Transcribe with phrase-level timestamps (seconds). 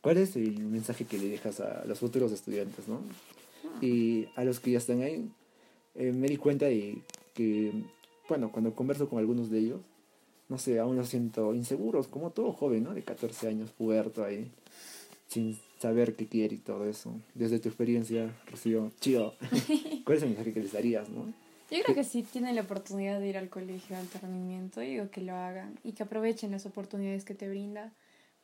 [0.00, 3.02] ¿Cuál es el mensaje que le dejas a los futuros estudiantes, no?
[3.64, 3.84] Ah.
[3.84, 5.30] Y a los que ya están ahí,
[5.94, 7.02] eh, me di cuenta de
[7.34, 7.72] que,
[8.28, 9.80] bueno, cuando converso con algunos de ellos,
[10.48, 12.94] no sé, aún los siento inseguros, como todo joven, ¿no?
[12.94, 14.50] De 14 años, puerto ahí,
[15.28, 17.14] sin saber qué quiere y todo eso.
[17.34, 19.34] Desde tu experiencia, Rocío, chido,
[20.04, 21.32] ¿cuál es el mensaje que les darías, no?
[21.70, 25.08] Yo creo que si tienen la oportunidad de ir al colegio de alto rendimiento, digo
[25.10, 27.92] que lo hagan y que aprovechen las oportunidades que te brinda,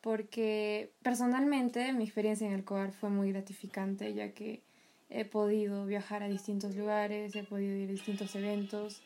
[0.06, 4.62] porque personalmente mi experiencia en el COAR fue muy gratificante, ya que
[5.10, 9.02] he podido viajar a distintos lugares, he podido ir a distintos eventos,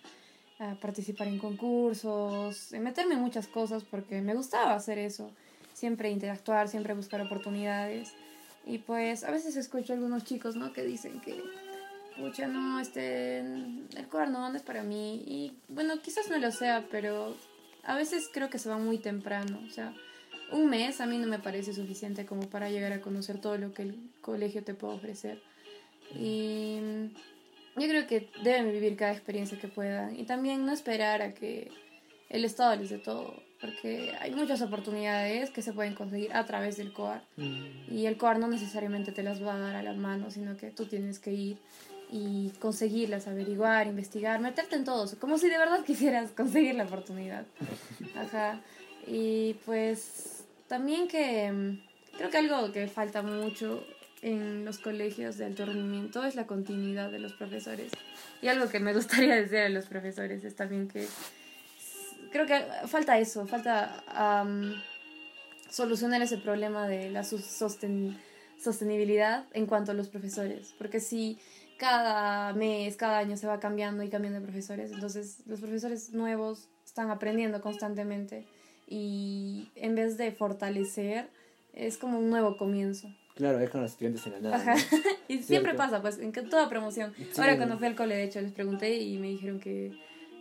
[0.59, 5.33] a participar en concursos, meterme en muchas cosas porque me gustaba hacer eso,
[5.73, 8.13] siempre interactuar, siempre buscar oportunidades.
[8.67, 10.75] Y pues a veces escucho a algunos chicos, ¿no?
[10.75, 11.43] Que dicen que,
[12.19, 15.25] pucha, no, este, el COAR no, no es para mí.
[15.27, 17.35] Y bueno, quizás no lo sea, pero
[17.85, 19.63] a veces creo que se va muy temprano.
[19.67, 19.95] O sea,
[20.53, 23.73] un mes a mí no me parece suficiente como para llegar a conocer todo lo
[23.73, 25.43] que el colegio te puede ofrecer.
[26.15, 26.79] Y
[27.77, 31.71] yo creo que deben vivir cada experiencia que puedan y también no esperar a que
[32.29, 36.77] el Estado les dé todo, porque hay muchas oportunidades que se pueden conseguir a través
[36.77, 40.35] del COAR y el COAR no necesariamente te las va a dar a las manos,
[40.35, 41.59] sino que tú tienes que ir
[42.13, 47.47] y conseguirlas, averiguar, investigar, meterte en todo, como si de verdad quisieras conseguir la oportunidad.
[48.17, 48.61] Ajá.
[49.07, 50.40] Y pues
[50.71, 51.81] también que mm,
[52.17, 53.85] creo que algo que falta mucho
[54.23, 55.65] en los colegios de alto
[56.25, 57.91] es la continuidad de los profesores.
[58.41, 61.09] Y algo que me gustaría decir a los profesores es también que
[62.31, 64.81] creo que falta eso, falta am,
[65.69, 70.73] solucionar ese problema de la sostenibilidad en cuanto a los profesores.
[70.79, 71.41] Porque si
[71.79, 76.69] cada mes, cada año se va cambiando y cambiando de profesores, entonces los profesores nuevos
[76.85, 78.47] están aprendiendo constantemente
[78.91, 81.29] y en vez de fortalecer,
[81.73, 83.09] es como un nuevo comienzo.
[83.37, 84.57] Claro, dejan a los estudiantes en la nada.
[84.57, 84.75] Ajá.
[84.75, 84.81] ¿no?
[85.29, 87.15] Y siempre pasa, pues, en toda promoción.
[87.17, 87.41] Sí.
[87.41, 89.93] Ahora cuando fui al cole, de hecho, les pregunté y me dijeron que,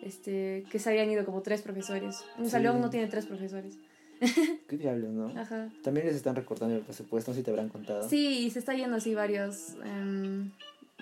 [0.02, 2.26] este, que se habían ido como tres profesores.
[2.38, 2.52] Un Sí.
[2.52, 3.78] salón no tiene tres profesores.
[4.68, 5.40] ¿Qué diablos, no?
[5.40, 5.70] Ajá.
[5.84, 8.10] También les están recortando el presupuesto, no sé si te habrán contado.
[8.10, 10.52] Sí, y se está yendo así varios, em,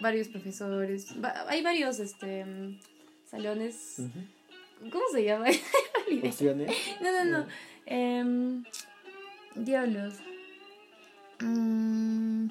[0.01, 1.07] varios profesores.
[1.23, 2.77] Va- hay varios, este, em,
[3.25, 3.95] salones.
[3.99, 4.19] Ujú.
[4.79, 5.45] ¿Cómo se llama?
[6.23, 6.71] Opciones.
[7.01, 7.47] No, no, no.
[7.85, 8.63] Em,
[9.55, 10.15] diablos.
[11.39, 12.49] Mm,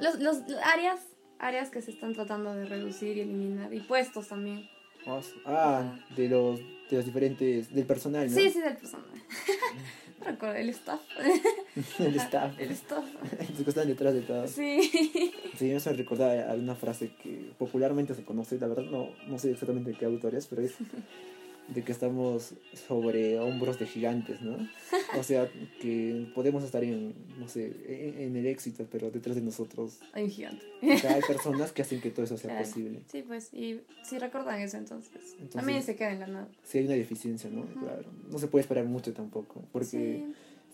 [0.00, 1.00] los, los áreas,
[1.38, 3.72] áreas que se están tratando de reducir y eliminar.
[3.72, 4.68] Y puestos también.
[5.44, 5.82] Ah,
[6.16, 8.34] de los, de los diferentes, del personal, ¿no?
[8.36, 9.06] Sí, sí, del personal.
[10.18, 11.00] No recuerdo, el staff.
[11.98, 12.58] el staff.
[12.58, 13.04] El staff.
[13.50, 14.48] Los que están detrás de todo.
[14.48, 14.90] Sí.
[15.58, 19.50] Sí, me hace recordar alguna frase que popularmente se conoce, la verdad no, no sé
[19.50, 20.72] exactamente de qué autor es, pero es
[21.68, 22.54] de que estamos
[22.86, 24.56] sobre hombros de gigantes, ¿no?
[25.18, 25.50] O sea,
[25.80, 30.24] que podemos estar en, no sé, en, en el éxito, pero detrás de nosotros Hay
[30.24, 30.64] un gigante.
[30.82, 32.64] o sea, hay personas que hacen que todo eso sea Claro.
[32.64, 33.00] posible.
[33.10, 36.48] Sí, pues, y si recuerdan eso, entonces, Entonces- también se queda en la nada.
[36.64, 37.64] Si hay una deficiencia, ¿no?
[37.66, 38.04] Claro.
[38.30, 40.24] No se puede esperar mucho tampoco, porque Sí,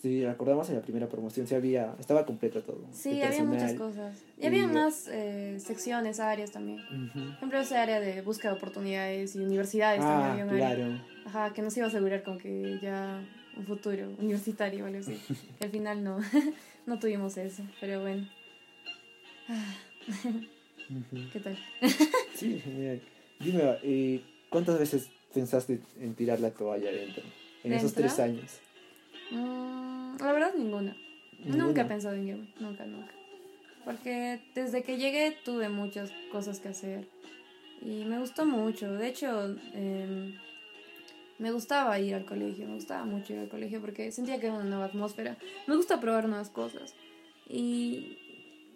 [0.03, 2.85] si recordamos en la primera promoción, sí había, estaba completo todo.
[2.93, 4.19] sí había muchas cosas.
[4.37, 6.81] Y y- había más eh, secciones, áreas también.
[6.81, 7.21] Ujú.
[7.21, 10.75] Por ejemplo, ese área de búsqueda de oportunidades y universidades también Ah, había un área.
[10.75, 11.01] claro.
[11.25, 13.23] Ajá, que nos iba a asegurar con que ya
[13.57, 15.17] un futuro universitario o algo así.
[15.59, 16.19] Que al final no,
[16.87, 18.27] no tuvimos eso, pero bueno.
[21.33, 21.57] ¿Qué tal?
[22.35, 23.01] Sí, genial.
[23.39, 24.21] Dime, eh,
[24.51, 27.23] ¿cuántas veces pensaste en tirar la toalla adentro?
[27.63, 28.03] En esos ¿Dentro?
[28.15, 28.51] tres años.
[29.31, 30.97] Mm, la verdad, ninguna.
[31.39, 31.65] Ninguna.
[31.65, 33.13] Nunca he pensado en irme, nunca, nunca.
[33.85, 37.09] Porque desde que llegué tuve muchas cosas que hacer
[37.81, 38.93] y me gustó mucho.
[38.93, 40.35] De hecho, em,
[41.39, 44.55] me gustaba ir al colegio, me gustaba mucho ir al colegio porque sentía que era
[44.55, 45.37] una nueva atmósfera.
[45.67, 46.95] Me gusta probar nuevas cosas.
[47.49, 48.19] Y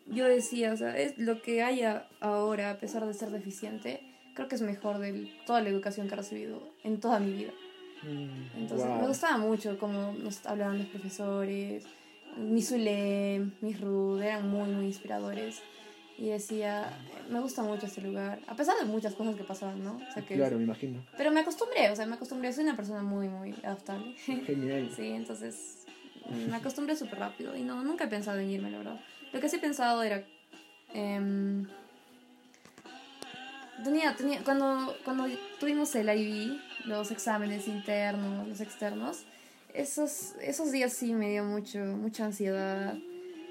[0.07, 4.01] yo decía, o sea, es lo que haya ahora, a pesar de ser deficiente,
[4.35, 7.53] creo que es mejor de toda la educación que he recibido en toda mi vida.
[8.03, 9.01] Mm, Entonces wow.
[9.01, 11.85] me gustaba mucho cómo nos hablaban los profesores,
[12.37, 15.63] mi Zulem, mis Rud, eran muy, muy inspiradores.
[16.19, 16.99] Y decía,
[17.29, 19.97] me gusta mucho este lugar, a pesar de muchas cosas que pasaban, ¿no?
[19.97, 21.05] O sea que, Claro, me imagino.
[21.17, 24.15] Pero me acostumbré, o sea, me acostumbré, soy una persona muy, muy adaptable.
[24.25, 24.91] Genial.
[24.97, 25.85] sí, entonces
[26.49, 29.01] me acostumbré súper rápido y no, nunca he pensado en irme, la verdad.
[29.33, 30.25] Lo que sí he pensado era...
[30.95, 31.67] em,
[33.83, 35.27] tenía, tenía, cuando, cuando
[35.59, 39.25] tuvimos el IB, los exámenes internos, los externos,
[39.77, 42.97] esos, esos días sí me dio mucho, mucha ansiedad.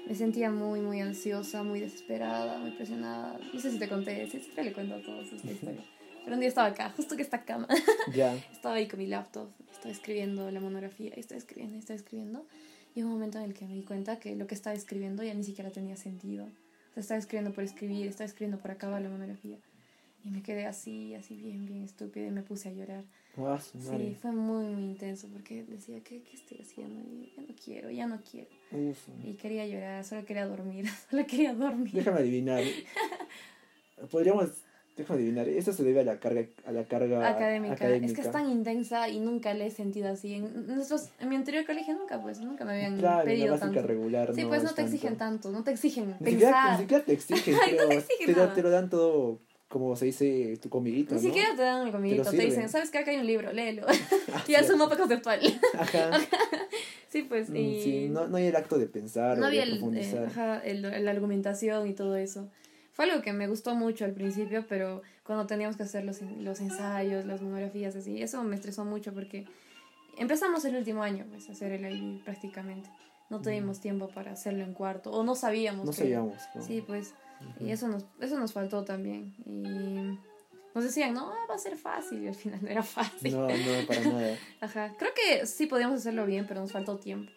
[0.06, 3.38] Me sentía muy, muy ansiosa, muy desesperada, muy presionada.
[3.52, 5.84] No sé si te conté, sí, siempre le cuento a todos esta historia.
[6.22, 7.68] Pero un día estaba acá, justo que esta cama.
[8.12, 8.34] Ya.
[8.52, 12.46] Estaba ahí con mi laptop, estaba escribiendo la monografía, estaba escribiendo, estaba escribiendo.
[12.94, 15.22] Y hubo un momento en el que me di cuenta que lo que estaba escribiendo
[15.22, 16.44] ya ni siquiera tenía sentido.
[16.44, 19.58] O sea, estaba escribiendo por escribir, estaba escribiendo por acabar la monografía.
[20.26, 23.04] Y me quedé así, así bien, bien estúpida y me puse a llorar.
[23.38, 23.60] Ah.
[23.60, 27.00] Sí, fue muy, muy intenso porque decía, ¿qué, qué estoy haciendo?
[27.08, 28.48] Y ya no quiero, ya no quiero.
[28.72, 28.98] Uf.
[29.22, 31.92] Y quería llorar, solo quería dormir, solo quería dormir.
[31.92, 32.60] Déjame adivinar.
[34.10, 34.48] Podríamos.
[34.96, 35.46] Déjame adivinar.
[35.48, 37.74] Esto se debe a la carga, a la carga académica.
[37.74, 38.06] académica.
[38.06, 40.34] Es que es tan intensa y nunca la he sentido así.
[40.34, 43.72] En, nuestros, en mi anterior colegio nunca, pues, nunca me habían Claro, la pedido básica
[43.74, 43.86] tanto.
[43.86, 44.34] regular.
[44.34, 46.72] Sí, no pues no te exigen tanto, no te exigen Ni siquiera, pensar.
[46.72, 47.88] ni siquiera te exigen, Ay, no creo.
[47.90, 48.54] te exigen te, nada.
[48.54, 51.26] te lo dan todo, como se dice, tu comidito, Ni ¿no?
[51.26, 52.46] siquiera te dan el comidito, te, sirven.
[52.50, 52.98] dicen, ¿sabes qué?
[52.98, 53.84] Acá hay un libro, léelo.
[54.32, 54.72] Ah, y es cierto.
[54.74, 55.40] un mapa conceptual.
[55.78, 56.10] Ajá.
[57.08, 57.82] sí, pues, Mm, y...
[57.82, 61.10] sí, no, no hay el acto de pensar no había el, eh, ajá, el- la
[61.10, 62.48] argumentación y todo eso.
[62.92, 66.60] Fue algo que me gustó mucho al principio, pero cuando teníamos que hacer los, los
[66.60, 69.44] ensayos, las monografías, así, eso me estresó mucho porque
[70.18, 72.88] empezamos el último año, pues, a hacer el IB prácticamente.
[73.30, 75.84] No tuvimos tiempo para hacerlo en cuarto, o no sabíamos.
[75.84, 76.36] no que- sabíamos.
[76.54, 76.62] ¿no?
[76.62, 77.66] Sí, pues, Ujú.
[77.66, 79.34] y eso nos, eso nos faltó también.
[79.46, 80.18] Y
[80.74, 83.32] nos decían, no, va a ser fácil, y al final no era fácil.
[83.32, 84.38] No, no, para nada.
[84.60, 87.30] Ajá, creo que sí podíamos hacerlo bien, pero nos faltó tiempo.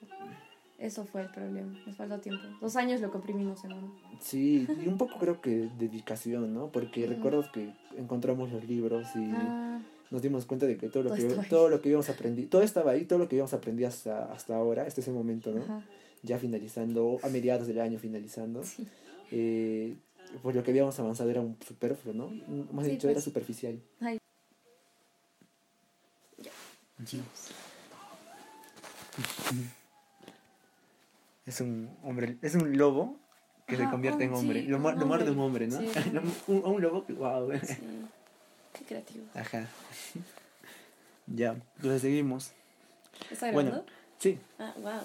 [0.78, 2.42] Eso fue el problema, nos faltó tiempo.
[2.62, 3.92] Dos años lo comprimimos en uno.
[4.22, 6.68] Sí, y un poco creo que dedicación, ¿no?
[6.68, 7.14] Porque Ujú.
[7.16, 9.80] recuerdo que encontramos los libros y Ah,
[10.12, 12.62] nos dimos cuenta de que todo lo Todo que, todo lo que habíamos aprendido, todo
[12.64, 15.62] estaba ahí, todo lo que habíamos aprendido hasta, hasta ahora, hasta ese momento, ¿no?
[15.62, 15.82] ajá,
[16.24, 18.88] Ya finalizando, a mediados del año finalizando, sí.
[19.32, 19.96] Eh,
[20.44, 22.28] pues lo que habíamos avanzado era un superfluo, ¿no?
[22.72, 23.26] Más Sí, dicho, era pues.
[23.26, 23.80] superficial.
[24.02, 24.20] Ay.
[31.46, 33.18] Es un hombre, es un lobo
[33.66, 34.62] que se convierte en hombre.
[34.62, 35.68] sí, lo, lo muerde un hombre.
[35.68, 35.80] ¿no?
[35.80, 35.88] Sí,
[36.48, 37.52] un un, lobo que, wow.
[37.64, 37.76] Sí.
[38.74, 39.26] Qué creativo.
[39.34, 39.68] Ajá.
[41.28, 42.52] Ya, entonces seguimos.
[43.32, 43.70] ¿Está Bueno.
[43.72, 43.92] grabando?
[44.20, 45.02] Sí, Ah, wow.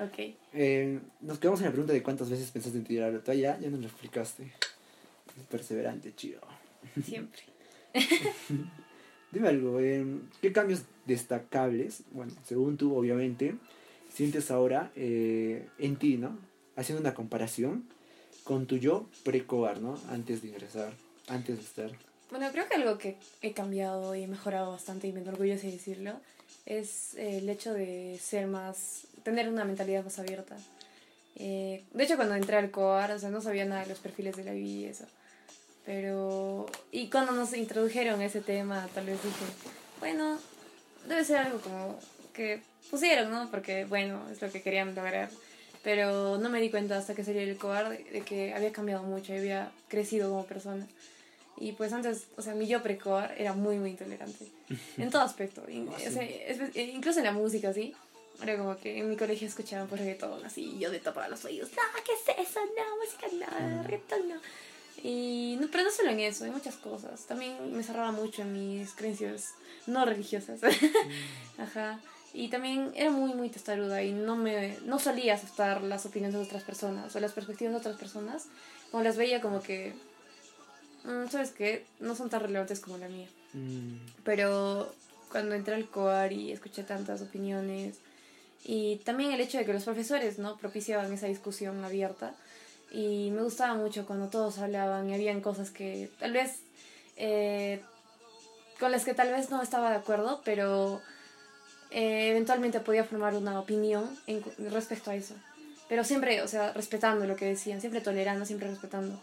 [0.00, 0.34] Ok.
[0.52, 3.58] eh, nos quedamos en la pregunta de cuántas veces pensaste en tirar la toalla.
[3.60, 4.52] Ya nos lo explicaste.
[5.50, 6.40] Perseverante, chido.
[7.04, 7.42] Siempre.
[9.32, 10.04] Dime algo, eh,
[10.42, 13.54] ¿qué cambios destacables, bueno, según tú obviamente,
[14.12, 16.36] sientes ahora eh, en ti, ¿no?
[16.74, 17.84] Haciendo una comparación
[18.42, 19.98] con tu yo precoar, ¿no?
[20.08, 20.92] Antes de ingresar,
[21.28, 22.09] antes de estar.
[22.30, 26.12] Bueno, creo que algo que he cambiado y he mejorado bastante y me enorgullece decirlo
[26.64, 30.56] es eh, el hecho de ser más, tener una mentalidad más abierta.
[31.36, 34.36] Eh, de hecho, cuando entré al COAR, o sea, no sabía nada de los perfiles
[34.36, 35.06] de la vida y eso.
[35.84, 39.44] Pero, y cuando nos introdujeron ese tema, tal vez dije,
[39.98, 40.38] bueno,
[41.08, 41.98] debe ser algo como
[42.32, 42.60] que
[42.90, 43.50] pusieron, ¿no?
[43.50, 45.30] Porque, bueno, es lo que querían lograr.
[45.82, 49.02] Pero no me di cuenta hasta que salí del COAR de, de que había cambiado
[49.02, 50.86] mucho y había crecido como persona.
[51.60, 54.46] Y pues antes, o sea, mi yo precoar era muy, muy intolerante.
[54.96, 55.62] En todo aspecto.
[55.68, 57.94] In- Ah, o sea, eh, incluso en la música, ¿sí?
[58.42, 61.44] Era como que en mi colegio escuchaban por reggaetón, así, y yo de tapar los
[61.44, 61.68] oídos.
[61.76, 62.60] ¡Ah, qué es eso!
[62.60, 63.26] No, música
[63.68, 64.34] no, reggaetón no.
[65.02, 67.26] Y no, pero no solo en eso, hay muchas cosas.
[67.26, 69.50] También me cerraba mucho en mis creencias
[69.86, 70.60] no religiosas.
[71.58, 72.00] Ajá.
[72.32, 76.42] Y también era muy, muy testaruda y no me no solía aceptar las opiniones de
[76.42, 78.46] otras personas o las perspectivas de otras personas.
[78.90, 80.09] Como las veía como que, mm,
[81.30, 81.86] ¿sabes qué?
[81.98, 83.28] No son tan relevantes como la mía.
[83.52, 84.92] Mm, Pero
[85.30, 87.98] cuando entré al COAR y escuché tantas opiniones
[88.64, 92.34] y también el hecho de que los profesores no propiciaban esa discusión abierta
[92.90, 96.60] y me gustaba mucho cuando todos hablaban y habían cosas que tal vez
[97.16, 97.80] eh,
[98.78, 101.00] con las que tal vez no estaba de acuerdo pero
[101.90, 105.34] eh, eventualmente podía formar una opinión en, respecto a eso
[105.88, 109.20] pero siempre o sea respetando lo que decían siempre tolerando siempre respetando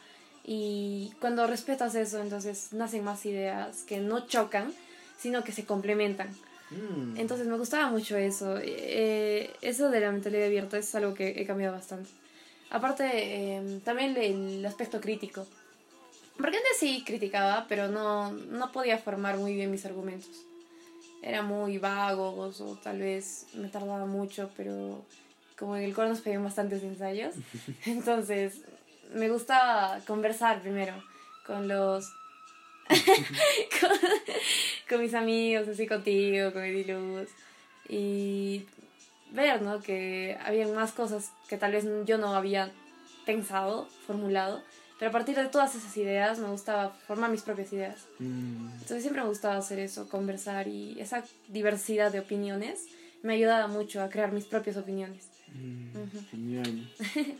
[0.47, 4.73] y cuando respetas eso entonces nacen más ideas que no chocan
[5.19, 6.29] sino que se complementan
[6.71, 7.17] mm.
[7.17, 8.57] entonces me gustaba mucho eso.
[8.61, 12.09] Eh, eso de la mentalidad abierta es algo que he cambiado bastante.
[12.69, 15.45] Aparte, eh, también el aspecto crítico.
[16.37, 20.43] Porque antes sí criticaba, pero no, no podía formar muy bien mis argumentos.
[21.21, 25.03] Eran muy vagos o tal vez me tardaba mucho, pero
[25.57, 27.33] como en el coro nos pedían bastantes ensayos,
[27.85, 28.61] entonces
[29.13, 30.93] me gustaba conversar primero
[31.45, 32.11] con los
[33.81, 33.89] con,
[34.89, 37.29] con mis amigos, así contigo, con Ediluz,
[37.89, 38.65] y
[39.31, 39.81] ver, ¿no?
[39.81, 42.71] Que habían más cosas que tal vez yo no había
[43.25, 44.63] pensado, formulado,
[44.99, 48.05] pero a partir de todas esas ideas me gustaba formar mis propias ideas.
[48.19, 52.85] Mm, Entonces siempre me gustaba hacer eso, conversar y esa diversidad de opiniones
[53.21, 55.27] me ayudaba mucho a crear mis propias opiniones.
[55.53, 56.29] mm.
[56.31, 56.89] Genial.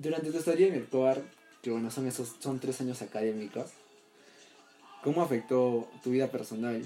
[0.00, 1.20] Durante tu estadía en el COAR,
[1.60, 3.70] que bueno, son esos, son tres años académicos,
[5.02, 6.84] ¿cómo afectó tu vida personal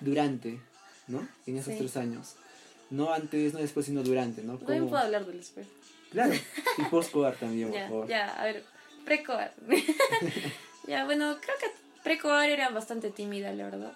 [0.00, 0.60] durante,
[1.08, 1.26] ¿no?
[1.46, 1.78] En esos Sí.
[1.80, 2.36] tres años.
[2.90, 4.58] No antes, no después, sino durante, ¿no?
[4.58, 5.66] También puedo hablar del después.
[6.12, 6.34] Claro,
[6.78, 8.06] y post-coar también, por ya, favor.
[8.08, 8.64] Ya, a ver,
[9.04, 9.52] precoar.
[10.86, 11.66] ya, bueno, creo que
[12.04, 13.92] precoar era bastante tímida, la verdad.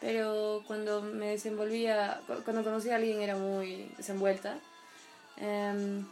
[0.00, 4.58] Pero cuando me desenvolvía, cuando conocí a alguien era muy desenvuelta.
[5.36, 6.04] Em,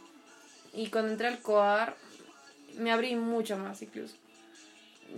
[0.72, 1.96] y cuando entré al coar,
[2.78, 4.14] me abrí mucho más incluso.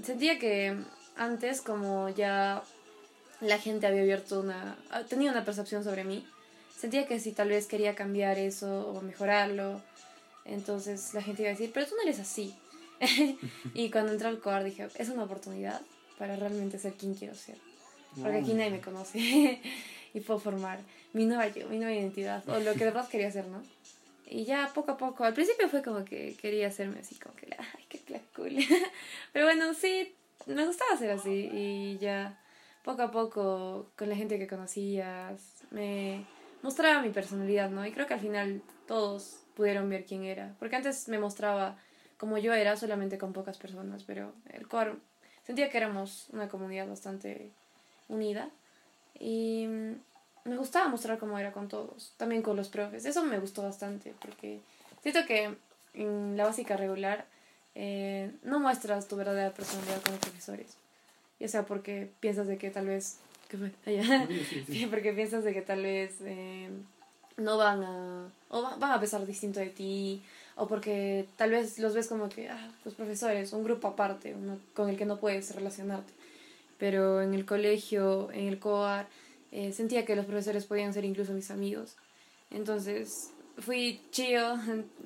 [0.03, 0.77] Sentía que
[1.17, 2.63] antes, como ya
[3.41, 4.77] la gente había abierto una.
[5.09, 6.27] tenía una percepción sobre mí,
[6.77, 9.81] sentía que si tal vez quería cambiar eso o mejorarlo,
[10.45, 12.55] entonces la gente iba a decir, pero tú no eres así.
[13.75, 15.81] y cuando entré al coar dije, es una oportunidad
[16.19, 17.57] para realmente ser quien quiero ser.
[18.21, 19.61] Porque aquí nadie me conoce
[20.15, 20.81] y puedo formar
[21.13, 23.63] mi nueva yo, mi nueva identidad, o lo que de verdad quería ser, ¿no?
[24.33, 27.49] Y ya poco a poco, al principio fue como que quería hacerme así, como que,
[27.59, 28.01] ay, qué
[28.35, 28.57] cool.
[29.33, 30.15] Pero bueno, sí,
[30.47, 32.39] me gustaba ser así y ya
[32.85, 36.25] poco a poco con la gente que conocías me
[36.63, 37.85] mostraba mi personalidad, ¿no?
[37.85, 40.55] Y creo que al final todos pudieron ver quién era.
[40.61, 41.77] Porque antes me mostraba
[42.17, 44.95] como yo era solamente con pocas personas, pero el core
[45.45, 47.51] sentía que éramos una comunidad bastante
[48.09, 48.51] unida
[49.19, 49.67] y
[50.51, 53.05] me gustaba mostrar cómo era con todos, también con los profes.
[53.05, 54.61] Eso me gustó bastante porque
[55.01, 55.55] siento que
[55.95, 57.25] en la básica regular
[57.77, 60.77] eh, no muestras tu verdadera personalidad con los profesores.
[61.39, 63.19] Ya sea porque piensas de que tal vez...
[63.49, 63.71] ¿Qué fue?
[63.87, 64.29] Allá.
[64.91, 66.69] porque piensas de que tal vez eh,
[67.37, 68.29] no van a...
[68.49, 70.21] o van a pensar distinto de ti
[70.57, 74.59] o porque tal vez los ves como que, ah, los profesores, un grupo aparte, uno
[74.75, 76.13] con el que no puedes relacionarte.
[76.77, 79.07] Pero en el colegio, en el COAR,
[79.53, 81.97] eh, sentía que los profesores podían ser incluso mis amigos.
[82.51, 84.55] Entonces, fui chido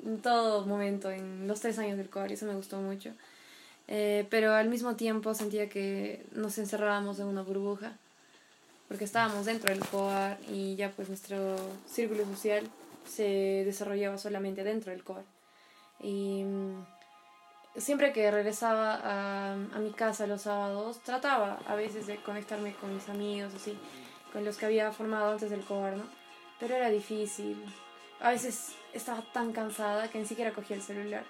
[0.04, 3.10] en, todo momento, en los tres años del COAR, y eso me gustó mucho.
[3.88, 7.96] Eh, pero al mismo tiempo sentía que nos encerrábamos en una burbuja,
[8.88, 12.64] porque estábamos dentro del COAR y ya pues nuestro círculo social
[13.06, 15.24] se desarrollaba solamente dentro del COAR.
[16.00, 16.84] Y mm,
[17.76, 22.94] siempre que regresaba a, a, mi casa los sábados, trataba a veces de conectarme con
[22.94, 23.76] mis amigos, así,
[24.34, 26.02] con los que había formado antes del COAR, ¿no?
[26.58, 27.56] Pero era difícil.
[28.20, 31.24] A veces estaba tan cansada que ni siquiera cogía el celular.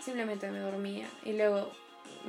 [0.00, 1.06] Simplemente me dormía.
[1.24, 1.70] Y luego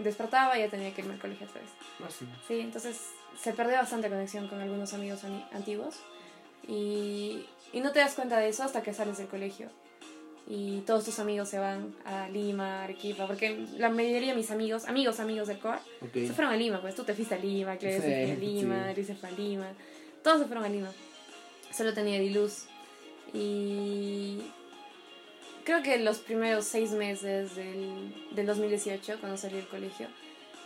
[0.04, 1.72] despertaba y ya tenía que irme al colegio otra vez.
[2.04, 2.60] Ah, sí.
[2.60, 3.10] entonces
[3.42, 5.96] se perdió bastante conexión con algunos amigos antiguos.
[6.68, 9.72] Y, y no te das cuenta de eso hasta que sales del colegio
[10.50, 14.86] y todos tus amigos se van a Lima, Arequipa, porque la mayoría de mis amigos,
[14.86, 15.78] amigos, amigos del COR,
[16.12, 18.96] se fueron a Lima, pues tú te fuiste a Lima, Claudia se fue a Lima,
[18.96, 19.04] sí.
[19.04, 19.68] se fue a Lima,
[20.24, 20.92] todos se fueron a Lima.
[21.72, 22.66] Solo tenía Diluz.
[23.34, 24.40] Y
[25.64, 30.08] creo que los primeros seis meses del, del 2018, cuando salí del colegio,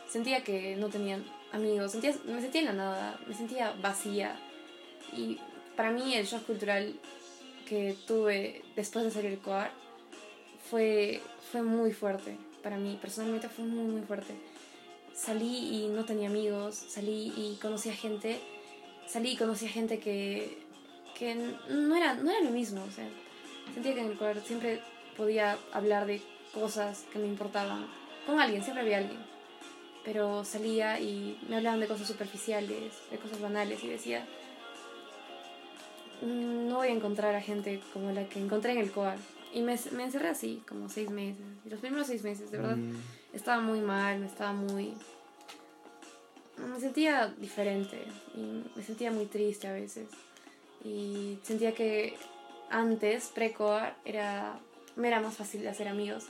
[0.10, 4.40] sentía que no tenían amigos, sentía, me sentía en la nada, me sentía vacía.
[5.12, 5.40] Y
[5.76, 6.94] para mí el shock cultural
[7.68, 9.72] que tuve después de salir del COAR
[10.70, 14.34] fue, fue muy fuerte para mí, personalmente fue muy, muy fuerte.
[15.14, 18.40] Salí y no tenía amigos, salí y conocí gente,
[19.14, 20.58] salí y conocí a gente que,
[21.18, 23.08] que no, era, no era lo mismo, o sea,
[23.72, 24.82] sentía que en el COAR siempre
[25.16, 26.20] podía hablar de
[26.52, 27.86] cosas que me importaban
[28.26, 29.20] con alguien, siempre había alguien.
[30.04, 34.26] Pero salía y me hablaban de cosas superficiales, de cosas banales y decía,
[36.22, 39.18] no voy a encontrar a gente como la que encontré en el COAR.
[39.54, 41.46] Y me, me encerré así, como seis meses.
[41.64, 42.96] Y los primeros seis meses, de verdad, mm.
[43.34, 44.96] estaba muy mal, me estaba muy...
[46.58, 47.98] Me sentía diferente
[48.36, 50.08] y me sentía muy triste a veces.
[50.84, 52.16] Y sentía que
[52.70, 54.60] antes, pre-COAR, era,
[54.96, 56.26] me era más fácil hacer amigos.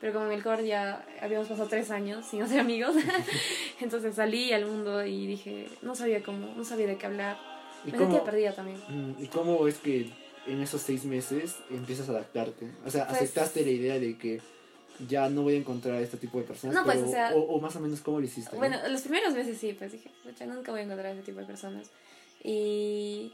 [0.00, 2.94] Pero como en el COAR ya habíamos pasado tres años sin hacer amigos,
[3.80, 7.36] entonces salí al mundo y dije, no sabía cómo, no sabía de qué hablar
[7.86, 8.78] ¿Y Me cómo, perdida también.
[8.88, 10.10] Mm, ¿Y cómo es que
[10.46, 12.70] en esos seis meses empiezas a adaptarte?
[12.84, 14.40] O sea, pues ¿aceptaste la idea de que
[15.06, 16.74] ya no voy a encontrar a este tipo de personas?
[16.74, 18.56] No, pues, o, sea, o, más o menos cómo lo hiciste.
[18.56, 20.10] Bueno, los primeros meses sí, pues dije,
[20.46, 21.90] nunca voy a encontrar a ese tipo de personas.
[22.42, 23.32] Y,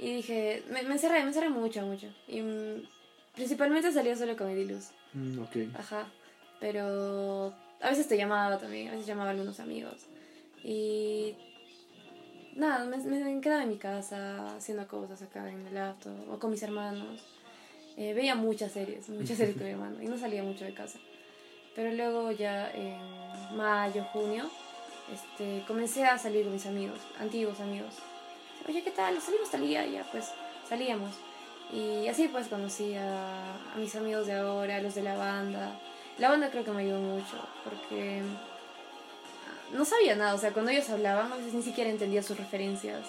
[0.00, 2.06] y dije, me, me, encerré, me encerré mucho, mucho.
[2.28, 2.82] Y mm,
[3.34, 4.90] principalmente salía solo con Ediluz.
[5.14, 5.56] Mm, ok.
[5.78, 6.06] Ajá.
[6.60, 10.06] Pero a veces te llamaba también, a veces llamaba a algunos amigos.
[10.62, 11.34] Y
[12.54, 16.50] nada, me, me, quedaba en mi casa haciendo cosas acá en el laptop o con
[16.50, 17.22] mis hermanos.
[17.96, 20.98] Eh, veía muchas series, muchas series con mi hermano y no salía mucho de casa.
[21.74, 22.98] Pero luego ya en
[23.56, 24.50] mayo, junio,
[25.12, 27.94] este, comencé a salir con mis amigos, antiguos amigos.
[28.68, 29.20] Oye, ¿qué tal?
[29.20, 30.30] Salimos tal día ya pues
[30.68, 31.10] salíamos.
[31.72, 35.78] Y así pues conocí a, mis amigos de ahora, a los de la banda.
[36.18, 38.22] La banda creo que me ayudó mucho porque
[39.72, 43.06] no sabía nada, o sea, cuando ellos hablaban, ni siquiera entendía sus referencias.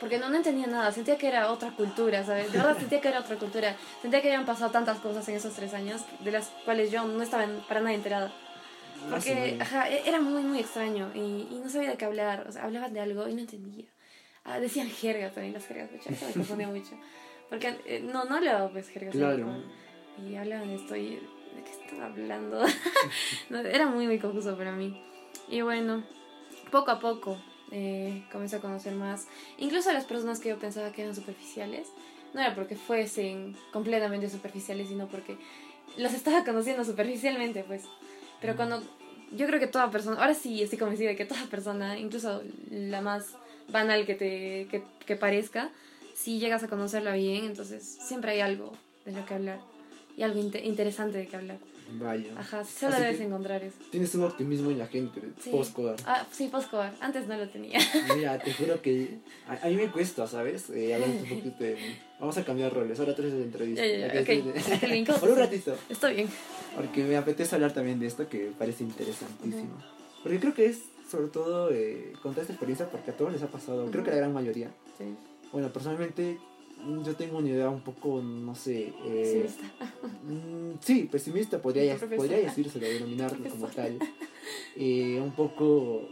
[0.00, 2.52] Porque no, no entendía nada, sentía que era otra cultura, ¿sabes?
[2.52, 5.54] De verdad sentía que era otra cultura, sentía que habían pasado tantas cosas en esos
[5.54, 8.32] tres años, de las cuales yo no estaba para nada enterada.
[9.10, 12.52] Porque, ajá, e, era muy, muy extraño y, y, no sabía de qué hablar, o
[12.52, 13.86] sea, hablaban de algo y no entendía.
[14.44, 16.98] Ah, decían jerga también, las jergas, eso me confundía mucho.
[17.48, 19.14] Porque eh, no, no hablaba pues jergas.
[19.14, 19.46] Claro.
[20.26, 22.64] Y hablaban de esto y de qué están hablando.
[23.50, 25.02] no, era muy, muy confuso para mí.
[25.48, 26.04] Y bueno,
[26.70, 27.38] poco a poco
[27.70, 29.26] eh, comencé a conocer más.
[29.58, 31.88] Incluso a las personas que yo pensaba que eran superficiales.
[32.34, 35.36] No era porque fuesen completamente superficiales, sino porque
[35.96, 37.84] los estaba conociendo superficialmente, pues.
[38.40, 38.82] Pero cuando
[39.32, 43.00] yo creo que toda persona, ahora sí estoy convencida de que toda persona, incluso la
[43.00, 43.26] más
[43.68, 45.70] banal que te que, que parezca,
[46.14, 48.72] si llegas a conocerla bien, entonces siempre hay algo
[49.04, 49.60] de lo que hablar
[50.16, 51.58] y algo interesante de que hablar.
[51.92, 52.32] Vaya.
[52.36, 53.76] Ajá, solo debes encontrar eso.
[53.90, 55.50] Tienes un optimismo en la gente, Sí.
[55.50, 55.96] post-Cobar.
[56.06, 56.92] Ah, sí, post-cobar.
[57.00, 57.78] Antes no lo tenía.
[58.14, 60.68] Mira, te juro que a, a mí me cuesta, ¿sabes?
[60.70, 61.76] Eh, un poquito de...
[62.20, 63.86] Vamos a cambiar roles, ahora tú eres entrevista.
[63.86, 65.10] Ya, ya, ya, de- El link.
[65.20, 65.76] Por un ratito.
[65.88, 66.28] Está bien.
[66.76, 69.82] Porque me apetece hablar también de esto que parece interesantísimo.
[70.22, 70.80] Porque creo que es,
[71.10, 74.16] sobre todo, eh, contar esta experiencia porque a todos les ha pasado, creo que la
[74.16, 74.68] gran mayoría.
[74.98, 75.04] Sí.
[75.52, 76.38] Bueno, personalmente
[77.04, 78.92] yo tengo una idea un poco, no sé...
[79.04, 79.84] Eh, está.
[80.24, 83.98] mm, sí, pesimista podría, podría decírselo, denominarlo como tal.
[84.76, 86.08] Eh, un poco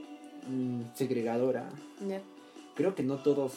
[0.49, 1.68] mm, segregadora.
[2.75, 3.52] Creo que no todos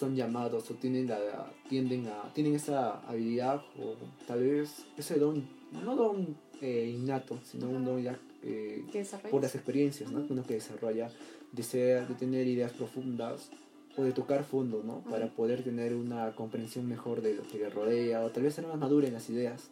[0.00, 3.94] son llamados o tienen la, tienden a, tienen esa habilidad o
[4.26, 5.46] tal vez ese don,
[5.84, 8.84] no don eh, innato, sino un don ya eh,
[9.30, 10.26] por las experiencias ¿no?
[10.28, 11.08] uno que desarrolla,
[11.52, 13.50] de, ser, de tener ideas profundas
[13.96, 15.00] o de tocar fondo, ¿no?
[15.08, 18.66] Para poder tener una comprensión mejor de lo que le rodea o tal vez ser
[18.66, 19.70] más madura en las ideas.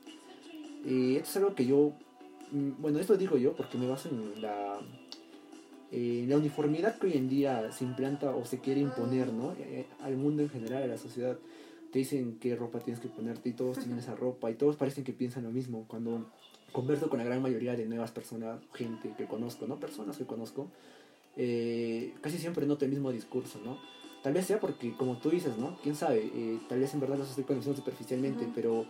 [0.84, 1.92] Y esto es algo que yo,
[2.50, 4.78] mm, bueno, esto digo yo porque me baso en la,
[5.90, 9.54] en la uniformidad que hoy en día se implanta o se quiere imponer, ¿no?
[9.58, 11.38] Eh, al mundo en general, a la sociedad.
[11.92, 15.04] Te dicen qué ropa tienes que ponerte y todos tienen esa ropa y todos parecen
[15.04, 15.84] que piensan lo mismo.
[15.88, 16.26] Cuando
[16.72, 19.78] converso con la gran mayoría de nuevas personas, gente que conozco, ¿no?
[19.78, 20.68] Personas que conozco,
[21.36, 23.78] eh, casi siempre noto el mismo discurso, ¿no?
[24.22, 25.76] Tal vez sea porque, como tú dices, ¿no?
[25.82, 26.30] ¿Quién sabe?
[26.34, 28.84] Eh, tal vez en verdad los estoy conociendo superficialmente, pero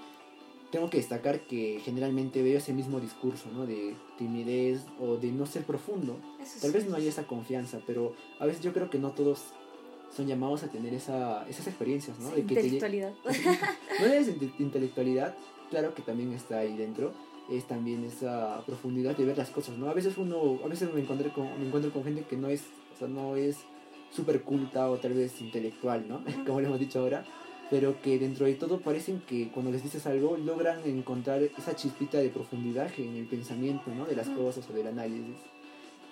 [0.71, 3.67] tengo que destacar que generalmente veo ese mismo discurso, ¿no?
[3.67, 6.17] De timidez o de no ser profundo.
[6.41, 6.77] Eso Tal sí.
[6.79, 9.43] vez no haya esa confianza, pero a veces yo creo que no todos
[10.15, 12.29] son llamados a tener esa, esas experiencias, ¿no?
[12.31, 13.13] Sí, De que te lle- Intelectualidad.
[14.01, 15.35] no es inte- intelectualidad,
[15.71, 17.13] claro que también está ahí dentro,
[17.51, 19.89] es también esa profundidad de ver las cosas, ¿no?
[19.89, 22.63] A veces uno, a veces me encontré con, me encuentro con gente que no es,
[22.95, 23.57] o sea, no es
[24.13, 26.23] súper culta o tal vez intelectual, ¿no?
[26.47, 27.25] Como le hemos dicho ahora,
[27.71, 32.19] pero que dentro de todo parecen que cuando les dices algo logran encontrar esa chispita
[32.19, 34.05] de profundidad en el pensamiento, ¿no?
[34.05, 35.37] De las cosas o del análisis.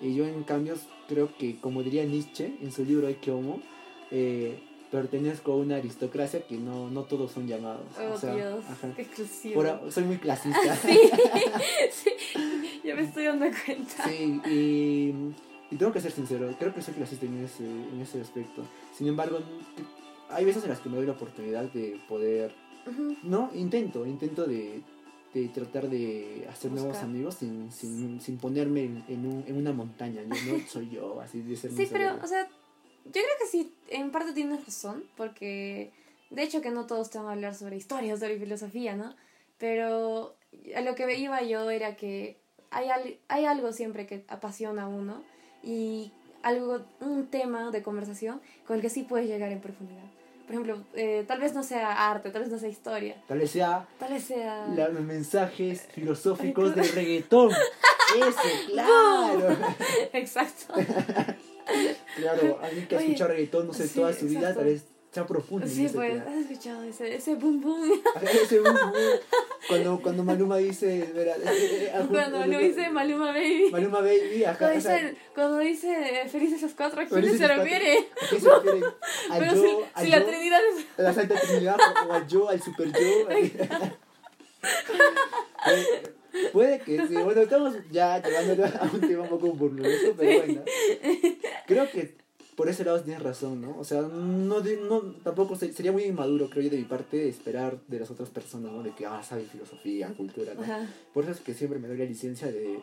[0.01, 0.75] Y yo en cambio
[1.07, 3.61] creo que, como diría Nietzsche en su libro Ecce Homo,
[4.09, 4.59] eh,
[4.91, 7.85] pertenezco a una aristocracia que no, no todos son llamados.
[7.99, 8.65] Oh, o sea, Dios.
[8.67, 8.93] ajá.
[8.95, 9.55] Qué exclusivo.
[9.55, 10.75] Por soy muy clasista.
[10.75, 10.99] Sí,
[11.91, 12.09] sí,
[12.83, 14.09] ya me estoy dando cuenta.
[14.09, 15.13] Sí, y,
[15.71, 18.63] y tengo que ser sincero, creo que soy clasista en ese, en ese aspecto.
[18.95, 19.39] Sin embargo,
[20.29, 22.53] hay veces en las que me doy la oportunidad de poder...
[22.87, 23.15] Ujú.
[23.23, 24.81] No, intento, intento de,
[25.33, 27.05] de tratar de hacer nuevos Buscar.
[27.09, 30.21] amigos sin, sin, sin ponerme en, en, un- en una montaña.
[30.23, 32.47] Yo no soy yo, así de ser Sí, pero, o sea,
[33.05, 35.91] yo creo que sí, en parte tienes razón, porque
[36.31, 39.15] de hecho que no todos te van a hablar sobre historia, sobre filosofía, ¿no?
[39.59, 40.35] Pero
[40.75, 42.39] a lo que iba yo era que
[42.71, 45.23] hay, al- hay algo siempre que apasiona a uno
[45.63, 46.11] y
[46.43, 50.03] algo, un tema de conversación con el que sí puedes llegar en profundidad.
[50.45, 53.51] Por ejemplo, eh, tal vez no sea arte, tal vez no sea historia, Tal vez
[53.51, 54.67] sea tal vez sea...
[54.67, 57.51] la- los mensajes filosóficos del reggaetón.
[57.51, 59.55] Ese, claro.
[60.13, 60.73] Exacto.
[62.17, 64.59] Claro, alguien que ha escuchado reggaetón, no sé, sí, toda su vida, exacto.
[64.59, 68.01] tal vez en Sí, pues, has escuchado ese, ese boom boom.
[68.21, 68.93] Ese boom, boom.
[69.67, 73.69] cuando, cuando Maluma dice, verá, eh, eh, eh, Cuando lo dice Maluma Baby.
[73.71, 77.97] Maluma Baby, acá, Cuando dice, cuando dice felices los cuatro, ¿a quién se refiere?
[77.97, 78.83] ¿a qué se refieren?
[79.29, 80.99] ¿Al Pero yo, si, al si la yo, Trinidad es...
[80.99, 83.27] a la Santa Trinidad o, yo, al super yo?
[85.67, 86.13] Eh,
[86.53, 90.61] Puede que sí, bueno, estamos ya llevándolo a un tema un poco burloso, pero bueno.
[91.67, 92.20] Creo que
[92.61, 93.75] por ese lado tienes razón, ¿no?
[93.79, 97.79] O sea, no, no tampoco se- sería muy inmaduro, creo yo, de mi parte, esperar
[97.87, 98.83] de las otras personas, ¿no?
[98.83, 100.61] De que, ah, saben filosofía, cultura, ¿no?
[100.61, 100.87] Ajá.
[101.11, 102.79] Por eso es que siempre me doy la licencia de,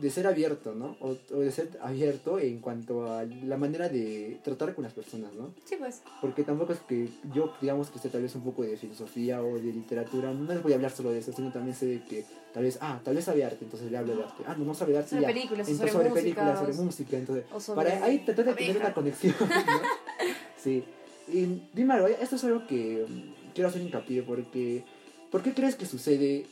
[0.00, 0.96] de ser abierto, ¿no?
[1.00, 5.34] O, o de ser abierto en cuanto a la manera de tratar con las personas,
[5.34, 5.52] ¿no?
[5.64, 6.02] Sí, pues.
[6.20, 9.56] Porque tampoco es que yo, digamos, que sé tal vez un poco de filosofía o
[9.56, 12.24] de literatura, no les voy a hablar solo de eso, sino también sé de que
[12.52, 14.42] tal vez, ah, tal vez sabe arte, entonces le hablo de arte.
[14.46, 15.28] Ah, no, no sabe de arte, Sobre ya.
[15.28, 17.44] películas, entonces sobre películas, música, sobre música, entonces...
[17.52, 19.46] O sobre Para ahí tratar de tener una conexión, ¿no?
[20.62, 20.82] Sí.
[21.28, 24.84] Y dime algo, esto es algo que mm, quiero hacer hincapié porque...
[25.30, 26.46] ¿Por qué crees que sucede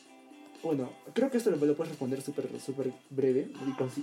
[0.67, 3.53] bueno, creo que esto lo, puedes responder súper super breve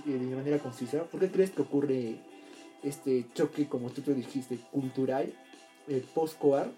[0.06, 1.04] y, de manera concisa.
[1.04, 2.16] ¿Por qué crees que ocurre
[2.82, 5.32] este choque, como tú te dijiste, cultural,
[5.88, 6.70] el post-coar?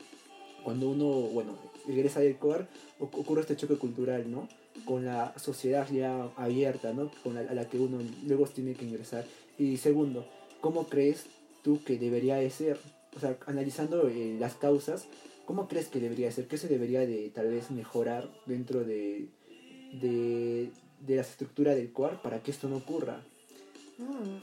[0.65, 2.69] Cuando uno, bueno, regresa del coar,
[2.99, 4.49] ocurre este choque cultural, ¿no?
[4.85, 7.09] Con la sociedad ya abierta, ¿no?
[7.23, 9.25] Con la, a la que uno luego tiene que ingresar.
[9.57, 10.27] Y segundo,
[10.61, 11.27] ¿cómo crees
[11.63, 12.81] tú que debería de ser?
[13.17, 15.07] O sea, analizando eh, las causas,
[15.45, 16.49] ¿cómo crees que debería ser?
[16.49, 19.29] ¿Qué se debería de tal vez mejorar dentro de
[20.01, 23.21] de, de la estructura del core para que esto no ocurra?
[23.99, 24.39] Mm,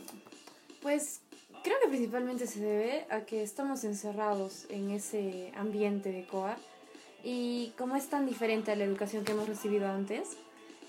[0.82, 1.22] pues
[1.64, 6.58] creo que principalmente se debe a que estamos encerrados en ese ambiente de COAR
[7.24, 10.38] y como es tan diferente a la educación que hemos recibido antes,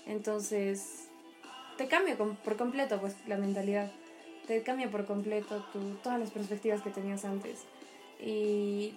[0.05, 1.07] entonces
[1.77, 3.91] te cambia por completo pues la mentalidad,
[4.47, 7.61] te cambia por completo tu, todas las perspectivas que tenías antes.
[8.19, 8.95] Y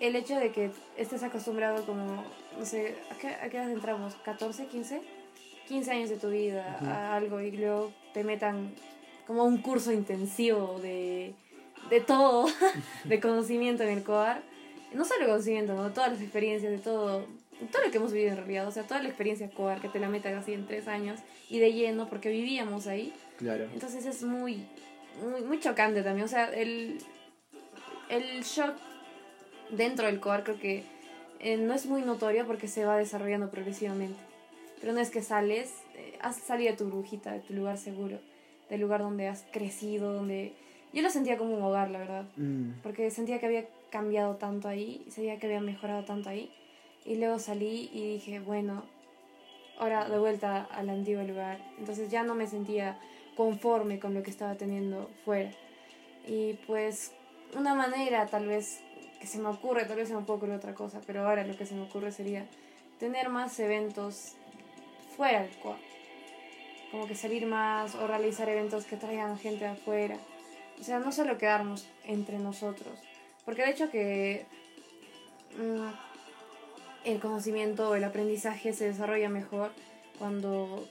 [0.00, 2.24] el hecho de que estés acostumbrado como,
[2.58, 4.14] no sé, ¿a qué, a qué edad entramos?
[4.24, 5.00] ¿14, 15?
[5.68, 8.72] 15 años de tu vida a algo y luego te metan
[9.26, 11.34] como un curso intensivo de,
[11.90, 12.46] de todo,
[13.04, 14.40] de conocimiento en el COAR.
[14.94, 15.90] No solo conocimiento, ¿no?
[15.90, 17.26] todas las experiencias, de todo,
[17.70, 19.98] todo lo que hemos vivido en realidad, o sea, toda la experiencia COAR que te
[19.98, 23.12] la metan así en tres años y de lleno porque vivíamos ahí.
[23.36, 23.64] Claro.
[23.74, 24.66] Entonces es muy,
[25.22, 26.98] muy, muy chocante también, o sea, el,
[28.08, 28.74] el shock
[29.70, 30.84] dentro del core creo que
[31.40, 34.18] eh, no es muy notorio porque se va desarrollando progresivamente.
[34.80, 38.18] Pero no es que sales, eh, has salido de tu brujita, de tu lugar seguro,
[38.70, 40.52] del lugar donde has crecido, donde...
[40.92, 42.24] Yo lo sentía como un hogar, la verdad.
[42.36, 42.80] Mm.
[42.82, 46.50] Porque sentía que había cambiado tanto ahí, sentía que había mejorado tanto ahí.
[47.04, 48.84] Y luego salí y dije, bueno,
[49.78, 51.58] ahora de vuelta al antiguo lugar.
[51.78, 52.98] Entonces ya no me sentía
[53.36, 55.50] conforme con lo que estaba teniendo fuera.
[56.26, 57.12] Y pues
[57.56, 58.80] una manera tal vez
[59.20, 61.56] que se me ocurre, tal vez se me puede ocurrir otra cosa, pero ahora lo
[61.56, 62.46] que se me ocurre sería
[62.98, 64.34] tener más eventos
[65.16, 65.78] fuera del COA.
[66.90, 70.16] Como que salir más o realizar eventos que traigan gente afuera.
[70.80, 72.98] O sea, no solo quedarnos entre nosotros.
[73.44, 74.46] Porque de hecho que
[75.58, 75.88] mm,
[77.04, 79.72] el conocimiento o el aprendizaje se desarrolla mejor
[80.18, 80.88] cuando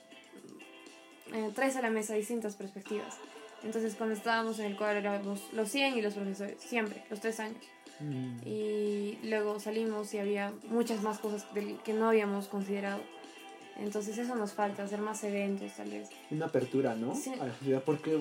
[1.34, 3.18] eh, traes a la mesa distintas perspectivas.
[3.64, 7.40] Entonces cuando estábamos en el COA éramos los 100 y los profesores, siempre, los tres
[7.40, 7.64] años.
[8.00, 8.48] Mm.
[8.48, 11.46] Y luego salimos y había muchas más cosas
[11.84, 13.02] que no habíamos considerado.
[13.78, 16.10] Entonces eso nos falta, hacer más eventos tal vez.
[16.32, 17.16] Una apertura, ¿no?
[17.16, 17.32] Sí.
[17.40, 18.20] A la ciudad, porque...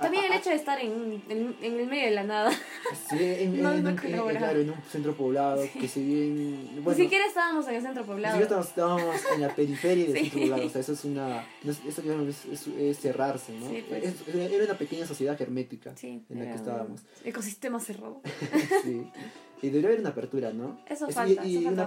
[0.00, 2.50] También el hecho de estar en, en, en el medio de la nada.
[3.10, 4.38] Sí, en, No, en, no en- colaborar.
[4.38, 6.74] claro, en un centro poblado, que si bien...
[6.74, 8.38] Ni Bueno, siquiera estábamos en el centro ni poblado.
[8.38, 10.20] siquiera estábamos, estábamos en la periferia del Sí.
[10.24, 11.46] centro poblado, o sea, eso es una...
[11.64, 13.68] Eso es, es- es cerrarse, ¿no?
[13.68, 14.04] Sí, pues.
[14.04, 17.00] Es- era una pequeña sociedad hermética Sí, en la que estábamos.
[17.24, 18.20] Ecosistema cerrado.
[18.84, 19.06] sí.
[19.62, 20.80] Y debería haber una apertura, ¿no?
[20.88, 21.82] Eso Es- falta, y, y eso falta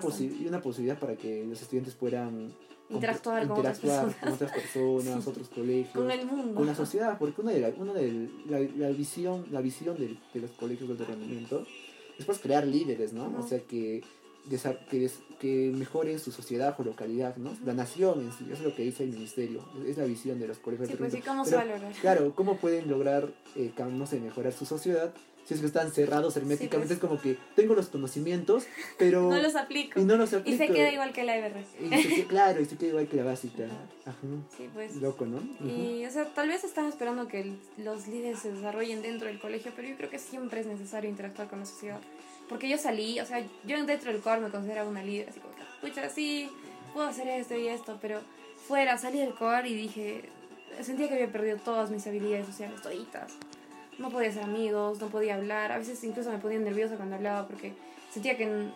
[0.48, 2.54] una y posibilidad para que los estudiantes puedan
[2.89, 4.19] Interactuar con otras interactuar personas.
[4.24, 6.56] con otras personas, otros colegios, Con el mundo.
[6.56, 10.19] con la sociedad, porque una de la, una de la, la visión, la visión del-
[10.34, 11.65] de, los colegios de alto rendimiento
[12.19, 13.26] es pues crear líderes, ¿no?
[13.26, 13.43] Ujú.
[13.43, 14.04] O sea que
[14.91, 17.58] que, des- que mejoren su sociedad o localidad, ¿no?
[17.65, 20.48] La nación en sí, eso es lo que dice el ministerio, es la visión de
[20.48, 21.93] los colegios Sí, de pues sí, ¿cómo se Pero, va a lograr?
[22.00, 26.36] Claro, ¿cómo pueden lograr, eh, no sé, mejorar su sociedad si es que están cerrados
[26.38, 26.88] herméticamente?
[26.88, 26.91] pues.
[26.91, 28.65] Es como que tengo los conocimientos,
[28.97, 29.29] pero...
[29.29, 29.99] No los aplico.
[29.99, 30.58] y no los Y aplico.
[30.58, 31.63] se queda igual que la IBR.
[31.79, 33.63] Y se claro, y se queda igual que la básica.
[34.05, 34.17] Ajá.
[34.58, 34.95] Sí, pues.
[34.95, 35.39] Loco, ¿no?
[35.65, 39.71] Y, o sea, tal vez están esperando que los líderes se desarrollen dentro del colegio,
[39.75, 41.99] pero yo creo que siempre es necesario interactuar con la sociedad.
[42.49, 45.53] Porque yo salí, o sea, yo dentro del core me consideraba una líder, así como,
[45.81, 46.49] pucha, sí,
[46.93, 48.19] puedo hacer esto y esto, pero
[48.67, 50.29] fuera, salí del core y dije,
[50.81, 53.31] sentía que había perdido todas mis habilidades sociales, toditas.
[53.97, 57.47] No podía hacer amigos, no podía hablar, a veces incluso me ponía nerviosa cuando hablaba
[57.47, 57.73] porque
[58.12, 58.69] sentía que,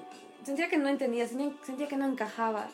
[0.43, 2.67] sentía que no entendía, sentía, sentía que no encajaba.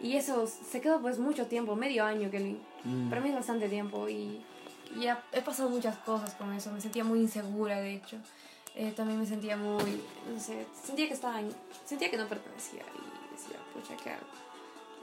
[0.00, 2.58] Y eso se quedó pues mucho tiempo, medio año, Kelvin.
[2.82, 3.08] Mm.
[3.08, 4.44] Para mí es bastante tiempo y,
[4.96, 6.72] y ya he pasado muchas cosas con eso.
[6.72, 8.16] Me sentía muy insegura, de hecho.
[8.74, 10.02] Eh, también me sentía muy,
[10.32, 11.54] no sé, sentía que estaba, en-
[11.84, 14.26] sentía que no pertenecía y decía, pucha, ¿qué hago?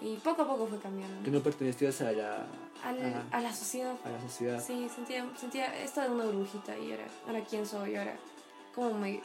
[0.02, 1.24] Y poco a poco fue cambiando.
[1.24, 2.46] Que no pertenecías a la,
[2.84, 3.24] Al- Ajá.
[3.32, 3.94] a la sociedad.
[4.04, 4.64] a la sociedad.
[4.66, 8.16] Sí, sentía, sentía esto de una burbujita y ahora, ahora quién soy, ahora
[8.74, 9.22] cómo me,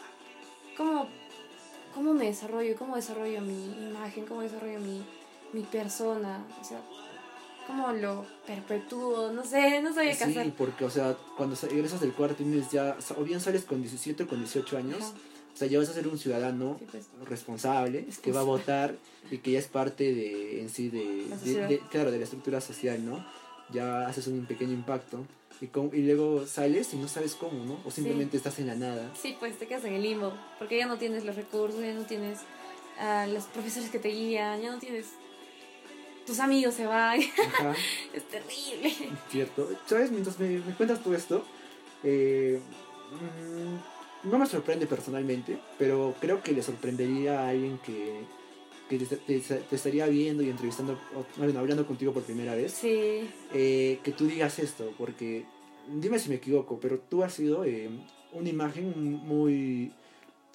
[0.77, 1.09] cómo,
[1.95, 5.03] cómo me desarrollo, cómo desarrollo mi imagen, cómo desarrollo mi,
[5.55, 6.81] mi persona, o sea,
[7.67, 10.53] cómo lo perpetúo, no sé, no sabía qué Sí, hacer.
[10.55, 14.25] porque, o sea, cuando sa- egresas del cuarto tienes ya, o bien sales con 17
[14.25, 15.13] o con 18 años, Ajá,
[15.57, 17.07] o sea, ya vas a ser un ciudadano sí, pues.
[17.27, 18.95] responsable, que va a votar
[19.31, 23.27] y que ya es parte de, en sí, de, claro, de la estructura social, ¿no?
[23.73, 25.25] Ya haces un pequeño impacto
[25.63, 27.81] Y, con, y luego sales y no sabes cómo, ¿no?
[27.87, 29.11] O simplemente estás en la nada.
[29.19, 32.05] Sí, pues te quedas en el limbo, porque ya no tienes los recursos, ya no
[32.05, 32.41] tienes
[32.99, 35.07] a los profesores que te guían, ya no tienes...
[36.27, 37.19] Tus amigos se van.
[38.13, 38.93] es terrible.
[39.31, 39.71] Cierto.
[39.87, 40.11] ¿Sabes?
[40.11, 41.47] Mientras me, me cuentas todo esto,
[42.05, 42.61] eh,
[43.11, 43.96] mm,
[44.31, 48.21] no me sorprende personalmente, pero creo que le sorprendería a alguien que,
[48.89, 50.99] que te, estaría viendo y entrevistando,
[51.37, 53.29] bueno, hablando contigo por primera vez, sí.
[53.55, 55.45] Eh, que tú digas esto, porque
[55.89, 57.89] dime si me equivoco, pero tú has sido eh,
[58.33, 59.93] una imagen muy,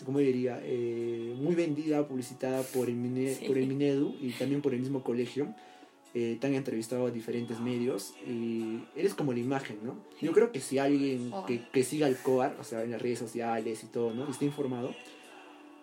[0.06, 0.60] ¿cómo diría?
[0.64, 5.54] Eh, muy vendida, publicitada por el, por el Minedu y también por el mismo colegio.
[6.13, 9.95] Te han entrevistado a diferentes medios y eres como la imagen, ¿no?
[10.21, 11.45] Yo creo que si alguien oh.
[11.45, 14.28] que, que, siga el COAR, o sea, en las redes sociales y todo, ¿no?
[14.28, 14.93] Y esté informado,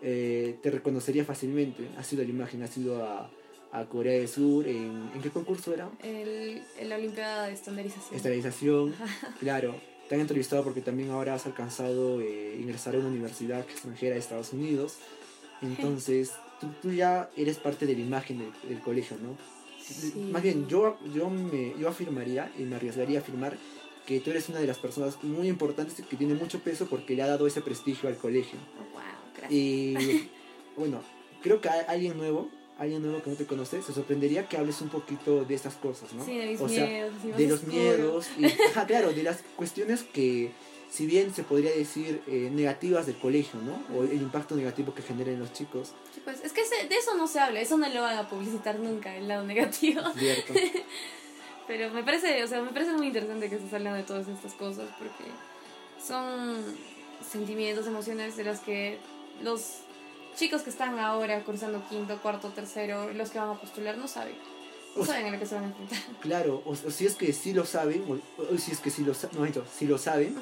[0.00, 1.88] eh, te reconocería fácilmente.
[1.96, 3.30] Ha sido la imagen, ha sido a,
[3.72, 4.66] a Corea del Sur.
[4.66, 5.90] ¿En, ¿en qué concurso era?
[6.02, 8.14] El, la Olimpiada de Estandarización.
[8.14, 8.94] Estandarización,
[9.40, 9.74] claro.
[10.08, 14.20] Te han entrevistado porque también ahora has alcanzado eh, ingresar a una universidad extranjera de
[14.20, 14.98] Estados Unidos.
[15.62, 19.36] Entonces, tú, tú ya eres parte de la imagen del, colegio, ¿no?
[20.32, 23.56] Más bien, yo, yo, me, yo afirmaría y me arriesgaría a afirmar
[24.06, 27.22] que tú eres una de las personas muy importantes que tiene mucho peso porque le
[27.22, 28.58] ha dado ese prestigio al colegio.
[29.50, 29.94] Y
[30.76, 31.02] bueno,
[31.42, 32.48] creo que alguien nuevo,
[32.78, 36.12] alguien nuevo que no te conoce, se sorprendería que hables un poquito de estas cosas,
[36.14, 36.24] ¿no?
[36.24, 38.46] Sí, de o sea, de los miedos, y,
[38.86, 40.52] claro, de las cuestiones que,
[40.90, 43.96] si bien se podría decir eh, negativas del colegio, ¿no?
[43.96, 45.92] O el impacto negativo que genera en los chicos.
[46.14, 48.78] Sí, pues es que de eso no se habla, eso no lo van a publicitar
[48.78, 50.02] nunca, el lado negativo.
[50.16, 50.54] Cierto.
[51.66, 54.54] Pero me parece, o sea, me parece muy interesante que se salgan de todas estas
[54.54, 55.30] cosas porque
[56.02, 56.56] son
[57.30, 58.98] sentimientos, emociones de las que
[59.42, 59.80] los
[60.34, 64.36] chicos que están ahora cursando quinto, cuarto, tercero, los que van a postular, no saben.
[64.96, 65.98] No saben a lo que se van a enfrentar.
[66.20, 69.62] Claro, o, si es que sí lo saben, o, si es que sí lo, no,
[69.76, 70.34] si lo saben,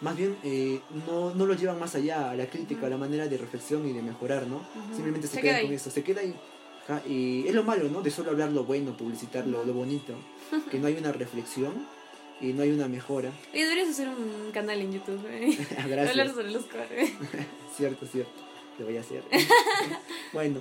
[0.00, 3.26] más bien eh, no, no lo llevan más allá a la crítica, a la manera
[3.26, 4.62] de reflexión y de mejorar, ¿no?
[4.94, 6.34] Simplemente se, quedan con eso, se queda ahí.
[7.06, 8.00] Y es lo malo, ¿no?
[8.00, 10.14] De solo hablar lo bueno, publicitar lo, lo bonito,
[10.70, 11.86] que no hay una reflexión
[12.40, 13.30] y no hay una mejora.
[13.52, 15.56] Y deberías hacer un canal en YouTube, ¿eh?
[15.88, 16.10] Gracias.
[16.10, 16.64] Hablar sobre los
[17.76, 19.24] cierto, cierto lo voy a hacer.
[20.32, 20.60] bueno,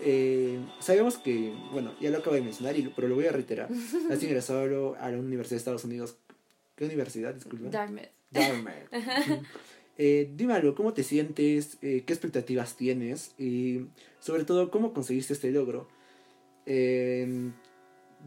[0.00, 3.68] eh, sabemos que, bueno, ya lo acabo de mencionar, pero lo voy a reiterar.
[4.10, 6.16] Has ingresado a la Universidad de Estados Unidos.
[6.76, 7.34] ¿Qué universidad?
[7.34, 7.68] Disculpa.
[7.70, 8.15] Dartmouth.
[8.30, 8.92] Dartmouth.
[9.98, 11.78] eh, dime algo, ¿cómo te sientes?
[11.82, 13.34] Eh, ¿Qué expectativas tienes?
[13.38, 13.86] Y
[14.20, 15.88] sobre todo, ¿cómo conseguiste este logro?
[16.66, 17.52] Eh,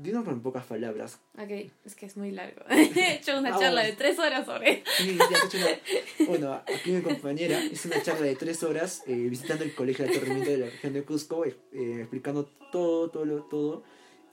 [0.02, 1.20] Dinos en pocas palabras.
[1.38, 2.62] Ok, es que es muy largo.
[2.70, 4.84] he hecho una ah, charla de tres horas sobre.
[4.98, 6.28] Sí, ya he una...
[6.28, 10.12] Bueno, aquí mi compañera hizo una charla de tres horas eh, visitando el colegio de
[10.12, 13.84] aterramiento de la región de Cusco, eh, explicando todo, todo, todo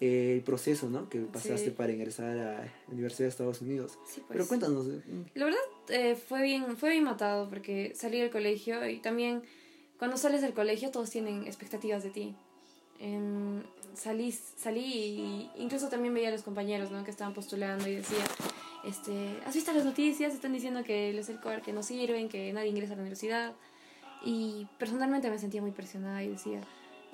[0.01, 1.09] eh, el proceso, ¿no?
[1.09, 3.99] Que pasaste para ingresar a la Universidad de Estados Unidos.
[4.07, 4.29] Sí, pues.
[4.29, 4.87] Pero cuéntanos.
[5.35, 9.43] La verdad fue bien, fue bien matado porque salí del colegio y también
[9.99, 12.35] cuando sales del colegio todos tienen expectativas de ti.
[12.99, 13.63] En,
[13.95, 17.05] salí, salí y incluso también veía a los compañeros ¿no?
[17.05, 18.25] que estaban postulando y decía,
[18.85, 20.35] este, ¿has visto las noticias?
[20.35, 23.55] Están diciendo que los ELCOR que no sirven, que nadie ingresa a la universidad.
[24.25, 26.61] Y personalmente me sentía muy presionada y decía,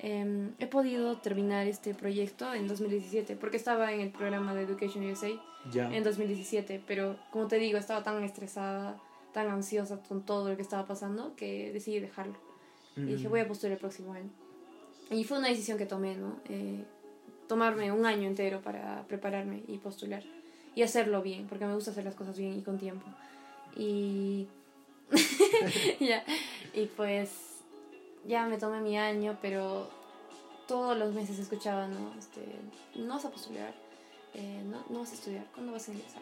[0.03, 5.09] em, he podido terminar este proyecto en 2017 porque estaba en el programa de Education
[5.09, 5.29] USA
[5.73, 8.97] en 2017, pero como te digo, estaba tan estresada,
[9.33, 12.35] tan ansiosa con todo lo que estaba pasando que decidí dejarlo.
[12.95, 14.29] Y dije, voy a postular el próximo año.
[15.09, 16.39] Y fue una decisión que tomé, ¿no?
[16.47, 16.83] Eh,
[17.47, 20.23] tomarme un año entero para prepararme y postular.
[20.75, 23.05] Y hacerlo bien, porque me gusta hacer las cosas bien y con tiempo.
[23.75, 24.47] Y.
[25.99, 26.23] ya.
[26.73, 27.52] Y pues.
[28.27, 29.89] Ya me tomé mi año, pero
[30.67, 32.13] todos los meses escuchaba, ¿no?
[32.17, 32.41] Este,
[32.95, 33.73] no vas a postular,
[34.33, 36.21] eh, no, no vas a estudiar, ¿cuándo vas a ingresar?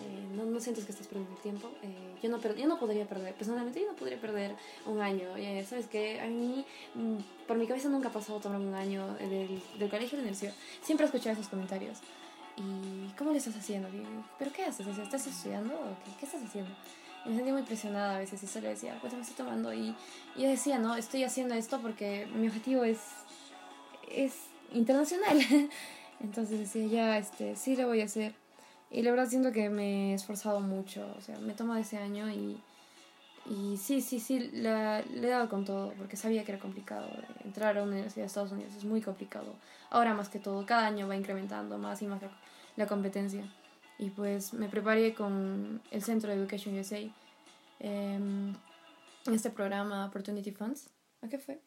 [0.00, 1.70] Eh, no, no sientes que estás perdiendo el tiempo.
[1.82, 4.54] Eh, yo, no yo no podría perder, personalmente yo no podría perder
[4.86, 5.28] un año.
[5.68, 9.60] ¿Sabes que A mí, mm, por mi cabeza nunca ha pasado tomar un año del,
[9.78, 10.54] del colegio a la universidad.
[10.82, 11.98] Siempre escuchado esos comentarios.
[12.56, 13.88] ¿Y cómo le estás haciendo?
[14.38, 14.86] ¿Pero qué haces?
[14.86, 15.74] ¿Estás estudiando
[16.04, 16.70] qué, qué estás haciendo?
[17.24, 19.72] Me sentía muy presionada a veces y solo decía, pues me estoy tomando.
[19.72, 19.94] Y,
[20.36, 22.98] y yo decía, no, estoy haciendo esto porque mi objetivo es,
[24.10, 24.34] es
[24.72, 25.38] internacional.
[26.20, 28.34] Entonces decía, ya, este, sí lo voy a hacer.
[28.90, 31.96] Y la verdad siento que me he esforzado mucho, o sea, me he tomado ese
[31.96, 32.60] año y,
[33.46, 37.08] y sí, sí, sí, le he dado con todo, porque sabía que era complicado.
[37.42, 39.54] Entrar a una universidad de Estados Unidos es muy complicado.
[39.88, 42.20] Ahora más que todo, cada año va incrementando más y más
[42.76, 43.44] la, competencia.
[44.02, 46.98] Y pues me preparé con el Centro de Education USA
[47.78, 48.52] em,
[49.26, 50.90] en este programa Opportunity Funds.
[51.20, 51.60] ¿A qué fue?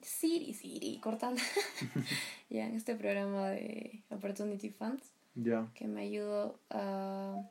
[0.00, 1.42] Siri, Siri, cortando.
[2.50, 7.42] ya, en este programa de Opportunity Funds ya que me ayudó a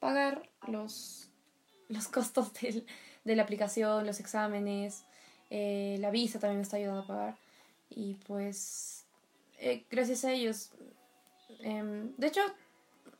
[0.00, 1.30] pagar los,
[1.88, 2.84] los costos del,
[3.24, 5.06] de la aplicación, los exámenes,
[5.48, 7.38] eh, la visa también me está ayudando a pagar.
[7.88, 9.06] Y pues,
[9.58, 10.72] eh, gracias a ellos,
[11.60, 12.42] em, de hecho,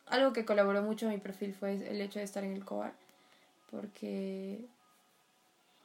[0.07, 2.93] algo que colaboró mucho en mi perfil fue el hecho de estar en el COAR,
[3.71, 4.59] porque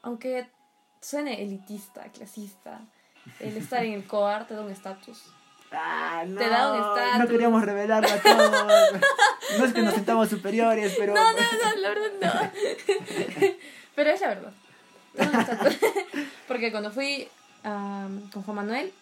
[0.03, 0.49] aunque
[1.01, 2.81] suene elitista, clasista,
[3.41, 5.25] el estar en el COAR te da un estatus.
[5.71, 7.19] Ah, no, te da un estatus.
[7.19, 9.01] No queríamos revelarlo a todos.
[9.59, 11.15] no es que nos sentamos superiores, pero.
[11.15, 12.51] No, no, no, la verdad no.
[13.95, 14.53] pero es la verdad.
[16.47, 17.29] Porque cuando fui
[17.63, 18.93] con Juan Manuel,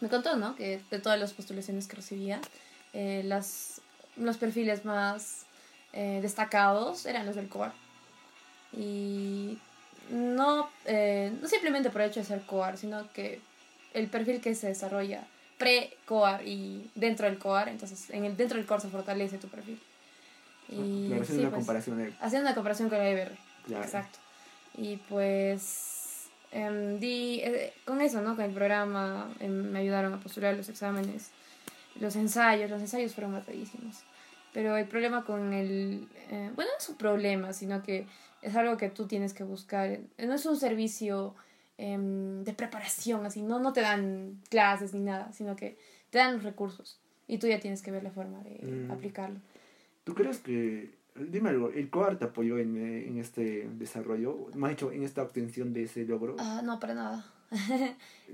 [0.00, 0.54] me contó, ¿no?
[0.54, 2.40] Que de todas las postulaciones que recibía,
[2.92, 3.79] eh, las,
[4.20, 5.46] los perfiles más
[5.92, 7.72] eh, destacados eran los del COAR.
[8.76, 9.58] Y
[10.10, 13.40] no, eh, no simplemente por el hecho de ser COAR, sino que
[13.94, 15.24] el perfil que se desarrolla
[15.58, 19.80] pre-COAR y dentro del COAR, entonces en el, dentro del COAR se fortalece tu perfil.
[20.68, 22.14] Y, haciendo una pues, comparación.
[22.20, 23.32] Haciendo una comparación con el EBR.
[23.82, 24.18] Exacto.
[24.76, 28.36] Y pues em, di, eh, con eso, ¿no?
[28.36, 31.30] Con el programa em, me ayudaron a postular los exámenes,
[31.98, 33.96] los ensayos, los ensayos fueron matadísimos.
[34.52, 36.08] Pero el problema con el...
[36.30, 38.06] Eh, bueno, no es un problema, sino que
[38.42, 40.00] es algo que tú tienes que buscar.
[40.18, 41.34] No es un servicio
[41.78, 45.76] em, de preparación, así, no, no te dan clases ni nada, sino que
[46.10, 48.90] te dan los recursos y tú ya tienes que ver la forma de mm.
[48.90, 49.38] aplicarlo.
[50.04, 54.46] ¿Tú crees que Dime algo, ¿el COAR te apoyó en, eh, en este desarrollo?
[54.54, 56.36] ¿Me ha dicho en esta obtención de ese logro?
[56.38, 57.26] Ah, no, para nada.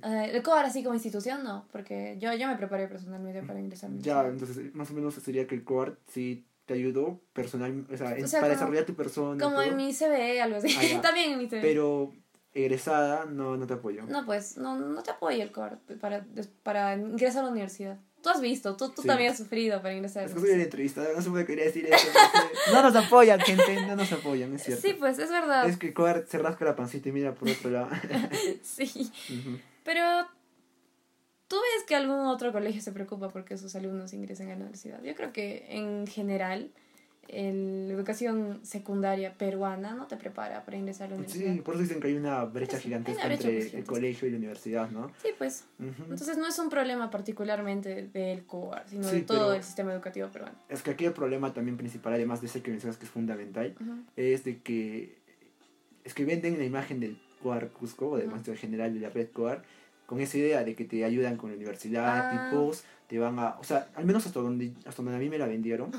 [0.02, 3.90] El COAR así como institución, no, porque yo, yo me preparé personalmente para ingresar.
[3.98, 8.16] Ya, entonces más o menos sería que el COAR sí te ayudó personal, o sea,
[8.40, 9.42] para desarrollar tu persona.
[9.42, 10.76] Como en mi CV, algo así.
[10.76, 11.62] Ah, También en mi CV.
[11.62, 12.12] Pero
[12.56, 14.04] egresada no, no te apoyó.
[14.06, 16.26] No, pues, no, no te apoya el COAR para,
[16.62, 17.98] para ingresar a la universidad.
[18.22, 20.24] Tú has visto, tú, tú también has sufrido para ingresar.
[20.24, 22.08] Es que soy el entrevista, no se puede querer decir eso.
[22.72, 24.82] No, nos apoyan, gente, no nos apoyan, es cierto.
[24.82, 25.68] Sí, pues es verdad.
[25.68, 25.94] Es que
[26.26, 27.88] se rasca la pancita y mira por otro lado.
[28.62, 29.12] sí.
[29.84, 30.02] Pero
[31.48, 35.00] ¿Tú ves que algún otro colegio se preocupa porque sus alumnos ingresen a la universidad?
[35.02, 36.72] Yo creo que en general
[37.28, 41.54] la educación secundaria peruana no te prepara para ingresar a la universidad.
[41.54, 44.90] Sí, por eso dicen que hay una brecha gigantesca entre el colegio y la universidad,
[44.90, 45.10] ¿no?
[45.22, 45.64] Sí, pues.
[45.78, 50.56] Entonces no es un problema particularmente del COAR, sino de todo el sistema educativo peruano.
[50.68, 53.74] Es que aquí el problema también principal, además de ese que mencionas que es fundamental,
[54.16, 55.16] es de que
[56.04, 59.28] es que venden la imagen del COAR Cusco, o del Máster General de la red
[59.32, 59.62] COAR,
[60.06, 62.50] con esa idea de que te ayudan con la universidad, ah.
[62.50, 65.38] tipos, te van a, o sea, al menos hasta donde, hasta donde a mí me
[65.38, 65.90] la vendieron,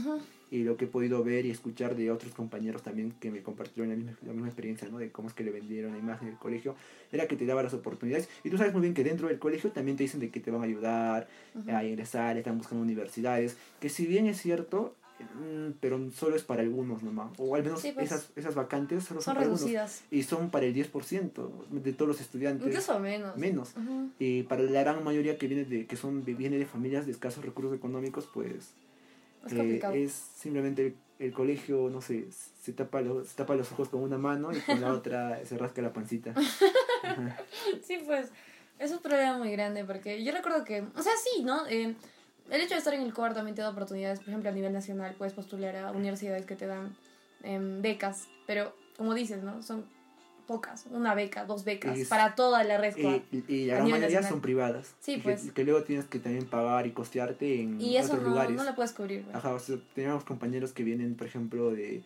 [0.49, 3.89] y lo que he podido ver y escuchar de otros compañeros también que me compartieron
[3.89, 4.97] la misma, la misma experiencia, ¿no?
[4.97, 6.75] De cómo es que le vendieron la imagen del colegio,
[7.11, 8.29] era que te daba las oportunidades.
[8.43, 10.51] Y tú sabes muy bien que dentro del colegio también te dicen de que te
[10.51, 11.27] van a ayudar
[11.67, 16.61] a ingresar, están buscando universidades, que si bien es cierto, mm, pero solo es para
[16.61, 17.97] algunos nomás, o al menos pues.
[17.97, 20.03] esas, esas vacantes solo son, para reducidas.
[20.11, 22.67] y son para el 10% de todos los estudiantes.
[22.67, 23.35] Incluso menos.
[23.35, 23.73] Menos.
[24.17, 27.43] Y para la gran mayoría que viene de, que son, viene de familias de escasos
[27.43, 28.73] recursos económicos, pues
[29.51, 34.01] es, es simplemente el, colegio, no sé, se tapa, los, se tapa los ojos con
[34.01, 36.33] una mano y con la otra se rasca la pancita.
[37.83, 38.29] sí, pues
[38.79, 41.65] es un problema muy grande porque yo recuerdo que, o sea, sí, ¿no?
[41.67, 41.95] Eh,
[42.49, 44.71] el hecho de estar en el COAR también te da oportunidades, por ejemplo, a nivel
[44.71, 46.95] nacional puedes postular a universidades que te dan
[47.43, 49.61] em, becas, pero como dices, ¿no?
[49.63, 49.85] Son
[50.47, 52.95] pocas, una beca, dos becas, para toda la red.
[52.97, 54.95] Y, y, la gran mayoría son privadas.
[54.99, 55.51] Sí, pues.
[55.51, 58.55] Que, luego tienes que también pagar y costearte en y eso no, lugares.
[58.55, 59.25] no lo puedes cubrir.
[59.33, 62.01] Ajá, o sea, tenemos compañeros que vienen, por ejemplo, de,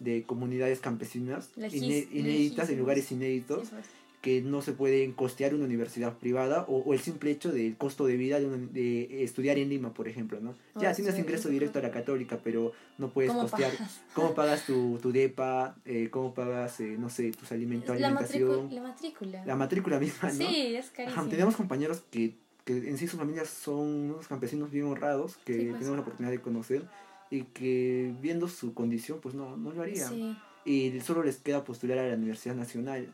[0.00, 3.70] de comunidades campesinas inéditas, en lugares inéditos.
[3.70, 8.06] Pues que no se pueden costear una universidad privada o, el simple hecho del costo
[8.06, 10.54] de vida de, de, estudiar en Lima, por ejemplo, ¿no?
[10.80, 13.70] ya oh, tienes ingreso directo a la católica, pero no puedes costear.
[14.14, 15.76] ¿Cómo pagas tu, tu DEPA?
[15.84, 18.74] Eh, ¿Cómo pagas, eh, no sé, tus alimentos, la alimentación?
[18.74, 19.44] La matrícula.
[19.44, 20.34] La matrícula misma, ¿no?
[20.34, 21.26] Sí, es carísimo.
[21.26, 22.34] tenemos compañeros que,
[22.64, 25.80] que en sí sus familias son unos campesinos bien honrados, que pues.
[25.80, 26.88] tenemos la oportunidad de conocer
[27.28, 30.38] y que viendo su condición, pues no, no lo harían.
[30.64, 33.12] Y solo les queda postular a la Universidad Nacional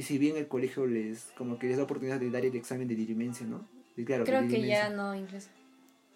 [0.00, 2.94] si bien el colegio les como que les da oportunidad de dar el examen de
[2.94, 3.66] dirimencia, ¿no?
[4.04, 5.48] claro, creo que ya no inglés.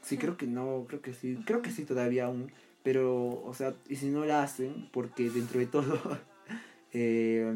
[0.02, 2.50] Sí, creo que no, creo que sí, creo que sí todavía aún,
[2.82, 6.00] pero, o sea, y si no la hacen, porque dentro de todo
[6.92, 7.52] eh,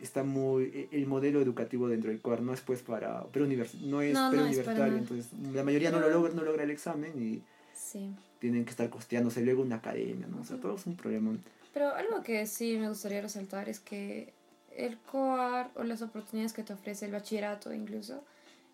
[0.00, 4.00] está muy, el modelo educativo dentro del COAR no es pues para, pero univers, no
[4.00, 7.42] es no, universitario, entonces la mayoría no lo logra, no logra el examen y
[8.38, 10.40] tienen que estar costeándose luego una academia, ¿no?
[10.40, 11.36] O sea, todo es un problema.
[11.72, 14.32] Pero algo que sí me gustaría resaltar es que
[14.76, 18.24] el COAR o las oportunidades que te ofrece el bachillerato incluso,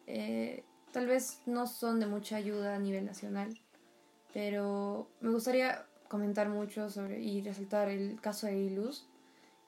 [0.06, 3.58] eh, tal vez no son de mucha ayuda a nivel nacional,
[4.32, 9.06] pero me gustaría comentar mucho sobre y resaltar el caso de Iluz,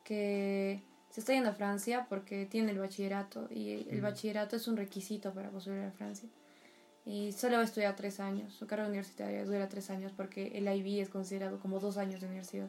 [0.04, 4.76] que se está yendo a Francia porque tiene el bachillerato y el bachillerato es un
[4.76, 6.28] requisito para postular a Francia.
[7.04, 8.52] Y solo va a estudiar tres años.
[8.52, 12.26] Su carrera universitaria dura tres años porque el IB es considerado como dos años de
[12.26, 12.68] universidad,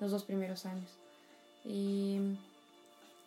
[0.00, 0.98] los dos primeros años.
[1.62, 2.38] Y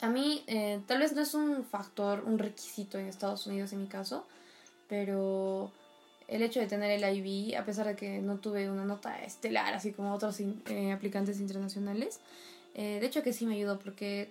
[0.01, 3.81] a mí eh, tal vez no es un factor, un requisito en Estados Unidos en
[3.81, 4.25] mi caso,
[4.87, 5.71] pero
[6.27, 9.73] el hecho de tener el IB, a pesar de que no tuve una nota estelar,
[9.73, 12.19] así como otros eh, aplicantes internacionales,
[12.75, 14.29] eh, de hecho que sí me ayudó porque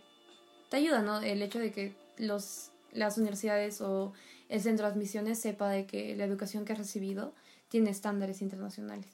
[0.71, 1.21] te ayuda, ¿no?
[1.21, 4.13] El hecho de que los, las universidades o
[4.49, 7.35] el centro de admisiones sepa de que la educación que has recibido
[7.69, 9.07] tiene estándares internacionales.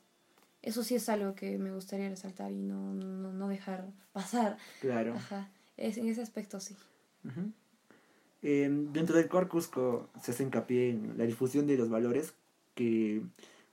[0.62, 4.56] Eso sí es algo que me gustaría resaltar y no, no, no dejar pasar.
[4.80, 5.14] Claro.
[5.14, 5.48] Ajá.
[5.76, 6.76] Es, en ese aspecto sí.
[8.42, 12.34] dentro del Corcusco se hace hincapié en la difusión de los valores
[12.74, 13.22] que,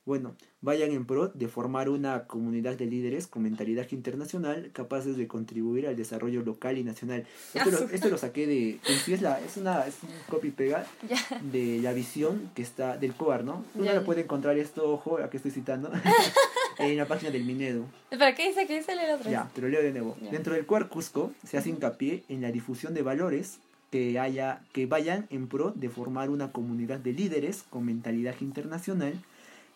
[0.06, 5.28] bueno, vayan en pro de formar una comunidad de líderes con mentalidad internacional capaces de
[5.28, 7.26] contribuir al desarrollo local y nacional.
[7.54, 10.86] Esto, lo, esto lo saqué de, es, la, es, una, es un copy pega
[11.52, 13.66] de la visión que está del COAR, ¿no?
[13.76, 15.92] Uno lo puede encontrar esto, ojo, aquí estoy citando,
[16.90, 17.86] en la página del Minedo.
[18.10, 18.68] ¿Para qué dice?
[18.68, 20.18] que dice leer otra Ya, pero leo de nuevo.
[20.32, 23.60] Dentro del COAR Cusco se hace hincapié en la difusión de valores
[23.92, 29.14] que, haya, que vayan en pro de formar una comunidad de líderes con mentalidad internacional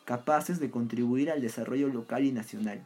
[0.06, 2.82] capaces de contribuir al desarrollo local y nacional.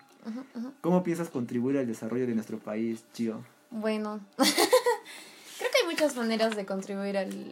[0.82, 3.43] ¿Cómo piensas contribuir al desarrollo de nuestro país, Chio?
[3.72, 7.51] Bueno, creo que hay muchas maneras de contribuir al,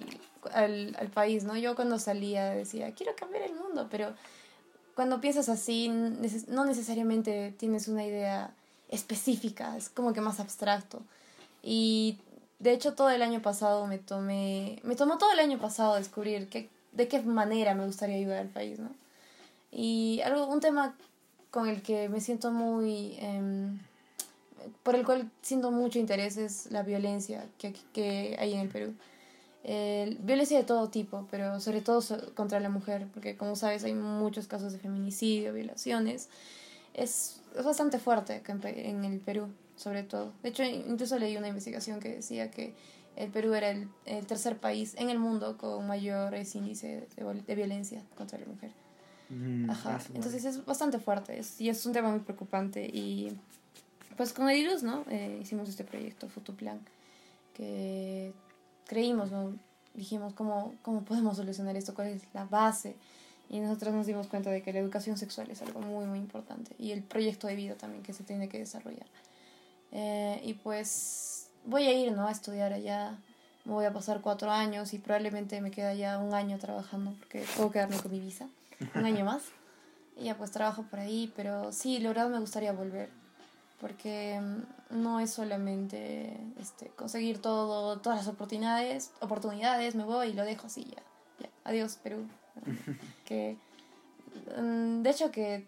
[0.54, 1.58] al, al, país, ¿no?
[1.58, 4.14] Yo cuando salía decía, quiero cambiar el mundo, pero
[4.98, 8.50] cuando piensas así, no necesariamente tienes una idea
[8.90, 11.04] específica, es como que más abstracto.
[11.62, 12.18] Y
[12.58, 16.50] de hecho, todo el año pasado me tomé, me tomó todo el año pasado descubrir
[16.50, 18.90] qué, de qué manera me gustaría ayudar al país, ¿no?
[19.72, 20.96] Y algo, un tema
[21.52, 23.78] con el que me siento muy, em,
[24.82, 28.96] por el cual siento mucho interés es la violencia que, que hay en el Perú.
[30.22, 32.02] Violencia de todo tipo, pero sobre todo
[32.36, 36.30] contra la mujer, porque como sabes hay muchos casos de feminicidio, violaciones.
[36.94, 40.34] Es, es bastante fuerte en el Perú sobre todo.
[40.44, 42.74] De hecho, incluso leí una investigación que decía que
[43.16, 47.56] el Perú era el, el tercer país en el mundo con mayores índices de, de,
[47.56, 48.72] violencia contra la mujer.
[49.30, 50.00] Mm, Ajá.
[50.14, 52.86] Entonces es bastante fuerte es, y es un tema muy preocupante.
[52.86, 53.38] Y
[54.18, 55.06] pues con Ediluz, ¿no?
[55.10, 56.80] Eh, hicimos este proyecto, Futuplan,
[57.54, 58.34] que
[58.88, 59.54] creímos, ¿no?
[59.94, 61.94] Dijimos, ¿cómo, ¿cómo podemos solucionar esto?
[61.94, 62.96] ¿Cuál es la base?
[63.50, 66.76] Y nosotros nos dimos cuenta de que la educación sexual es algo muy, muy importante.
[66.78, 69.08] Y el proyecto de vida también que se tiene que desarrollar.
[69.92, 72.28] Eh, y pues voy a ir, ¿no?
[72.28, 73.18] A estudiar allá.
[73.64, 77.46] Me voy a pasar cuatro años y probablemente me queda ya un año trabajando porque
[77.56, 78.48] puedo quedarme con mi visa.
[78.96, 79.44] Un año más.
[80.18, 83.10] Y ya pues trabajo por ahí, pero sí, la verdad me gustaría volver.
[83.80, 90.34] Porque mm, no es solamente este, conseguir todo, todas las oportunidades, oportunidades, me voy y
[90.34, 91.04] lo dejo así ya.
[91.40, 91.50] ya.
[91.66, 92.26] Adiós, Perú.
[93.26, 93.58] que,
[94.58, 95.66] mm, de hecho que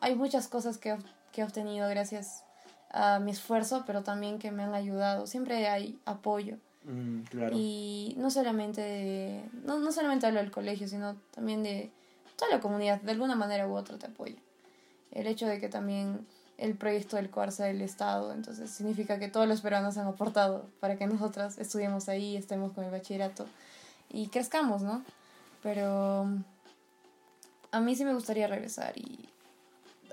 [0.00, 0.96] hay muchas cosas que,
[1.32, 2.44] que he obtenido gracias
[2.90, 5.26] a mi esfuerzo, pero también que me han ayudado.
[5.26, 6.56] Siempre hay apoyo.
[6.84, 7.20] Mm,
[7.52, 11.90] y no solamente, no, no solamente hablo del colegio, sino también de
[12.36, 14.36] toda la comunidad, de alguna manera u otra te apoya.
[15.10, 16.26] El hecho de que también
[16.60, 20.96] el proyecto del Cuarza del Estado, entonces significa que todos los peruanos han aportado para
[20.96, 23.46] que nosotras estudiemos ahí, estemos con el bachillerato
[24.08, 25.04] y crezcamos, ¿no?
[25.62, 26.28] Pero
[27.72, 29.28] a mí sí me gustaría regresar y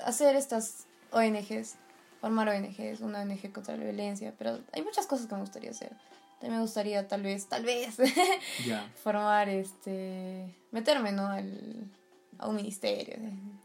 [0.04, 1.76] hacer estas ONGs
[2.20, 5.92] formar ONGs, una ONG contra la violencia, pero hay muchas cosas que me gustaría hacer.
[6.40, 7.98] También me gustaría tal vez, tal vez,
[9.04, 11.28] formar, este, meterme, ¿no?
[11.28, 11.90] Al,
[12.38, 13.16] a un ministerio.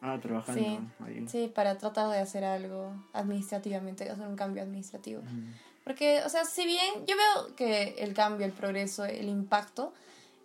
[0.01, 1.29] Ah, trabajando sí, ahí.
[1.29, 5.23] Sí, para tratar de hacer algo administrativamente, hacer un cambio administrativo.
[5.85, 9.93] Porque, o sea, si bien yo veo que el cambio, el progreso, el impacto,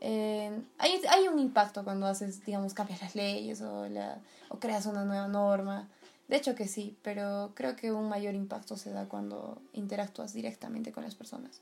[0.01, 4.19] eh, hay, hay un impacto cuando haces, digamos, cambias las leyes o, la,
[4.49, 5.87] o creas una nueva norma.
[6.27, 10.91] De hecho que sí, pero creo que un mayor impacto se da cuando interactúas directamente
[10.91, 11.61] con las personas.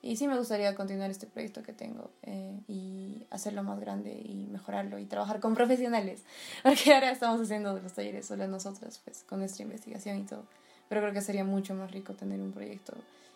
[0.00, 4.46] Y sí me gustaría continuar este proyecto que tengo eh, y hacerlo más grande y
[4.50, 6.22] mejorarlo y trabajar con profesionales.
[6.62, 10.44] Porque ahora estamos haciendo los talleres solo nosotras, pues, con nuestra investigación y todo.
[10.88, 12.94] Pero creo que sería mucho más rico tener un proyecto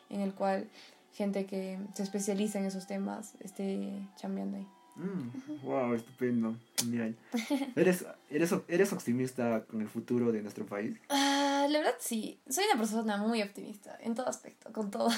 [0.09, 0.69] en el cual
[1.15, 4.67] gente que se especializa en esos temas esté chambeando ahí.
[4.95, 7.17] Mm, wow, estupendo, genial.
[7.77, 10.97] ¿Eres, eres, ¿Eres optimista con el futuro de nuestro país?
[11.09, 15.11] Ah, la verdad sí, soy una persona muy optimista en todo aspecto, con todo.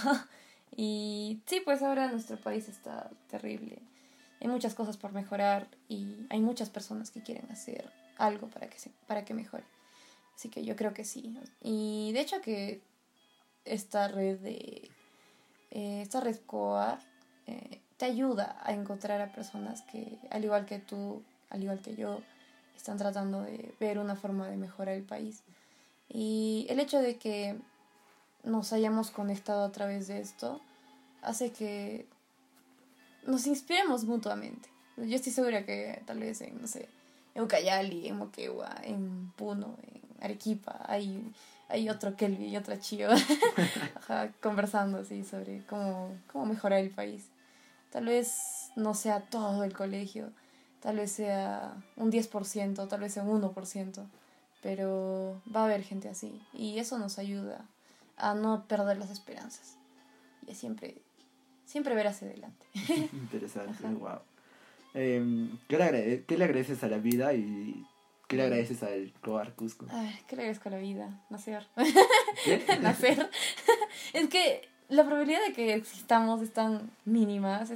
[0.77, 3.79] Y sí, pues ahora nuestro país está terrible.
[4.41, 8.77] Hay muchas cosas por mejorar y hay muchas personas que quieren hacer algo para que,
[9.07, 9.65] para que mejore.
[10.35, 11.39] Así que yo creo que sí.
[11.63, 12.81] Y de hecho que
[13.65, 14.91] esta red de...
[15.71, 17.01] Eh, esta red COAR
[17.47, 21.97] eh, te ayuda a encontrar a personas que, al igual que tú, al igual que
[21.97, 22.21] yo,
[22.77, 25.43] están tratando de ver una forma de mejorar el país.
[26.09, 27.57] Y el hecho de que
[28.45, 30.61] nos hayamos conectado a través de esto
[31.23, 32.07] hace que
[33.27, 34.69] nos inspiremos mutuamente.
[34.97, 36.89] Yo estoy segura que tal vez en, no sé,
[37.35, 41.33] en Ucayali, en Moquegua, en Puno, en Arequipa, hay,
[41.69, 43.09] hay otro Kelvin y otra Chio
[44.43, 47.27] conversando así sobre cómo, cómo mejorar el país.
[47.91, 50.31] Tal vez no sea todo el colegio,
[50.81, 54.05] tal vez sea un 10%, tal vez sea un 1%,
[54.63, 57.65] pero va a haber gente así y eso nos ayuda
[58.17, 59.79] a no perder las esperanzas
[60.47, 60.99] y a siempre,
[61.65, 62.67] siempre ver hacia adelante.
[63.13, 64.21] Interesante, wow.
[64.95, 67.85] Em, ¿qué, le ¿Qué le agradeces a la vida y
[68.29, 69.87] qué le agradeces al Cobar Cusco?
[69.91, 71.25] A ver, ¿qué le agradezco a la vida?
[71.31, 71.67] Nacer.
[72.45, 72.65] ¿Qué?
[72.81, 73.29] Nacer.
[74.13, 77.61] es que la probabilidad de que existamos es tan mínima.
[77.63, 77.73] Es,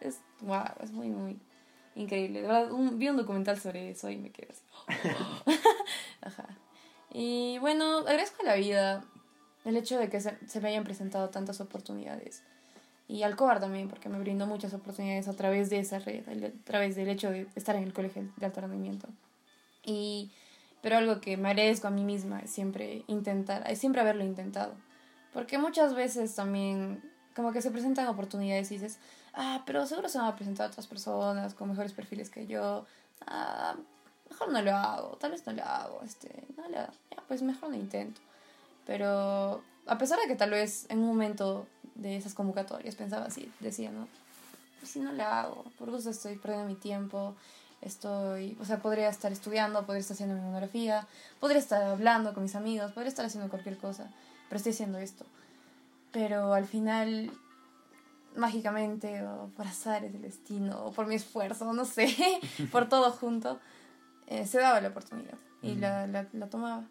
[0.00, 1.38] es, wow, es muy, muy
[1.94, 2.42] increíble.
[2.42, 4.62] De verdad, un, vi un documental sobre eso y me quedé así.
[6.20, 6.48] Ajá.
[7.12, 9.04] Y bueno, agradezco a la vida
[9.66, 12.42] el hecho de que se, se me hayan presentado tantas oportunidades
[13.08, 16.64] y al COAR también, porque me brindó muchas oportunidades a través de esa red, a
[16.64, 19.08] través del hecho de estar en el colegio de alto rendimiento.
[19.84, 20.32] Y,
[20.82, 24.74] pero algo que me agradezco a mí misma es siempre intentar, es siempre haberlo intentado.
[25.32, 27.00] Porque muchas veces también,
[27.36, 28.98] como que se presentan oportunidades y dices,
[29.34, 32.86] ah, pero seguro se van a presentar otras personas con mejores perfiles que yo.
[33.28, 33.76] Ah,
[34.28, 37.70] mejor no lo hago, tal vez no lo hago, este, no lo, ya, pues mejor
[37.70, 38.20] no intento.
[38.86, 43.50] Pero a pesar de que tal vez en un momento de esas convocatorias pensaba así,
[43.60, 44.08] decía, ¿no?
[44.80, 47.34] Pues si no le hago, por gusto estoy perdiendo mi tiempo,
[47.80, 51.06] estoy, o sea, podría estar estudiando, podría estar haciendo mi monografía,
[51.40, 54.10] podría estar hablando con mis amigos, podría estar haciendo cualquier cosa,
[54.48, 55.24] pero estoy haciendo esto.
[56.12, 57.32] Pero al final,
[58.36, 62.14] mágicamente, o por azares del destino, o por mi esfuerzo, no sé,
[62.72, 63.58] por todo junto,
[64.26, 66.84] eh, se daba la oportunidad y la, la, la tomaba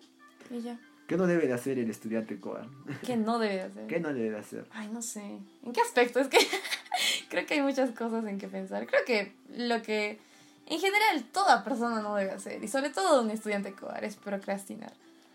[0.50, 0.78] y ya.
[1.08, 2.70] ¿Qué no debe de hacer el estudiante Coan?
[3.06, 3.88] ¿Qué no debe de hacer?
[3.88, 4.66] ¿Qué no debe de hacer?
[4.72, 5.22] Ay, no sé.
[5.64, 6.20] ¿En qué aspecto?
[6.20, 6.40] Es que
[7.30, 8.88] creo que hay muchas cosas en que pensar.
[8.88, 10.20] Creo que lo que
[10.66, 14.94] en general toda persona no debe hacer, y sobre todo un estudiante COAR, es procrastinar.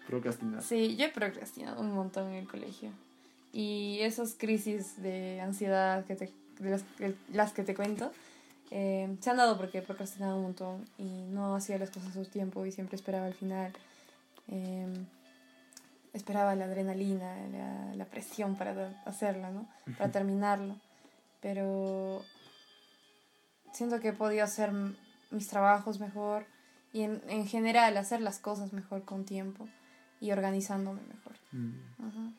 [0.09, 0.63] Procrastinar.
[0.63, 2.91] Sí, yo he procrastinado un montón en el colegio.
[3.53, 6.85] Y esas crisis de ansiedad que te, de las,
[7.33, 8.11] las que te cuento,
[8.73, 12.25] eh, se han dado porque he procrastinado un montón y no hacía las cosas a
[12.25, 13.73] su tiempo y siempre esperaba al final.
[14.49, 14.87] Eh,
[16.13, 19.69] esperaba la adrenalina, la, la presión para hacerlo, ¿no?
[19.97, 20.77] Para terminarlo.
[21.41, 22.23] Pero
[23.73, 24.73] siento que he podido hacer
[25.31, 26.45] mis trabajos mejor
[26.93, 29.69] y en, en general hacer las cosas mejor con tiempo
[30.21, 31.33] y organizándome mejor.
[31.53, 32.33] Mm.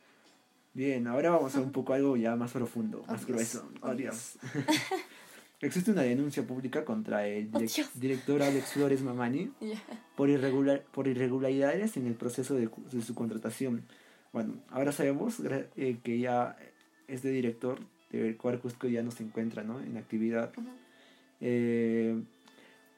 [0.74, 3.70] Bien, ahora vamos a un poco algo ya más profundo, más grueso.
[3.82, 4.38] Oh, Dios.
[5.62, 7.60] Existe una denuncia pública contra el oh,
[7.94, 9.52] director Alex Flores Mamani
[10.16, 13.84] por, irregular, por irregularidades en el proceso de, de su contratación.
[14.34, 15.38] Bueno, ahora sabemos
[15.76, 16.58] eh, que ya
[17.08, 17.80] este director
[18.12, 19.80] del cual Cusco ya no se encuentra ¿no?
[19.80, 20.52] en actividad.
[21.42, 22.20] eh,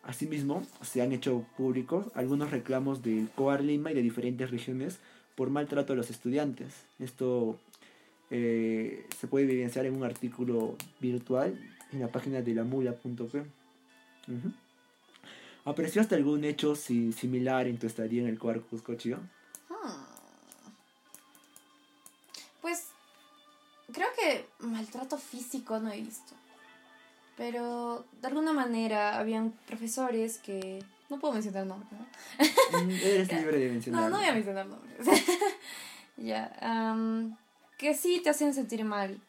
[0.03, 4.99] asimismo, se han hecho públicos algunos reclamos del COAR Lima y de diferentes regiones
[5.35, 6.85] por maltrato a los estudiantes.
[6.99, 7.59] Esto
[8.29, 11.59] eh, se puede evidenciar en un artículo virtual
[11.93, 13.39] en la página de la mula.p.
[14.27, 14.51] Uh
[15.65, 19.25] ¿Apreciaste algún hecho si, similar en tu estadía en el cuarto Cusco hmm.
[22.61, 22.87] Pues
[23.93, 26.33] creo que maltrato físico no he visto.
[27.37, 30.83] Pero de alguna manera habían profesores que...
[31.09, 32.79] No puedo mencionar nombres, ¿no?
[32.79, 34.03] Mm, eres libre de mencionar.
[34.03, 35.07] No, no voy a mencionar nombres.
[36.17, 36.51] ya.
[37.77, 39.19] que sí te hacen sentir mal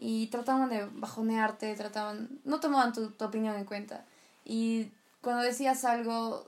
[0.00, 4.04] y trataban de bajonearte, trataban, no tomaban tu, tu opinión en cuenta.
[4.44, 6.46] Y cuando decías algo,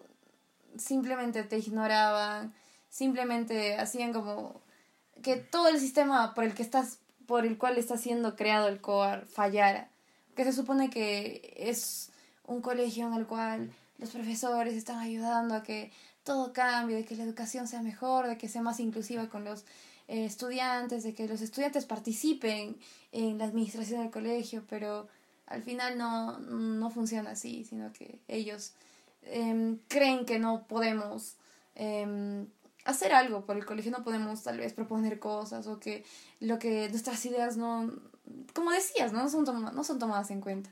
[0.78, 2.54] simplemente te ignoraban,
[2.88, 4.60] simplemente hacían como
[5.22, 8.80] que todo el sistema por el que estás, por el cual está siendo creado el
[8.80, 9.88] COAR fallara.
[10.36, 12.10] Que se supone que es
[12.46, 15.92] un colegio en el cual los profesores están ayudando a que
[16.24, 19.64] todo cambie, de que la educación sea mejor, de que sea más inclusiva con los
[20.10, 22.76] eh, estudiantes, de que los estudiantes participen
[23.12, 25.06] en la administración del colegio, pero
[25.46, 28.72] al final no, no funciona así, sino que ellos
[29.22, 31.36] em, creen que no podemos
[31.76, 32.48] em,
[32.84, 36.04] hacer algo por el colegio, no podemos tal vez proponer cosas o que
[36.40, 37.92] lo que nuestras ideas no,
[38.52, 40.70] como decías, no, son, no son tomadas en cuenta.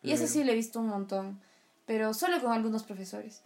[0.00, 1.40] Y eso sí lo he visto un montón,
[1.86, 3.42] pero solo con algunos profesores.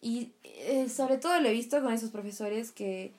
[0.00, 3.14] Y eh, sobre todo lo he visto con esos profesores que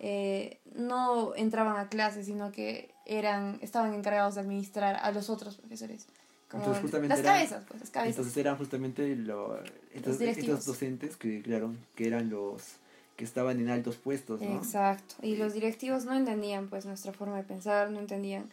[0.00, 5.56] eh, no entraban a clases, sino que eran estaban encargados de administrar a los otros
[5.56, 6.06] profesores.
[6.50, 8.16] Como Entonces, justamente las eran- cabezas, pues, las cabezas.
[8.16, 9.60] Entonces eran justamente lo-
[9.94, 12.62] estos, estos docentes que, claro, que eran los
[13.16, 14.56] que estaban en altos puestos, ¿no?
[14.56, 15.14] Exacto.
[15.22, 18.50] Y los directivos no entendían pues nuestra forma de pensar, no entendían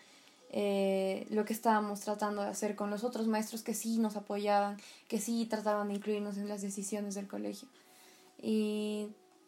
[0.49, 4.77] eh, lo que estábamos tratando de hacer con los otros maestros que sí nos apoyaban,
[5.07, 7.67] que sí trataban de incluirnos en las decisiones del colegio.
[8.41, 9.07] Y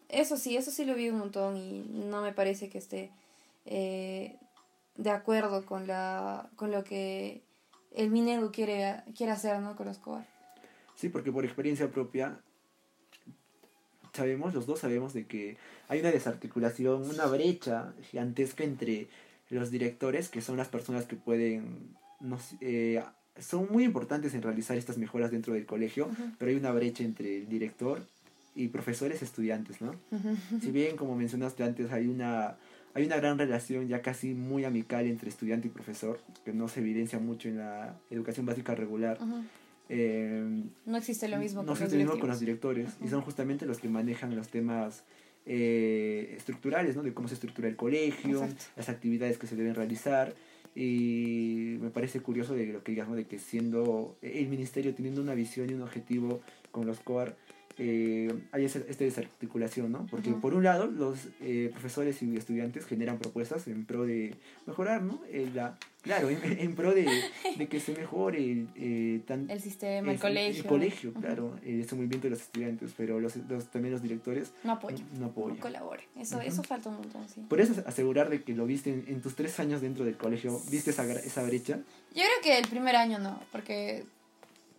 [0.09, 3.11] eso sí, eso sí lo vi un montón y no me parece que esté
[3.65, 4.35] eh,
[4.95, 7.41] de acuerdo con, la, con lo que
[7.95, 9.75] el Minedu quiere, quiere hacer ¿no?
[9.75, 10.25] con los COAR.
[10.95, 12.39] Sí, porque por experiencia propia
[14.13, 15.57] sabemos, los dos sabemos de que
[15.87, 19.07] hay una desarticulación, una brecha gigantesca entre
[19.49, 23.01] los directores, que son las personas que pueden, nos, eh,
[23.39, 27.37] son muy importantes en realizar estas mejoras dentro del colegio, pero hay una brecha entre
[27.37, 28.01] el director
[28.59, 29.95] y profesores estudiantes, ¿no?
[30.61, 32.57] Si bien, como mencionaste antes, hay una,
[32.93, 36.81] hay una gran relación ya casi muy amical entre estudiante y profesor, que no se
[36.81, 39.17] evidencia mucho en la educación básica regular.
[39.21, 39.43] Ujú.
[39.87, 43.03] eh, No existe lo mismo no con se los lo mismo con los directores y
[43.03, 43.09] Ujú.
[43.11, 45.03] son justamente los que manejan los temas
[45.45, 47.01] eh, estructurales, ¿no?
[47.03, 48.65] De cómo se estructura el colegio, Exacto.
[48.75, 50.35] las actividades que se deben realizar
[50.75, 53.15] y me parece curioso de lo que digas, ¿no?
[53.15, 56.41] De que siendo el ministerio teniendo una visión y un objetivo
[56.71, 57.35] con los COAR
[57.79, 60.05] eh, hay esa- esta desarticulación, ¿no?
[60.11, 64.35] Porque por un lado los eh, profesores y estudiantes generan propuestas en pro de
[64.67, 65.19] mejorar, ¿no?
[65.29, 67.07] Eh, la, claro, en, en pro de,
[67.57, 70.61] de que se mejore eh, tan, El sistema, el es- colegio.
[70.61, 74.51] El colegio, claro, eh, ese movimiento de los estudiantes, pero los, los- también los directores
[74.63, 75.03] No apoya.
[75.13, 75.57] no No apoyan.
[75.57, 76.03] colabore.
[76.19, 77.41] Eso, eso falta un montón, sí.
[77.49, 80.59] Por eso asegurar de que lo viste en, en tus tres años dentro del colegio,
[80.69, 81.77] viste esa, esa brecha.
[82.13, 84.03] Yo creo que el primer año no, porque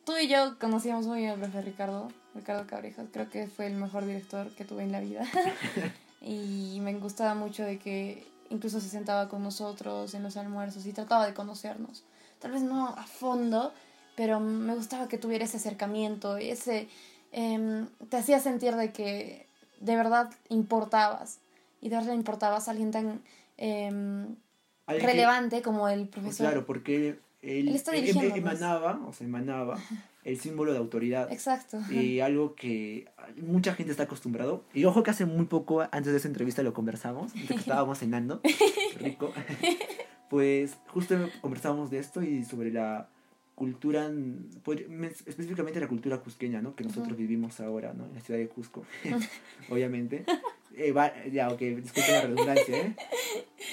[0.04, 3.74] tú y yo conocíamos muy bien al profe Ricardo, Ricardo Cabrejas, creo que fue el
[3.74, 5.24] mejor director que tuve en la vida.
[6.20, 10.92] y me gustaba mucho de que incluso se sentaba con nosotros en los almuerzos y
[10.92, 12.04] trataba de conocernos.
[12.40, 13.72] Tal vez no a fondo,
[14.16, 16.88] pero me gustaba que tuviera ese acercamiento, ese...
[17.32, 19.46] em, te hacía sentir de que
[19.80, 21.38] de verdad importabas
[21.80, 23.22] y de verdad importabas a alguien tan
[23.56, 24.34] em,
[24.86, 26.46] que- relevante como el profesor.
[26.48, 28.36] claro, porque él, Él él- pues.
[28.36, 29.78] emanaba, o sea, emanaba
[30.24, 31.32] el símbolo de autoridad.
[31.32, 31.78] Exacto.
[31.90, 33.10] Y algo que
[33.42, 34.64] mucha gente está acostumbrado.
[34.74, 38.40] Y ojo que hace muy poco, antes de esa entrevista lo conversamos, que estábamos cenando,
[38.98, 39.32] rico.
[40.30, 43.08] Pues justo conversábamos de esto y sobre la
[43.60, 46.74] cultura, me- específicamente la cultura cusqueña, ¿no?
[46.74, 48.06] Que nosotros vivimos ahora, ¿no?
[48.06, 48.84] En la ciudad de Cusco,
[49.68, 50.24] obviamente.
[50.74, 52.96] Eh, va- ya, ok, disculpe la redundancia, ¿eh?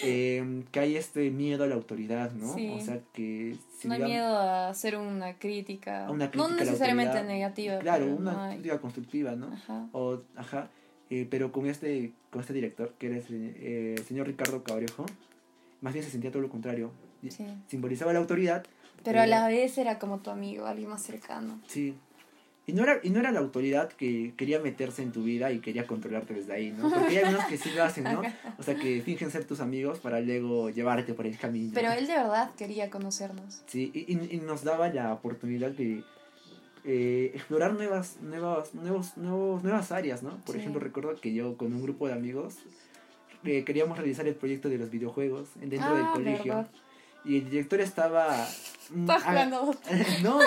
[0.03, 2.53] Eh, Que hay este miedo a la autoridad, ¿no?
[2.53, 2.69] Sí.
[2.75, 3.55] O sea, que...
[3.79, 6.07] si no hay digamos- miedo a hacer una crítica.
[6.07, 7.79] No crítica a la necesariamente negativa.
[7.79, 9.53] Claro, una no crítica constructiva, ¿no?
[9.53, 9.88] Ajá.
[9.93, 10.69] O, ajá,
[11.09, 15.05] eh, pero con este, con este director, que era el, se- el señor Ricardo Cabrejo,
[15.79, 16.91] más bien se sentía todo lo contrario.
[17.29, 17.45] Sí.
[17.67, 18.65] Simbolizaba la autoridad.
[19.03, 21.59] Pero a la vez era como tu amigo, alguien más cercano.
[21.67, 21.95] Sí.
[22.65, 25.59] Y no, era, y no era la autoridad que quería meterse en tu vida y
[25.59, 26.89] quería controlarte desde ahí, ¿no?
[26.89, 28.21] Porque hay algunos que sí lo hacen, ¿no?
[28.59, 31.71] O sea, que fingen ser tus amigos para luego llevarte por el camino.
[31.73, 33.61] Pero él de verdad quería conocernos.
[33.67, 36.03] Sí, y, y- y nos daba la oportunidad de
[36.83, 40.37] eh, explorar nuevas, nuevas, nuevos, nuevos, nuevas áreas, ¿no?
[40.45, 40.59] Por Sí.
[40.61, 42.55] ejemplo, recuerdo que yo con un grupo de amigos
[43.45, 46.55] eh, queríamos realizar el proyecto de los videojuegos dentro ah, del colegio.
[46.55, 46.71] verdad.
[47.28, 48.47] Y el director estaba...
[49.09, 49.45] ah,
[50.23, 50.39] no,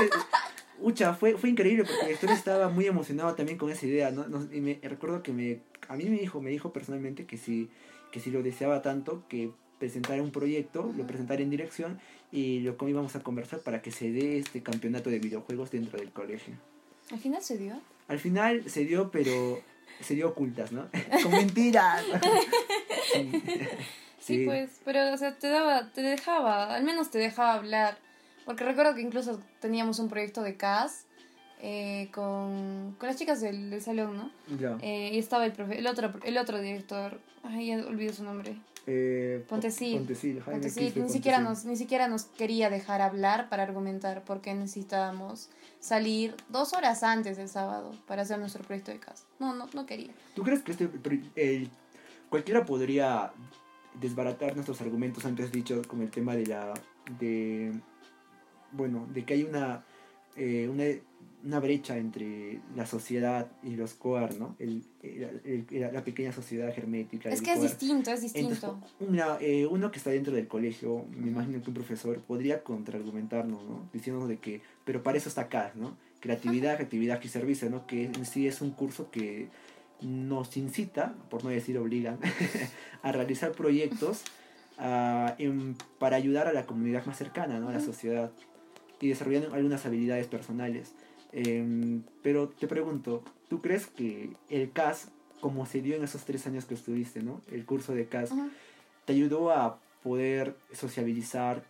[0.81, 4.26] ucha, fue, fue increíble porque el director estaba muy emocionado también con esa idea, ¿no?
[4.28, 7.68] Nos- y me recuerdo que me, a mí me dijo, me dijo personalmente que si,
[8.12, 12.01] que si lo deseaba tanto, que presentara un proyecto, lo presentara en dirección
[12.33, 16.11] y lo íbamos a conversar para que se dé este campeonato de videojuegos dentro del
[16.12, 16.55] colegio.
[17.11, 17.81] Al final se dio.
[18.09, 19.61] Al final se dio, pero
[20.01, 20.89] se dio ocultas, ¿no?
[21.22, 22.05] Con mentiras.
[24.21, 24.39] sí.
[24.39, 27.99] Sí, pues, pero o sea, te daba, te dejaba, al menos te dejaba hablar.
[28.45, 31.05] Porque recuerdo que incluso teníamos un proyecto de CAS
[31.62, 34.31] eh, con, con las chicas del, del salón, ¿no?
[34.59, 34.79] Ya.
[34.81, 38.57] Eh, y estaba el, profe, el, otro, el otro director, ay, ya olvido su nombre.
[38.87, 39.99] Eh, Pontesil.
[39.99, 44.55] Pontesil, Jaime Quispe ni, siquiera nos, ni siquiera nos quería dejar hablar para argumentar porque
[44.55, 45.51] necesitábamos
[45.81, 49.25] salir dos horas antes del sábado para hacer nuestro proyecto de casa.
[49.39, 50.12] No, no, no quería.
[50.35, 50.89] ¿Tú crees que este
[51.37, 51.71] el,
[52.31, 53.33] cualquiera podría
[54.01, 56.74] desbaratar nuestros argumentos antes dichos con el tema de la
[57.18, 57.72] de
[58.72, 59.84] bueno de que hay una
[60.36, 60.84] eh, una,
[61.44, 66.68] una brecha entre la sociedad y los coar no el, el- el- la pequeña sociedad
[66.76, 68.80] hermética Es que es distinto, es Entonces, distinto.
[69.01, 73.62] una, eh, uno que está dentro del colegio, me imagino que un profesor podría contraargumentarnos,
[73.64, 73.88] ¿no?
[73.92, 75.96] Diciéndonos de que, pero para eso está acá, ¿no?
[76.20, 77.86] creatividad, creatividad y servicio, ¿no?
[77.86, 79.48] Que en sí es un curso que
[80.03, 82.18] nos incita, por no decir obligan,
[83.03, 84.22] a realizar proyectos
[84.78, 85.36] ah,
[85.98, 87.68] para ayudar a la comunidad más cercana, ¿no?
[87.68, 88.30] A la sociedad
[89.01, 90.94] y desarrollando algunas habilidades personales.
[91.32, 95.09] Em, pero te pregunto, ¿tú crees que el CAS,
[95.40, 97.40] como se dio en esos tres años que estuviste, ¿no?
[97.51, 98.30] El curso de CAS,
[99.05, 101.64] te ayudó a poder sociabilizar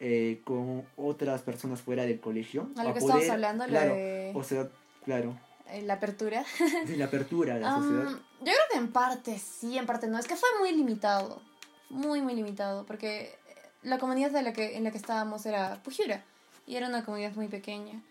[0.00, 2.68] eh, con otras personas fuera del colegio?
[2.76, 3.94] A lo que estamos hablando, claro,
[4.34, 4.68] o sea,
[5.04, 5.38] claro.
[5.72, 6.44] Eh, la apertura.
[6.96, 8.10] La apertura a la sociedad.
[8.10, 10.18] yo creo que en parte sí, en parte no.
[10.18, 11.40] Es que fue muy limitado.
[11.88, 12.84] Muy, muy limitado.
[12.84, 13.34] Porque
[13.82, 16.24] la comunidad de la que, en la que estábamos era Pujura.
[16.66, 18.02] Y era una comunidad muy pequeña.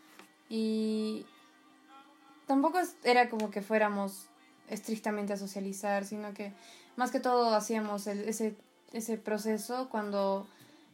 [0.49, 1.25] Y
[2.47, 4.25] tampoco era como que fuéramos
[4.67, 6.53] estrictamente a socializar, sino que
[6.95, 8.55] más que todo hacíamos ese,
[8.91, 10.47] ese proceso cuando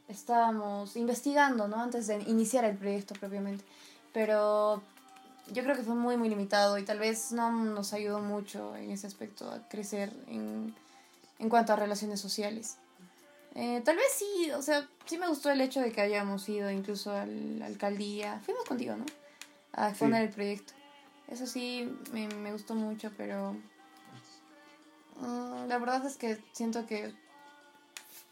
[0.08, 1.80] estábamos investigando, ¿no?
[1.80, 3.64] Antes de iniciar el proyecto propiamente.
[4.12, 4.82] Pero
[5.52, 8.90] yo creo que fue muy, muy limitado y tal vez no nos ayudó mucho en
[8.90, 10.74] ese aspecto a crecer en,
[11.38, 12.76] en cuanto a relaciones sociales.
[13.54, 16.70] Eh, tal vez sí, o sea, sí me gustó el hecho de que hayamos ido
[16.70, 18.40] incluso a la alcaldía.
[18.44, 19.04] Fuimos contigo, ¿no?
[19.72, 20.74] A exponer el proyecto.
[21.28, 23.56] Eso sí, me, me gustó mucho, pero
[25.20, 27.12] mm, la verdad es que siento que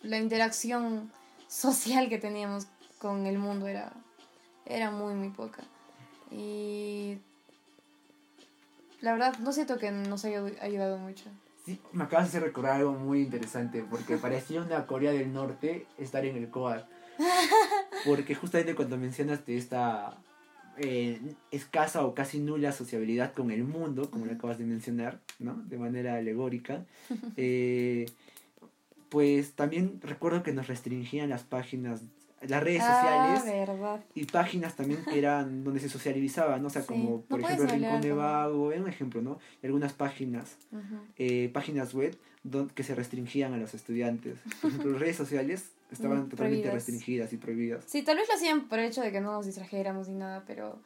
[0.02, 1.10] la interacción
[1.48, 2.66] social que teníamos
[2.98, 3.92] con el mundo era,
[4.64, 5.62] era muy, muy poca.
[6.30, 7.18] Y
[9.00, 11.24] la verdad, no siento que nos haya ayudado mucho.
[11.64, 16.24] Sí, me acabas de recordar algo muy interesante, porque parecía una Corea del Norte estar
[16.24, 16.88] en el COAR.
[18.04, 20.16] Porque justamente cuando mencionaste esta
[20.78, 21.20] eh,
[21.50, 25.54] escasa o casi nula sociabilidad con el mundo, como lo acabas de mencionar, ¿no?
[25.54, 26.84] De manera alegórica,
[27.36, 28.06] eh,
[29.08, 32.02] pues también recuerdo que nos restringían las páginas
[32.42, 36.68] las redes ah, sociales y páginas también que eran donde se socializaba, ¿no?
[36.68, 39.38] O sea, como por ejemplo el Rincón de Vago, era un ejemplo, ¿no?
[39.62, 40.56] Y algunas páginas,
[41.16, 42.16] eh, páginas web
[42.74, 44.38] que se restringían a los estudiantes.
[44.60, 47.84] Por ejemplo, las redes sociales estaban totalmente restringidas y prohibidas.
[47.86, 50.44] Sí, tal vez lo hacían por el hecho de que no nos distrajéramos ni nada,
[50.46, 50.78] pero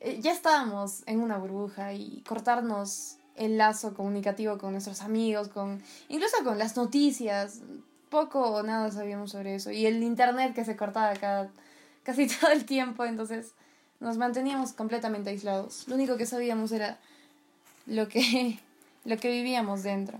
[0.00, 5.80] eh, ya estábamos en una burbuja y cortarnos el lazo comunicativo con nuestros amigos, con
[6.08, 7.62] incluso con las noticias,
[8.10, 9.70] poco o nada sabíamos sobre eso.
[9.70, 11.50] Y el internet que se cortaba cada,
[12.02, 13.52] casi todo el tiempo, entonces
[14.00, 15.86] nos manteníamos completamente aislados.
[15.88, 16.98] Lo único que sabíamos era
[17.86, 18.58] lo que,
[19.04, 20.18] lo que vivíamos dentro.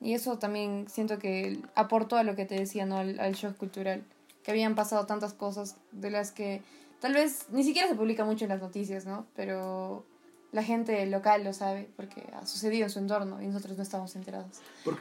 [0.00, 2.98] Y eso también siento que aportó a lo que te decía, ¿no?
[2.98, 4.02] Al, al shock cultural.
[4.42, 6.62] Que habían pasado tantas cosas de las que
[7.00, 9.26] tal vez ni siquiera se publica mucho en las noticias, ¿no?
[9.36, 10.06] Pero
[10.52, 14.16] la gente local lo sabe porque ha sucedido en su entorno y nosotros no estamos
[14.16, 14.60] enterados.
[14.84, 14.98] ¿Por,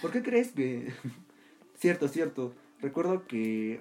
[0.00, 0.92] ¿por qué crees que
[1.82, 2.54] Cierto, cierto.
[2.80, 3.80] Recuerdo que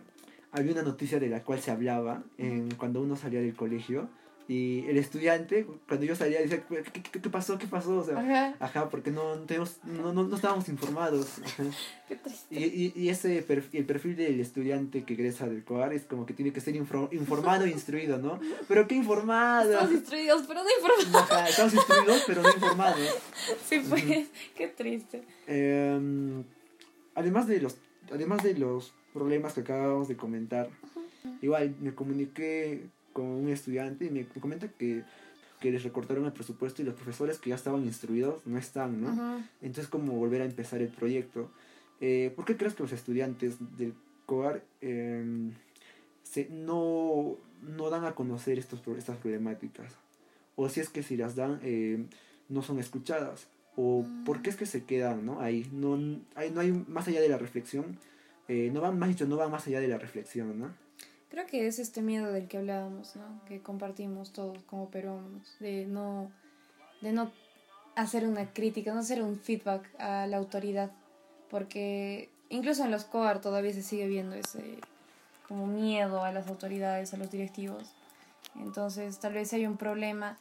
[0.52, 4.10] había una noticia de la cual se hablaba en, cuando uno salía del colegio.
[4.48, 7.60] Y el estudiante, cuando yo salía, decía, ¿qué, qué, qué pasó?
[7.60, 8.00] ¿Qué pasó?
[8.00, 11.28] O sea, ajá, porque no, tenemos, no, no, no estábamos informados.
[12.08, 12.60] Qué triste.
[12.60, 16.26] Y, y, y ese perfil, el perfil del estudiante que egresa del COAR es como
[16.26, 18.40] que tiene que ser informado e instruido, ¿no?
[18.68, 19.74] Pero qué informado.
[19.74, 21.32] Estamos instruidos, pero no informados.
[21.32, 23.00] Ajá, estamos instruidos, pero no informados.
[23.70, 24.04] Sí, pues,
[24.56, 25.22] qué triste.
[25.46, 26.44] Eh,
[27.14, 27.78] además de los
[28.12, 30.70] además de los problemas que acabamos de comentar,
[31.42, 35.04] igual me comuniqué con un estudiante y me comenta que,
[35.60, 39.44] que les recortaron el presupuesto y los profesores que ya estaban instruidos no están, ¿no?
[39.62, 41.52] Entonces, como volver a empezar el proyecto.
[42.00, 43.94] Eh, ¿Por qué crees que los estudiantes del
[44.26, 45.52] COAR em,
[46.24, 49.94] se, no, no dan a conocer estos, estas problemáticas?
[50.56, 52.06] O si es que si las dan, eh,
[52.50, 55.42] no son escuchadas o por qué es que se quedan ¿no?
[55.42, 55.68] ahí.
[55.72, 55.96] No
[56.36, 57.98] hay, no hay más allá de la reflexión,
[58.48, 60.74] eh, no van más dicho, no van más allá de la reflexión, ¿no?
[61.30, 63.42] Creo que es este miedo del que hablábamos, ¿no?
[63.46, 66.30] Que compartimos todos como peruanos, de no,
[67.00, 67.32] de no
[67.96, 70.92] hacer una crítica, no hacer un feedback a la autoridad,
[71.50, 74.80] porque incluso en los COAR todavía se sigue viendo ese
[75.48, 77.94] como miedo a las autoridades, a los directivos.
[78.56, 80.38] Entonces, tal vez hay un problema,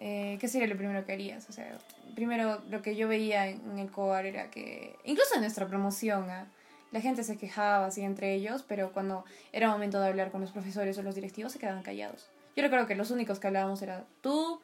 [0.00, 1.48] eh, ¿qué sería lo primero que harías?
[1.48, 1.78] O sea,
[2.14, 6.46] primero lo que yo veía en el COAR era que, incluso en nuestra promoción, ¿ah?
[6.90, 10.50] la gente se quejaba así entre ellos, pero cuando era momento de hablar con los
[10.52, 12.30] profesores o los directivos se quedaban callados.
[12.56, 14.60] Yo recuerdo que los únicos que hablábamos era tú,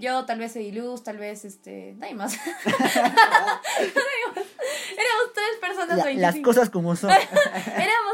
[0.00, 1.94] yo, tal vez Ediluz, tal vez este.
[1.98, 2.34] Nadie más.
[2.64, 2.86] Éramos
[5.34, 6.20] tres personas 25.
[6.20, 7.10] Las cosas como son.
[7.66, 8.09] Éramos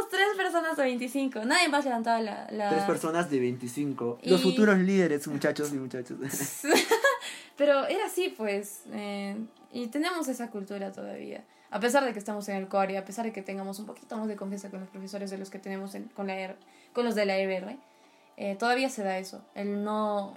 [0.56, 1.44] personas de 25.
[1.44, 2.48] Nadie más levantaba la.
[2.50, 2.70] la...
[2.70, 4.18] Tres personas de 25.
[4.22, 6.18] Los futuros líderes, muchachos y muchachos.
[7.56, 8.82] Pero era así, pues.
[8.92, 9.36] Eh,
[9.72, 11.44] y tenemos esa cultura todavía.
[11.70, 13.86] A pesar de que estamos en el core y a pesar de que tengamos un
[13.86, 16.56] poquito más de confianza con los profesores de los que tenemos en, con, la, e
[16.92, 17.76] con los de la EBR,
[18.36, 19.42] eh, todavía se da eso.
[19.54, 20.34] El no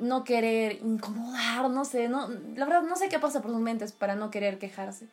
[0.00, 3.90] no querer incomodar, no sé, no, la verdad no sé qué pasa por sus mentes
[3.90, 5.08] para no querer quejarse.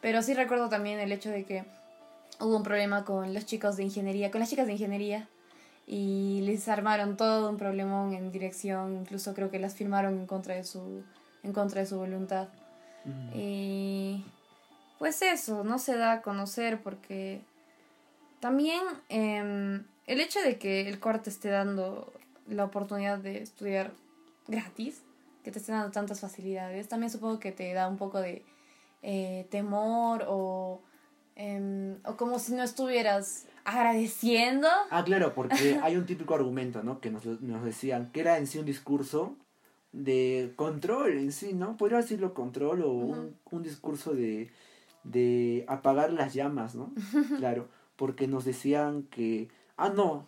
[0.00, 1.64] Pero sí recuerdo también el hecho de que
[2.40, 5.28] hubo un problema con los chicos de ingeniería, con las chicas de ingeniería,
[5.86, 10.54] y les armaron todo un problemón en dirección, incluso creo que las firmaron en contra
[10.54, 11.02] de su,
[11.42, 12.48] en contra de su voluntad.
[13.34, 14.24] Y
[14.98, 17.42] pues eso, no se da a conocer porque
[18.38, 22.12] también em, el hecho de que el corte esté dando
[22.46, 23.92] la oportunidad de estudiar
[24.46, 25.02] gratis,
[25.42, 28.44] que te esté dando tantas facilidades, también supongo que te da un poco de
[29.02, 30.80] eh, temor o,
[31.36, 34.68] em, o como si no estuvieras agradeciendo.
[34.90, 37.00] Ah, claro, porque hay un típico argumento, ¿no?
[37.00, 39.36] Que nos, nos decían que era en sí un discurso
[39.92, 41.76] de control en sí, ¿no?
[41.76, 44.50] Podría decirlo control o un, un, discurso de,
[45.04, 46.92] de apagar las llamas, ¿no?
[47.38, 50.24] claro, porque nos decían que, ah, no,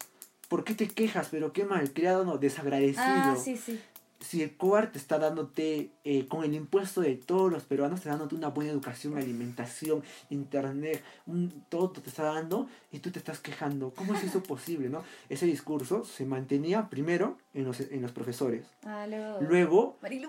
[0.48, 1.28] ¿por qué te quejas?
[1.30, 3.04] Pero qué mal criado, no, desagradecido.
[3.04, 3.80] Ah, sí, sí
[4.20, 8.08] si el COAR te está dándote, eh, con el impuesto de todos los peruanos, te
[8.08, 13.18] está dándote una buena educación, alimentación, internet, un, todo te está dando y tú te
[13.18, 13.92] estás quejando.
[13.94, 14.88] ¿Cómo es eso posible?
[14.88, 18.66] no Ese discurso se mantenía primero en los, en los profesores.
[18.84, 19.40] Ah, luego.
[19.40, 19.98] Luego.
[20.02, 20.28] Marilu.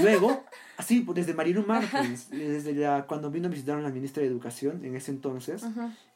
[0.00, 0.44] Luego,
[0.78, 4.84] así, desde Marilu Martins, desde la, cuando vino a visitar a la ministra de Educación
[4.84, 5.64] en ese entonces,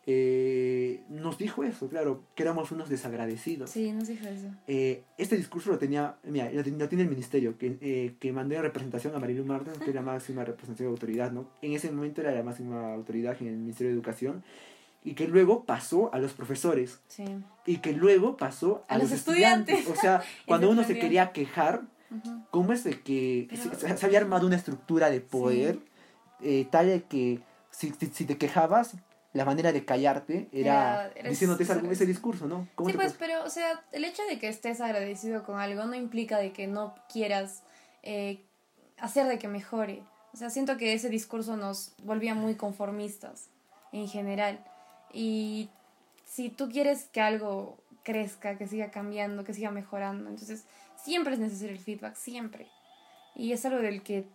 [0.06, 3.70] eh, nos dijo eso, claro, que éramos unos desagradecidos.
[3.70, 4.46] Sí, nos dijo eso.
[4.68, 8.62] Eh, este discurso lo tenía, mira, lo, tiene el ministerio, que, eh, que mandó en
[8.62, 11.48] representación a Marilu Martins, que es la máxima representación de autoridad, ¿no?
[11.60, 14.44] En ese momento era la máxima autoridad en el Ministerio de Educación,
[15.04, 17.00] y que luego pasó a los profesores.
[17.08, 17.24] Sí.
[17.66, 19.88] Y que luego pasó a, los, estudiantes.
[19.88, 21.82] O sea, cuando uno se quería quejar,
[22.50, 23.48] ¿cómo es de que
[23.96, 25.78] se, había armado una estructura de poder
[26.70, 27.40] tal de que
[27.70, 28.96] si, si te quejabas,
[29.32, 32.68] la manera de callarte era, diciéndote ese, discurso, ¿no?
[32.86, 36.38] sí, pues, pero, o sea, el hecho de que estés agradecido con algo no implica
[36.38, 37.62] de que no quieras
[38.02, 38.42] eh,
[38.98, 40.02] hacer de que mejore.
[40.34, 43.48] O sea, siento que ese discurso nos volvía muy conformistas
[43.92, 44.62] en general.
[45.12, 45.70] Y
[46.26, 50.64] si tú quieres que algo crezca, que siga cambiando, que siga mejorando, entonces
[51.03, 52.68] siempre es necesario el feedback, siempre.
[53.34, 54.26] Y es algo del que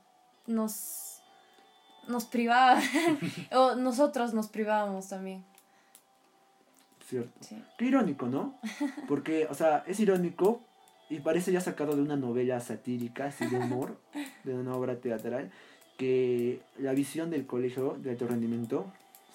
[0.47, 1.07] nos
[2.07, 2.81] nos privaba,
[3.51, 5.43] o nosotros nos privábamos también.
[7.05, 7.31] Cierto.
[7.77, 8.59] Qué irónico, ¿no?
[9.07, 10.61] Porque, o sea, es irónico
[11.09, 13.99] y parece ya sacado de una novela satírica, así de humor,
[14.43, 15.51] de una obra teatral,
[15.97, 18.91] que la visión del colegio de alto rendimiento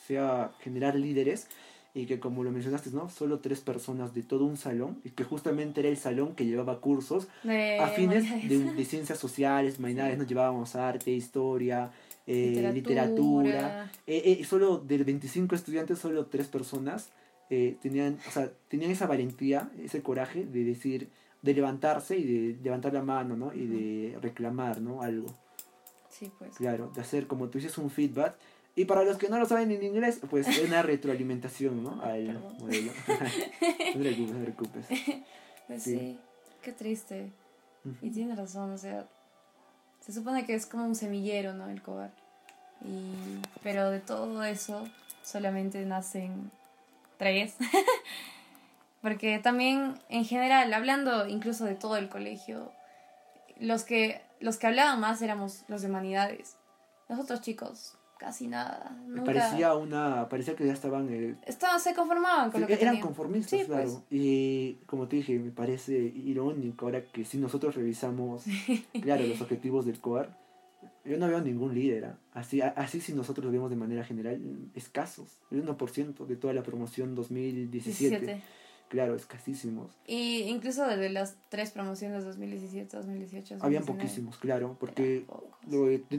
[0.06, 1.48] sea generar líderes
[1.94, 3.10] y que como lo mencionaste, ¿no?
[3.10, 6.80] Solo tres personas de todo un salón y que justamente era el salón que llevaba
[6.80, 7.28] cursos
[7.80, 11.90] afines de, de, ciencias sociales, humanidades, nos llevábamos arte, historia,
[12.26, 13.90] eh, literatura.
[14.06, 17.10] Eh, eh, solo de 25 estudiantes, solo tres personas
[17.82, 21.10] tenían, o sea, tenían esa valentía, ese coraje de decir,
[21.42, 23.52] de levantarse y de levantar la mano, ¿no?
[23.52, 25.02] Y de reclamar, ¿no?
[25.02, 25.26] Algo.
[26.08, 26.56] Sí, pues.
[26.56, 28.36] Claro, de hacer, como tú dices, un feedback.
[28.74, 32.00] Y para los que no lo saben en inglés, pues una retroalimentación, ¿no?
[32.02, 32.92] Al modelo.
[33.08, 34.86] no te preocupes, no te preocupes.
[35.66, 36.18] Pues sí.
[36.62, 37.32] qué triste.
[38.00, 39.06] Y tiene razón, o sea,
[40.00, 41.68] se supone que es como un semillero, ¿no?
[41.68, 42.12] El cobar.
[42.84, 44.88] Y, pero de todo eso
[45.22, 46.50] solamente nacen
[47.18, 47.56] tres.
[49.02, 52.72] Porque también, en general, hablando incluso de todo el colegio,
[53.58, 56.56] los que, los que hablaban más éramos los de humanidades.
[57.08, 58.96] Los otros chicos casi nada.
[59.24, 61.08] Parecía una, parecía que ya estaban...
[61.10, 63.82] Eh, estaban, se conformaban con lo que Eran conformistas, claro.
[63.82, 64.02] Pues.
[64.10, 68.44] Y como te dije, me parece irónico ahora que si nosotros revisamos,
[69.02, 70.36] claro, los objetivos del COAR,
[71.04, 72.04] yo no veo ningún líder.
[72.04, 72.18] ¿ah?
[72.32, 74.40] Así, así si nosotros lo vemos de manera general,
[74.76, 75.40] escasos.
[75.50, 78.20] El 1% de toda la promoción 2017.
[78.20, 78.42] 17
[78.92, 79.90] claro, escasísimos.
[80.06, 83.56] Y incluso de las tres promociones 2017, 2018.
[83.60, 85.24] Habían poquísimos, claro, porque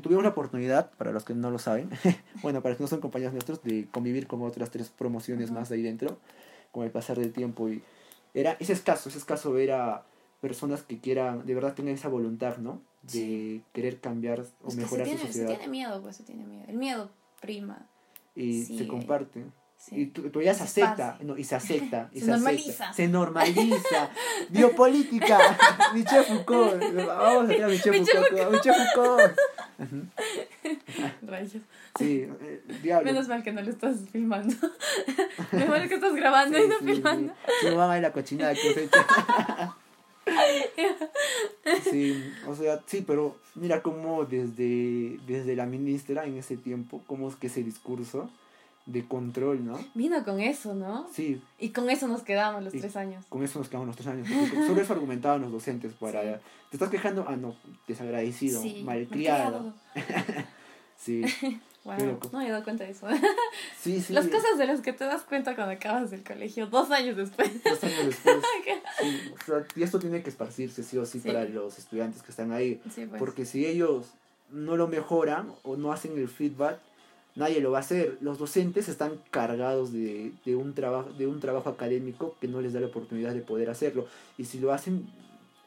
[0.01, 1.91] tuvimos la oportunidad, para los que no lo saben,
[2.41, 5.69] bueno, para los que no son compañeros nuestros, de convivir con otras tres promociones más
[5.69, 6.17] de ahí dentro,
[6.71, 7.69] con el pasar del tiempo.
[7.69, 7.83] Y
[8.33, 10.03] era, es escaso, es escaso ver a
[10.41, 12.81] personas que quieran, de verdad tengan esa voluntad, ¿no?
[13.03, 15.49] De querer cambiar o mejorar su sociedad.
[15.49, 16.65] Se tiene miedo, pues se tiene miedo.
[16.67, 17.87] El miedo prima.
[18.35, 19.43] Y se comparte.
[19.91, 22.09] Y tú, ya se acepta, no, y se acepta.
[22.13, 22.93] Y se, normaliza.
[22.93, 24.09] Se normaliza.
[24.49, 25.37] Biopolítica.
[25.93, 26.81] Michel Foucault.
[27.05, 28.51] Vamos a tener a Michel Foucault.
[28.51, 29.37] Michel Foucault.
[31.23, 31.63] Rayos.
[31.97, 33.11] Sí, eh, diablo.
[33.11, 34.55] Menos mal que no lo estás filmando.
[35.51, 37.33] Mejor que estás grabando y no filmando.
[37.61, 38.99] Sí, van a ir la cochinada que he hecho.
[41.91, 47.27] Sí, o sea, sí, pero mira cómo desde, desde la ministra en ese tiempo, cómo
[47.27, 48.31] es que ese discurso
[48.85, 49.79] de control, ¿no?
[49.93, 51.07] Vino con eso, ¿no?
[51.13, 51.41] Sí.
[51.59, 53.25] Y con eso nos quedamos los tres años.
[53.29, 54.27] Con eso nos quedamos los tres años.
[54.67, 56.21] Sobre eso argumentaban los docentes para...
[56.21, 57.55] Te estás quejando, ah, no,
[57.87, 59.73] desagradecido, malcriado.
[60.97, 61.23] sí.
[61.83, 62.17] Wow.
[62.31, 63.07] no me he dado cuenta de eso.
[63.77, 64.13] sí, sí.
[64.13, 67.61] Las cosas de las que te das cuenta cuando acabas del colegio, dos años después.
[67.61, 68.37] Dos años después.
[69.75, 72.81] y esto tiene que esparcirse sí o sí, para los estudiantes que están ahí.
[72.95, 73.09] Pues.
[73.19, 74.13] Porque si ellos
[74.49, 76.79] no lo mejoran o no hacen el feedback,
[77.35, 78.17] nadie lo va a hacer.
[78.21, 82.73] Los docentes están cargados de, de, un, trabajo, de un trabajo académico que no les
[82.73, 84.07] da la oportunidad de poder hacerlo.
[84.37, 85.07] Y si lo hacen...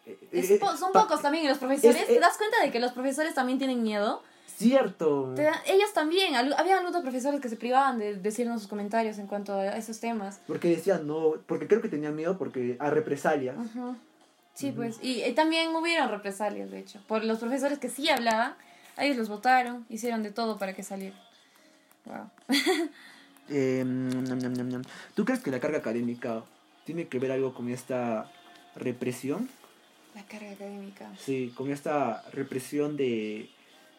[0.07, 2.07] Eh, eh, son pocos también los profesores.
[2.07, 4.23] ¿Te das cuenta de que los profesores también tienen miedo?
[4.57, 5.35] Cierto.
[5.67, 9.77] ellos también, había algunos profesores que se privaban de decirnos sus comentarios en cuanto a
[9.77, 10.41] esos temas.
[10.47, 13.55] Porque decían no, porque creo que tenían miedo porque a represalias.
[14.55, 18.55] Sí, pues, y, también hubieron represalias, de hecho, por los profesores que sí hablaban,
[18.97, 21.26] ellos los votaron, hicieron de todo para que saliera.
[22.07, 22.30] Wow.
[23.48, 23.84] eh,
[25.14, 26.44] ¿Tú crees que la carga académica
[26.84, 28.32] tiene que ver algo con esta
[28.74, 29.48] represión?
[30.14, 31.12] La carga académica.
[31.18, 33.50] Sí, con esta represión de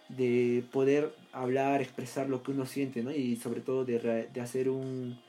[0.09, 3.11] de poder hablar, expresar lo que uno siente, ¿no?
[3.11, 5.19] Y sobre todo de, de hacer un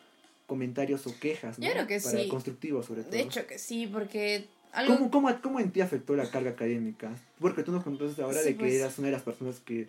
[0.46, 1.66] comentarios o quejas, ¿no?
[1.66, 2.28] Yo creo que Para sí.
[2.28, 3.12] Constructivos, sobre todo.
[3.12, 4.46] De hecho que sí, porque...
[4.72, 4.96] Algo...
[4.96, 7.14] ¿Cómo, cómo, cómo en ti afectó la carga académica?
[7.38, 8.74] Porque tú nos contaste ahora de que pues.
[8.74, 9.88] eras una de las personas que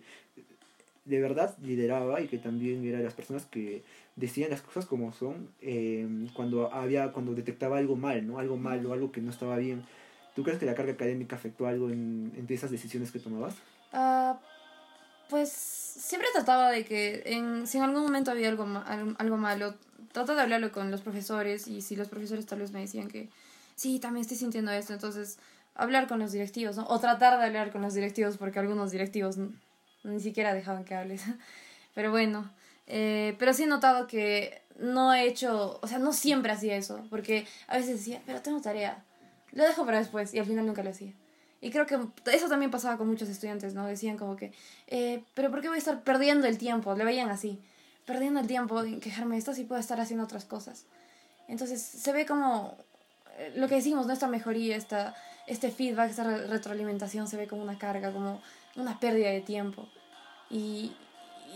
[1.10, 3.82] de verdad lideraba y que también era de las personas que
[4.16, 8.92] decían las cosas como son eh, cuando había cuando detectaba algo mal no algo malo
[8.92, 9.82] algo que no estaba bien.
[10.34, 13.54] Tú crees que la carga académica afectó algo en, en esas decisiones que tomabas
[13.92, 14.36] uh,
[15.28, 18.66] pues siempre trataba de que en, si en algún momento había algo,
[19.18, 19.74] algo malo,
[20.12, 23.28] trataba de hablarlo con los profesores y si los profesores tal vez me decían que
[23.76, 25.38] sí, también estoy sintiendo esto, entonces
[25.74, 26.86] hablar con los directivos, ¿no?
[26.88, 29.36] O tratar de hablar con los directivos porque algunos directivos
[30.02, 31.22] ni siquiera dejaban que hables.
[31.94, 32.48] Pero bueno,
[32.86, 37.04] eh, pero sí he notado que no he hecho, o sea, no siempre hacía eso,
[37.10, 39.04] porque a veces decía, pero tengo tarea,
[39.52, 41.12] lo dejo para después y al final nunca lo hacía.
[41.60, 41.98] Y creo que
[42.32, 43.86] eso también pasaba con muchos estudiantes, ¿no?
[43.86, 44.52] Decían como que,
[44.86, 46.94] eh, pero ¿por qué voy a estar perdiendo el tiempo?
[46.94, 47.60] Le veían así,
[48.06, 50.86] perdiendo el tiempo en quejarme de esto si puedo estar haciendo otras cosas.
[51.48, 52.76] Entonces se ve como
[53.38, 55.14] eh, lo que decimos, nuestra mejoría, esta,
[55.46, 58.40] este feedback, esta retroalimentación se ve como una carga, como
[58.76, 59.88] una pérdida de tiempo.
[60.50, 60.92] Y,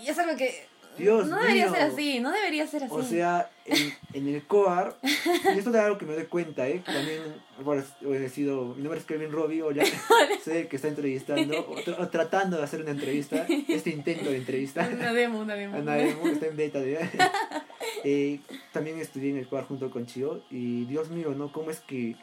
[0.03, 2.95] y es algo que Dios no debería ser así, no debería ser así.
[2.95, 6.83] O sea, en, en el COAR, y esto es algo que me doy cuenta, ¿eh?
[6.85, 7.21] También,
[7.63, 9.85] bueno, he sido, mi nombre es Kevin Robbie, o ya
[10.45, 11.67] sé que está entrevistando,
[11.99, 14.89] o, tratando de hacer una entrevista, este intento de entrevista.
[14.95, 15.79] Una demo, una demo.
[15.79, 16.81] Una demo, está en beta.
[18.05, 18.41] eh,
[18.73, 21.51] también estudié en el COAR junto con Chio, y Dios mío, ¿no?
[21.53, 22.17] ¿Cómo es que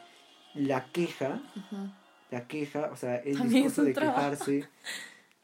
[0.54, 1.40] la queja,
[2.32, 4.64] la queja, o sea, el discurso de quejarse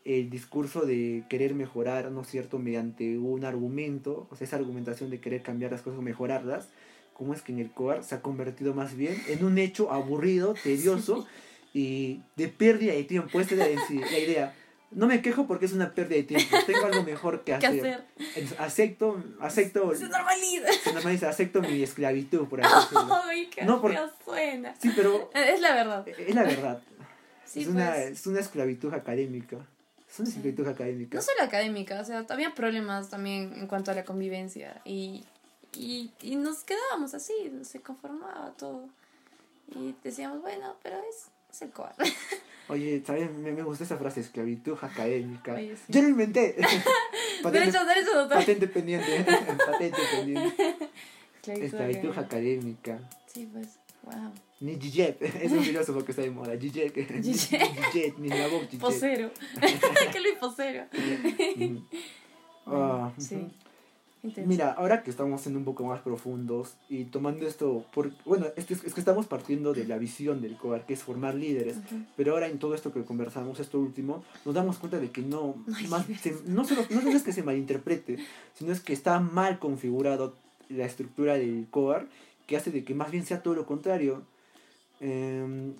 [0.08, 5.10] el discurso de querer mejorar, ¿no es cierto?, mediante un argumento, o sea, esa argumentación
[5.10, 6.68] de querer cambiar las cosas o mejorarlas,
[7.12, 10.54] ¿cómo es que en el COAR se ha convertido más bien en un hecho aburrido,
[10.54, 11.26] tedioso
[11.74, 13.38] y de pérdida de tiempo?
[13.38, 14.54] Esta es la, idea.
[14.90, 16.56] No me quejo porque es una pérdida de tiempo.
[16.66, 18.04] Tengo algo mejor que hacer.
[18.58, 19.94] Acepto, acepto.
[19.94, 20.72] Se normaliza.
[20.72, 23.82] Se normaliza, acepto mi esclavitud, por así Ay, qué no,
[24.24, 24.74] suena.
[24.80, 25.30] Sí, pero.
[25.34, 26.08] Es la verdad.
[26.08, 26.82] Es la verdad.
[27.54, 28.06] es, una, pues.
[28.12, 29.58] es una esclavitud académica.
[30.08, 31.16] Es una esclavitud académica.
[31.16, 35.26] No solo académica, o sea, había problemas también en cuanto a la convivencia y,
[35.76, 38.88] y, y nos quedábamos así, se conformaba todo.
[39.76, 41.94] Y decíamos, bueno, pero es, es el coar.
[42.68, 43.30] Oye, ¿sabes?
[43.32, 45.58] Me, me gusta esa frase, esclavitud académica.
[45.88, 46.54] Yo lo inventé.
[47.42, 49.24] patente, derecho, derecho, Patente pendiente.
[49.66, 50.76] patente pendiente.
[51.46, 52.98] Esclavitud académica.
[53.26, 54.32] Sí, pues, wow.
[54.60, 56.58] Ni Gijet, es un filósofo que está de moda.
[56.58, 56.92] Gijet.
[57.22, 58.80] Gijet, ni la voz Gijet.
[58.80, 59.30] Posero.
[60.12, 60.84] ¿Qué Luis Posero?
[62.66, 63.46] Ah, sí.
[64.22, 68.66] Mira, ahora que estamos siendo un poco más profundos y tomando esto, por, bueno, es
[68.66, 71.76] que, es que estamos partiendo de la visión del COAR, que es formar líderes,
[72.16, 75.54] pero ahora en todo esto que conversamos, esto último, nos damos cuenta de que no,
[75.88, 76.06] más,
[76.46, 78.18] no, solo, no es que se malinterprete,
[78.54, 80.34] sino es que está mal configurado
[80.68, 82.06] la estructura del COAR,
[82.46, 84.22] que hace de que más bien sea todo lo contrario.
[85.00, 85.74] Em,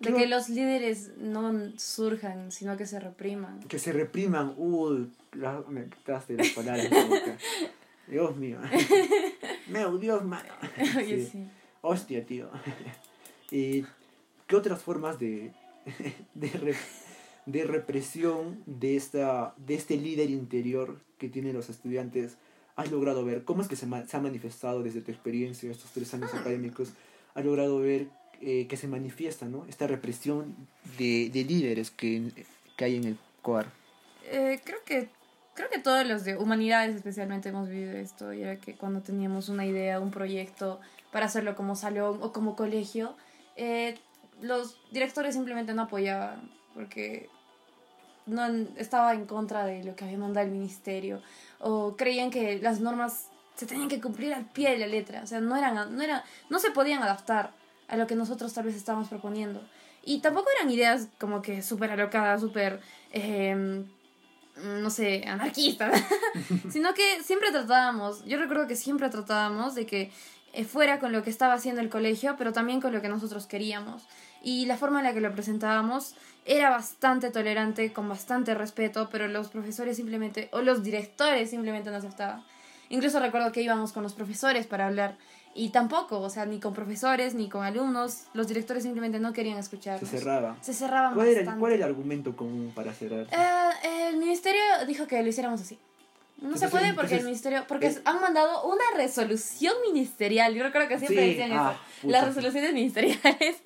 [0.00, 3.60] de que los líderes no surjan, sino que se repriman.
[3.60, 4.54] Que se repriman.
[4.56, 5.10] Uy,
[5.68, 6.88] me quitaste las palabras
[8.06, 8.58] Dios mío.
[9.68, 10.38] Meu, Dios mío.
[11.80, 12.50] Hostia, tío.
[13.50, 13.84] ¿Y
[14.46, 15.52] qué otras formas de,
[16.34, 16.76] de,
[17.46, 22.36] de represión de, esta, de este líder interior que tienen los estudiantes
[22.76, 23.44] has logrado ver?
[23.44, 26.40] ¿Cómo es que se, se ha manifestado desde tu experiencia, estos tres años ah.
[26.40, 26.92] académicos?
[27.34, 28.08] ¿Has logrado ver
[28.40, 29.64] eh, que se manifiesta, ¿no?
[29.68, 30.54] Esta represión
[30.98, 32.30] de, de líderes que,
[32.76, 33.66] que, hay en el COAR.
[34.24, 35.08] Eh, creo que
[35.54, 39.48] creo que todos los de humanidades especialmente hemos vivido esto, y era que cuando teníamos
[39.48, 40.80] una idea, un proyecto
[41.12, 43.14] para hacerlo como salón o como colegio,
[43.56, 43.98] eh,
[44.42, 47.28] los directores simplemente no apoyaban, porque
[48.26, 48.44] no
[48.76, 51.22] estaba en contra de lo que había mandado el ministerio,
[51.60, 55.26] o creían que las normas se tenían que cumplir al pie de la letra, o
[55.26, 57.52] sea, no, eran, no, era, no se podían adaptar
[57.88, 59.62] a lo que nosotros tal vez estábamos proponiendo.
[60.04, 62.80] Y tampoco eran ideas como que súper alocadas, súper,
[63.12, 63.84] eh,
[64.62, 66.02] no sé, anarquistas,
[66.70, 70.12] sino que siempre tratábamos, yo recuerdo que siempre tratábamos de que
[70.52, 73.46] eh, fuera con lo que estaba haciendo el colegio, pero también con lo que nosotros
[73.46, 74.06] queríamos.
[74.42, 76.14] Y la forma en la que lo presentábamos
[76.44, 81.96] era bastante tolerante, con bastante respeto, pero los profesores simplemente, o los directores simplemente no
[81.96, 82.44] aceptaban.
[82.88, 85.16] Incluso recuerdo que íbamos con los profesores para hablar
[85.54, 89.58] y tampoco, o sea, ni con profesores ni con alumnos, los directores simplemente no querían
[89.58, 90.00] escuchar.
[90.00, 90.56] Se cerraba.
[90.60, 93.26] Se cerraban ¿Cuál, era, ¿Cuál era el argumento común para cerrar?
[93.30, 95.78] Eh, el ministerio dijo que lo hiciéramos así.
[96.38, 100.54] No se puede porque el ministerio, porque han mandado una resolución ministerial.
[100.54, 101.60] Yo recuerdo que siempre decían eso.
[101.60, 103.56] Ah, Las resoluciones ministeriales.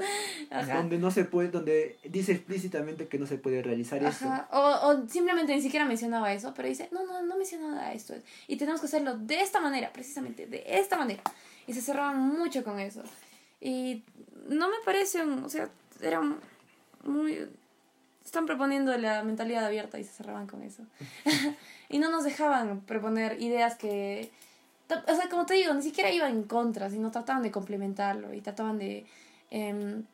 [0.74, 4.26] Donde no se puede, donde dice explícitamente que no se puede realizar eso.
[4.52, 7.96] O, o simplemente ni siquiera mencionaba eso, pero dice, no, no, no menciona nada de
[7.96, 8.14] esto.
[8.46, 11.22] Y tenemos que hacerlo de esta manera, precisamente, de esta manera.
[11.66, 13.02] Y se cerraban mucho con eso.
[13.60, 14.04] Y
[14.48, 15.68] no me parece, o sea,
[16.00, 16.22] era
[17.04, 17.48] muy...
[18.28, 20.82] Están proponiendo la mentalidad abierta y se cerraban con eso.
[21.88, 24.30] y no nos dejaban proponer ideas que...
[24.90, 28.42] O sea, como te digo, ni siquiera iban en contra, sino trataban de complementarlo y
[28.42, 29.06] trataban de
[29.50, 30.04] em,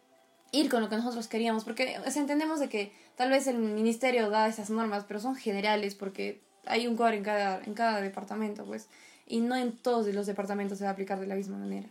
[0.52, 1.64] ir con lo que nosotros queríamos.
[1.64, 6.40] Porque entendemos de que tal vez el ministerio da esas normas, pero son generales porque
[6.66, 8.86] hay un core en cada, en cada departamento, pues
[9.26, 11.88] y no en todos los departamentos se va a aplicar de la misma manera.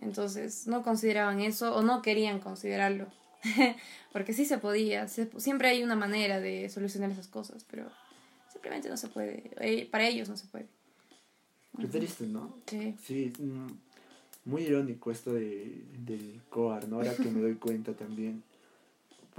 [0.00, 3.08] Entonces, no consideraban eso o no querían considerarlo.
[4.12, 7.90] Porque sí se podía, siempre hay una manera de solucionar esas cosas, pero
[8.52, 9.50] simplemente no se puede.
[9.60, 10.66] Eh, para ellos no se puede.
[11.78, 12.56] Qué triste, ¿no?
[12.66, 12.96] Sí.
[13.02, 13.32] Sí,
[14.44, 16.96] muy irónico esto de, del COAR, ¿no?
[16.96, 18.42] Ahora que me doy cuenta también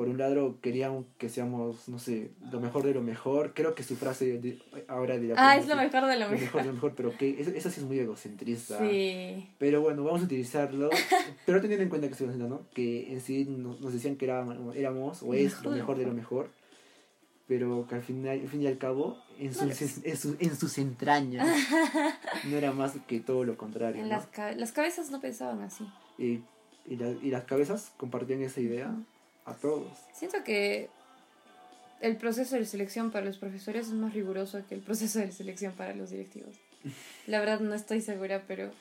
[0.01, 3.53] por un lado querían que seamos, no sé, lo mejor de lo mejor.
[3.53, 5.35] Creo que su frase ahora dirá...
[5.37, 6.65] Ah, es lo mejor de lo, lo mejor.
[6.65, 8.79] lo mejor, pero que eso, sí es muy egocentrista.
[8.79, 9.47] Sí.
[9.59, 10.89] Pero bueno, vamos a utilizarlo.
[11.45, 12.61] pero teniendo en cuenta que ¿no?
[12.73, 16.49] Que en sí nos, decían que éramos, éramos o es lo mejor de lo mejor.
[17.47, 20.79] Pero que al final, al fin y al cabo, en, sus, en, su, en sus
[20.79, 21.47] entrañas,
[22.49, 24.03] no era más que todo lo contrario.
[24.07, 24.27] las,
[24.57, 25.87] las cabezas no pensaban así.
[26.17, 26.41] Y,
[26.87, 28.95] y, y las cabezas compartían esa idea
[29.45, 29.97] a todos.
[30.13, 30.89] Siento que
[32.01, 35.73] el proceso de selección para los profesores es más riguroso que el proceso de selección
[35.73, 36.55] para los directivos.
[37.27, 38.71] La verdad no estoy segura, pero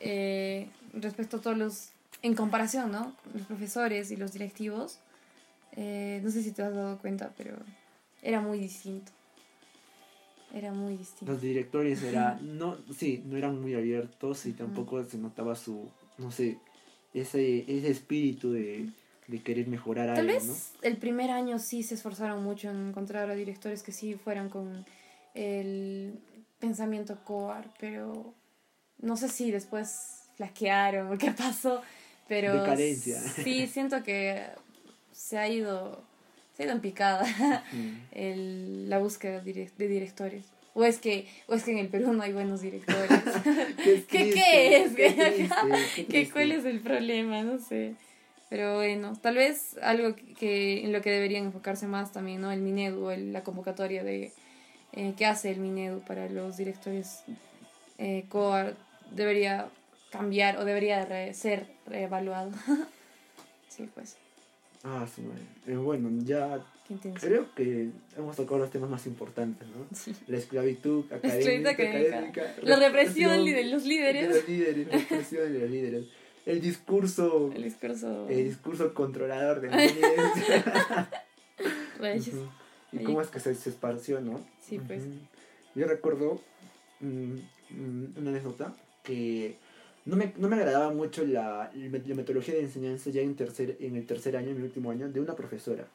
[0.00, 1.90] eh, respecto a todos los,
[2.22, 3.14] en comparación, ¿no?
[3.34, 4.98] Los profesores y los directivos,
[5.76, 7.56] eh, no sé si te has dado cuenta, pero
[8.22, 9.12] era muy distinto.
[10.52, 11.32] Era muy distinto.
[11.32, 15.88] Los directores era, no, sí, no eran muy abiertos y tampoco se notaba su,
[16.18, 16.58] no sé,
[17.14, 18.88] ese, ese espíritu de
[19.28, 23.30] de querer mejorar Tal algo, vez el primer año sí se esforzaron mucho en encontrar
[23.30, 24.86] a directores que sí fueran con
[25.34, 26.18] el
[26.58, 28.34] pensamiento coar, pero
[28.98, 31.82] no sé si después flaquearon o qué pasó,
[32.28, 33.20] pero Decadencia.
[33.20, 34.44] sí siento que
[35.12, 36.04] se ha ido
[36.56, 37.64] se ha ido en picada
[38.12, 40.46] el, la búsqueda de directores.
[40.72, 43.10] O es que, o es que en el Perú no hay buenos directores.
[43.84, 44.94] ¿Qué, ¿Qué, es?
[44.94, 47.42] ¿Qué, ¿Cuál es el problema?
[47.42, 47.94] No sé.
[48.48, 52.52] Pero bueno, tal vez algo que en lo que deberían enfocarse más también, ¿no?
[52.52, 54.32] El Minedu, el, la convocatoria de
[54.92, 57.24] eh, que hace el Minedu para los directores
[57.98, 58.76] eh, COAR
[59.10, 59.68] debería
[60.10, 62.52] cambiar o debería ser reevaluado.
[63.68, 64.16] sí, pues.
[64.84, 65.22] Ah, sí,
[65.66, 66.64] eh, bueno, ya
[67.20, 69.86] creo que hemos tocado los temas más importantes, ¿no?
[70.28, 71.82] La esclavitud académica,
[72.62, 74.28] la represión de los líderes.
[74.28, 76.04] De los líderes, la represión de los líderes
[76.46, 77.50] el discurso.
[77.54, 78.26] El discurso.
[78.28, 79.68] El discurso controlador de
[82.92, 84.40] Y cómo es que se, esparció, ¿no?
[84.62, 85.02] Sí, pues.
[85.74, 86.40] Yo recuerdo
[87.00, 87.34] mm,
[87.70, 89.56] mm, una anécdota que
[90.04, 93.96] no me, no me agradaba mucho la, la, metodología de enseñanza ya en, tercer, en
[93.96, 95.88] el tercer año, en mi último año, de una profesora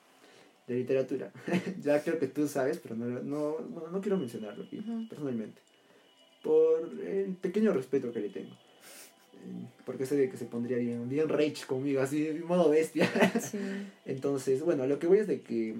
[0.68, 1.32] de literatura.
[1.82, 3.60] ya creo que tú sabes, pero no, no,
[3.90, 5.62] no, quiero mencionarlo aquí, personalmente.
[6.44, 8.54] Por el pequeño respeto que le tengo
[9.86, 13.10] porque sé que se pondría bien, bien rage conmigo, así, en modo bestia.
[14.06, 15.76] Entonces, bueno, lo que voy es de que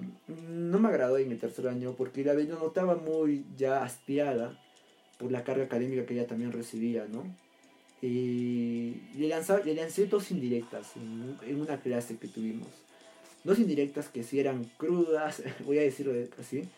[0.48, 4.58] no me agradó en el tercer año porque la yo notaba muy ya hastiada
[5.18, 7.24] por la carga académica que ella también recibía, ¿no?
[8.02, 12.68] Y le, lanzaba, le lancé dos indirectas en, en, una clase que tuvimos.
[13.44, 16.68] Dos indirectas que sí eran crudas, voy a decirlo así,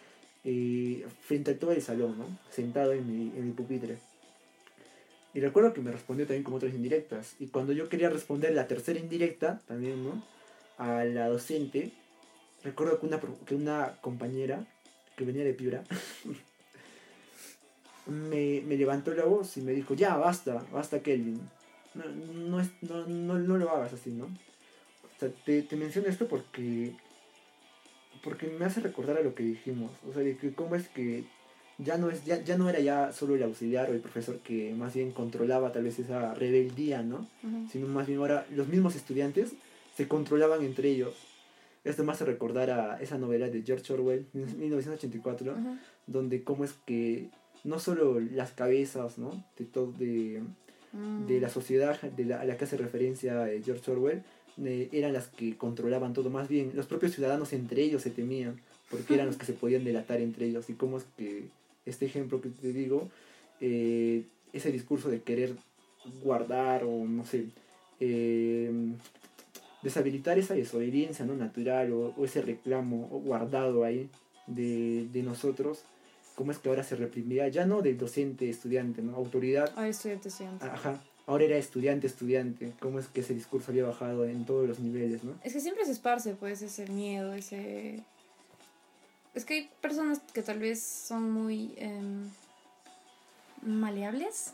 [0.45, 2.27] eh, frente a todo el salón, ¿no?
[2.51, 3.97] Sentado en mi, en mi pupitre.
[5.35, 7.35] Y recuerdo que me respondió también con otras indirectas.
[7.41, 10.23] Y cuando yo quería responder la tercera indirecta, también, ¿no?
[10.79, 11.93] A la docente,
[12.63, 14.67] recuerdo que una, que una compañera
[15.17, 15.85] que venía de Piura
[18.07, 21.41] me, me, levantó la voz y me dijo, ya, basta, basta Kelvin.
[21.95, 24.27] No, no, es, no, no, no lo hagas así, ¿no?
[24.27, 26.95] O sea, te, te menciono esto porque
[28.25, 31.25] porque me hace recordar a lo que dijimos, o sea, de que cómo es que
[31.79, 34.75] ya no, es, ya, ya no era ya solo el auxiliar o el profesor que
[34.75, 37.27] más bien controlaba tal vez esa rebeldía, ¿no?
[37.71, 39.53] Sino más bien ahora los mismos estudiantes
[39.97, 41.15] se controlaban entre ellos.
[41.85, 45.55] Esto me hace recordar a esa novela de George Orwell, 1984,
[46.07, 47.29] donde cómo es que
[47.65, 49.45] no solo las cabezas, ¿no?
[49.59, 50.43] De, todo, de,
[51.27, 51.51] de la mm.
[51.51, 54.23] sociedad de la, a la que hace referencia George Orwell,
[54.65, 56.31] eh, eran las que controlaban todo.
[56.31, 58.61] Más bien, los propios ciudadanos entre ellos se temían,
[58.91, 60.71] porque eran los que se podían delatar entre ellos.
[60.71, 61.49] Y cómo es que
[61.87, 63.09] este ejemplo que te digo,
[63.61, 65.55] eh, ese discurso de querer
[66.23, 67.47] guardar o no sé,
[68.01, 68.71] eh,
[69.83, 71.35] deshabilitar esa desobediencia ¿no?
[71.35, 74.09] natural o, ese reclamo guardado ahí
[74.47, 75.85] de, de nosotros,
[76.35, 79.17] cómo es que ahora se reprimía, ya no del docente, estudiante, ¿no?
[79.17, 79.73] Autoridad.
[79.77, 80.67] Ah, estudiante, estudiante.
[80.67, 82.73] Ajá ahora era estudiante, estudiante.
[82.81, 85.35] ¿Cómo es que ese discurso había bajado en todos los niveles, no?
[85.43, 88.03] Es que siempre se esparce, pues, ese miedo, ese...
[89.35, 92.31] Es que hay personas que tal vez son muy em,
[93.63, 94.53] maleables,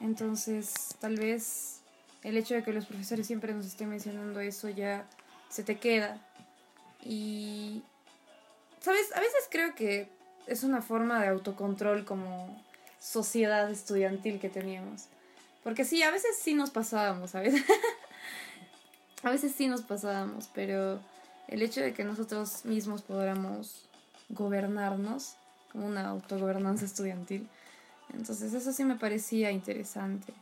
[0.00, 1.80] entonces tal vez
[2.22, 5.06] el hecho de que los profesores siempre nos estén mencionando eso ya
[5.48, 6.18] se te queda.
[7.02, 7.82] Y,
[8.80, 9.12] ¿sabes?
[9.14, 10.08] A veces creo que
[10.46, 12.62] es una forma de autocontrol como
[13.00, 15.06] sociedad estudiantil que teníamos.
[15.64, 17.54] Porque sí, a veces sí nos pasábamos, ¿sabes?
[19.22, 21.00] a veces sí nos pasábamos, pero
[21.48, 23.89] el hecho de que nosotros mismos podamos
[24.30, 25.36] gobernarnos,
[25.72, 27.48] como una autogobernanza estudiantil,
[28.14, 30.32] entonces eso sí me parecía interesante.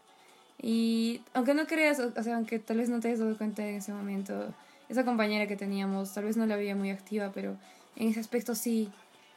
[0.61, 3.77] Y aunque no creas, o sea, aunque tal vez no te hayas dado cuenta en
[3.77, 4.53] ese momento,
[4.89, 7.57] esa compañera que teníamos, tal vez no la veía muy activa, pero
[7.97, 8.91] en ese aspecto sí,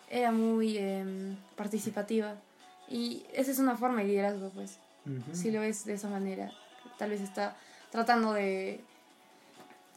[0.10, 2.36] era muy em, participativa.
[2.90, 4.78] Y esa es una forma de liderazgo, pues
[5.34, 6.52] si lo ves de esa manera.
[6.98, 7.56] Tal vez está
[7.90, 8.82] tratando de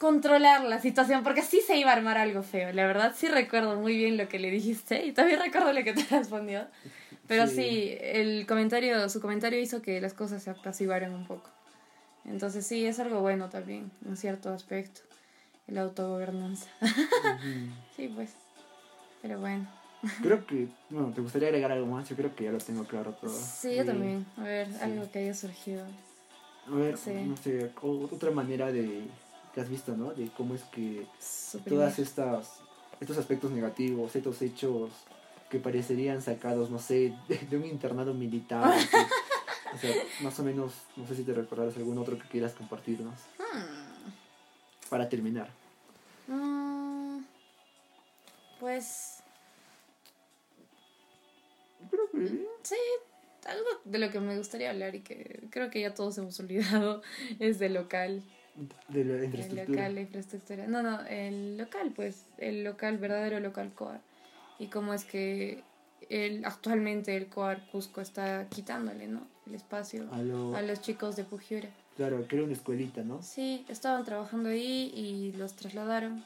[0.05, 2.71] controlar la situación, porque así se iba a armar algo feo.
[2.75, 5.95] La verdad sí recuerdo muy bien lo que le dijiste y también recuerdo lo que
[5.95, 6.67] te respondió.
[7.27, 7.97] Pero sí.
[7.99, 11.49] el comentario, su comentario hizo que las cosas se apaciguaran un poco.
[12.27, 15.01] Entonces sí, es algo bueno también, en cierto aspecto,
[15.69, 16.69] la autogobernanza.
[17.97, 18.35] sí, pues.
[19.23, 19.67] Pero bueno.
[20.21, 22.07] Creo que, bueno, ¿te gustaría agregar algo más?
[22.11, 23.33] Yo creo que ya lo tengo claro todo.
[23.33, 24.27] Sí, yo también.
[24.37, 25.87] A ver, algo que haya surgido.
[26.71, 29.05] A ver, no sé, otra manera de
[29.55, 30.13] que has visto, ¿no?
[30.13, 31.07] De cómo es que
[31.69, 32.61] todas estas
[33.01, 34.91] estos aspectos negativos, estos hechos
[35.51, 38.75] que parecerían sacados, no sé, de, un internado militar.
[39.75, 43.15] o sea, más o menos, no sé si te recordarás algún otro que quieras compartirnos.
[43.39, 44.89] Hmm.
[44.89, 45.49] Para terminar.
[46.29, 47.21] Mm,
[48.61, 49.23] pues
[52.63, 52.77] Sí,
[53.47, 57.03] algo de lo que me gustaría hablar y que creo que ya todos hemos olvidado
[57.41, 58.23] es del local.
[58.89, 59.63] De la infraestructura.
[59.63, 60.67] El local, la infraestructura.
[60.67, 64.01] No, no, el local, pues, el local, verdadero local COAR.
[64.59, 65.63] Y cómo es que
[66.09, 69.27] el, actualmente el COAR Cusco está quitándole, ¿no?
[69.47, 71.69] El espacio a, los chicos de Pujiura.
[71.97, 73.23] Claro, que era una escuelita, ¿no?
[73.23, 76.25] Sí, estaban trabajando ahí y los trasladaron.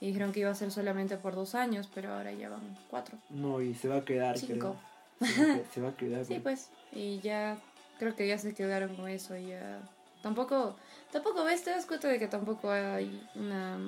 [0.00, 3.18] Y dijeron que iba a ser solamente por dos años, pero ahora ya van cuatro.
[3.30, 4.76] No, y se va a quedar, Cinco.
[5.72, 6.24] Se va a quedar.
[6.26, 6.70] sí, pues.
[6.92, 7.58] Y ya,
[7.98, 9.36] creo que ya se quedaron con eso.
[9.36, 9.80] Y ya.
[10.22, 10.76] Tampoco,
[11.12, 13.78] tampoco ves, te das cuenta de que tampoco hay una.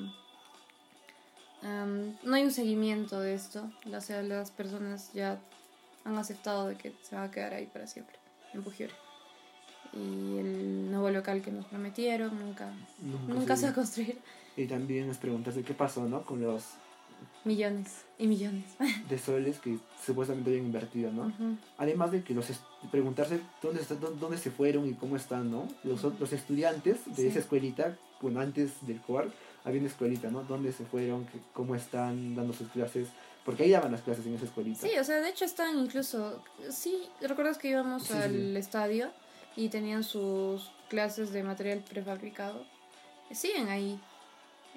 [1.62, 3.70] no hay un seguimiento de esto.
[3.92, 5.38] O sea, las personas ya
[6.04, 8.16] han aceptado de que se va a quedar ahí para siempre,
[8.54, 8.94] en Pujiore.
[9.92, 14.18] Y el nuevo local que nos prometieron nunca, nunca, se va a construir.
[14.56, 16.24] Y también es preguntarse qué pasó, ¿no?
[16.24, 16.64] Con los
[17.44, 18.64] Millones y millones.
[19.08, 21.32] De soles que supuestamente habían invertido, ¿no?
[21.78, 22.46] Además de que los
[22.90, 23.80] preguntarse dónde,
[24.18, 25.66] dónde se fueron y cómo están, ¿no?
[25.84, 29.30] Los, los estudiantes de esa escuelita, bueno, antes del COAR,
[29.64, 30.42] había una escuelita, ¿no?
[30.42, 31.26] ¿Dónde se fueron?
[31.52, 33.08] ¿Cómo están dando sus clases?
[33.44, 34.86] Porque ahí daban las clases en esa escuelita.
[34.86, 36.42] Sí, o sea, de hecho están incluso...
[36.70, 39.10] Sí, ¿recuerdas que íbamos al estadio
[39.56, 42.64] y tenían sus clases de material prefabricado?
[43.32, 43.98] Siguen ahí.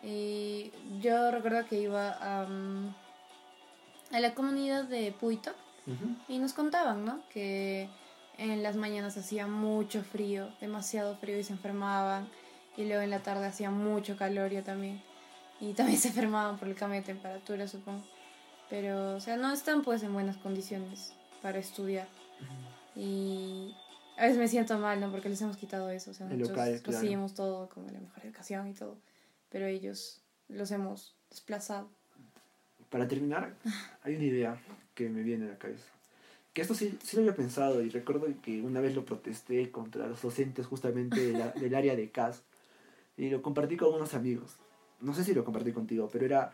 [0.03, 0.71] Y
[1.01, 2.47] yo recuerdo que iba a,
[4.11, 5.51] a la comunidad de Puito
[6.27, 7.21] y nos contaban, ¿no?
[7.29, 7.89] Que
[8.37, 12.27] en las mañanas hacía mucho frío, demasiado frío y se enfermaban.
[12.75, 15.01] Y luego en la tarde hacía mucho calor yo también.
[15.59, 18.03] Y también se enfermaban por el cambio de temperatura, supongo.
[18.69, 22.07] pero, o sea, no están pues en buenas condiciones para estudiar.
[22.95, 23.73] Y
[24.17, 25.11] a veces me siento mal, ¿no?
[25.11, 26.99] Porque les hemos quitado eso, o sea, El nosotros local, claro.
[26.99, 28.97] recibimos todo como la mejor educación y todo,
[29.53, 30.19] pero ellos
[30.49, 31.87] los hemos desplazado.
[32.89, 33.55] Para terminar,
[34.01, 34.61] hay una idea
[34.95, 35.85] que me viene a la cabeza.
[36.53, 40.07] Que esto sí, sí lo había pensado y recuerdo que una vez lo protesté contra
[40.07, 42.41] los docentes justamente de la- del área de CAS
[43.15, 44.55] y lo compartí con unos amigos.
[45.01, 46.53] No sé si lo compartí contigo, pero era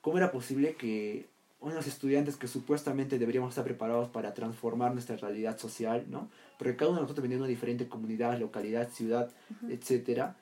[0.00, 1.26] cómo era posible que
[1.60, 6.28] unos estudiantes que supuestamente deberíamos estar preparados para transformar nuestra realidad social, ¿no?
[6.58, 9.30] Porque cada uno de nosotros venía de una diferente comunidad, localidad, ciudad,
[9.68, 10.36] etcétera.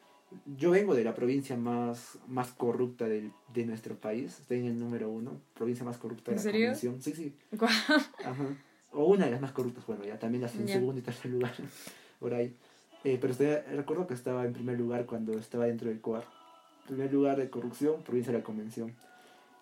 [0.57, 4.39] Yo vengo de la provincia más, más corrupta del, de nuestro país.
[4.41, 6.61] Estoy en el número uno, provincia más corrupta de ¿En la serio?
[6.67, 7.03] convención.
[7.03, 7.35] Sí, sí.
[8.25, 8.57] Ajá.
[8.93, 10.75] O una de las más corruptas, bueno, ya también las en Ya.
[10.75, 11.53] segundo y tercer lugar,
[12.21, 12.55] por ahí.
[13.05, 16.25] Eh, pero estoy- recuerdo que estaba en primer lugar cuando estaba dentro del COAR.
[16.87, 18.95] Primer lugar de corrupción, provincia de la convención.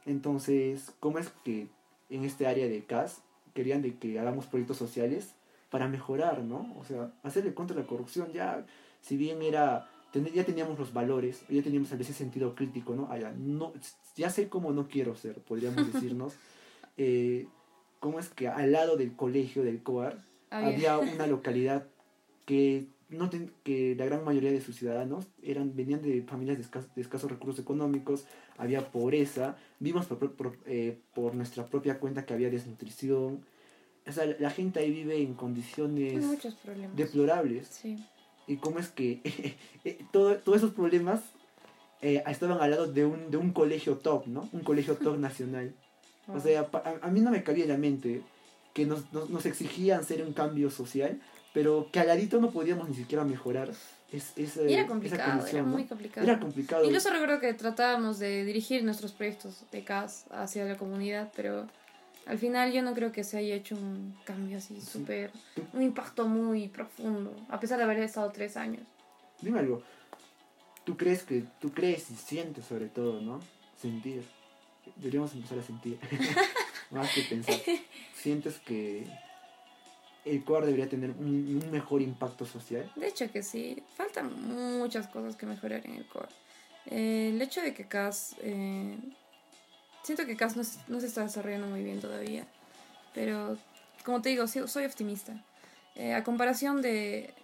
[0.04, 1.68] Entonces, ¿cómo es que
[2.10, 3.22] en este área de CAS
[3.54, 5.30] querían de que hagamos proyectos sociales
[5.70, 6.74] para mejorar, ¿no?
[6.78, 8.64] O sea, hacerle contra la corrupción ya,
[9.00, 9.88] si bien era,
[10.34, 13.08] ya teníamos los valores, ya teníamos a veces sentido crítico, ¿no?
[13.10, 13.72] Ah, ya, no
[14.16, 16.34] ya sé cómo no quiero ser, podríamos decirnos.
[16.96, 17.46] Eh,
[18.00, 21.86] ¿Cómo es que al lado del colegio del COAR Había- había una localidad
[22.44, 26.64] que no ten- que la gran mayoría de sus ciudadanos eran venían de familias de,
[26.64, 28.24] escas- de escasos recursos económicos,
[28.58, 33.44] había pobreza, vimos por, por- eh, por nuestra propia cuenta que había desnutrición.
[34.08, 36.14] O sea, la, gente ahí vive en condiciones
[36.96, 37.66] deplorables.
[37.68, 37.96] Sí.
[38.46, 39.20] Y cómo es que
[39.84, 41.20] eh, todo- todos esos problemas
[42.02, 44.48] eh, estaban al lado de un, de un colegio top, ¿no?
[44.52, 45.74] Un colegio top nacional.
[46.28, 46.40] O Wow.
[46.42, 48.22] sea, a, a mí no me cabía en la mente
[48.74, 51.20] que nos, nos, nos exigían hacer un cambio social,
[51.54, 53.70] pero que al ladito no podíamos ni siquiera mejorar
[54.12, 55.72] es, esa, Y era esa complicado, condición, era ¿no?
[55.72, 56.26] muy complicado.
[56.26, 56.84] Era complicado.
[56.84, 61.66] Incluso recuerdo que tratábamos de dirigir nuestros proyectos de CAS hacia la comunidad, pero
[62.26, 64.86] al final yo no creo que se haya hecho un cambio así Sí.
[64.86, 65.30] súper,
[65.72, 68.82] un impacto muy profundo, a pesar de haber estado tres años.
[69.40, 69.82] Dime algo.
[70.84, 73.40] ¿Tú crees que tú crees y sientes sobre todo, ¿no?
[73.80, 74.22] Sentir.
[74.96, 75.98] Deberíamos empezar a sentir.
[76.90, 77.56] Más que pensar.
[78.14, 79.04] Sientes que
[80.24, 82.90] el COAR debería tener un, un mejor impacto social.
[82.96, 84.30] De hecho que sí, faltan
[84.78, 86.28] muchas cosas que mejorar en el core.
[86.86, 88.96] Eh, el hecho de que CAS, eh,
[90.06, 92.46] siento que CAS no, se- está desarrollando muy bien todavía,
[93.12, 93.58] pero
[94.04, 95.42] como te digo, soy optimista.
[95.96, 97.34] Eh, a comparación de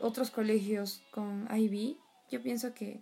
[0.00, 1.96] otros colegios con IB,
[2.30, 3.00] yo pienso que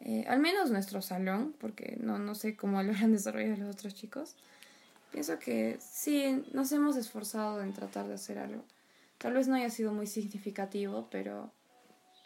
[0.00, 3.94] eh, al menos nuestro salón, porque no, no sé cómo lo han desarrollado los otros
[3.94, 4.36] chicos,
[5.10, 8.62] pienso que sí, nos hemos esforzado en tratar de hacer algo.
[9.18, 11.50] Tal vez no haya sido muy significativo, pero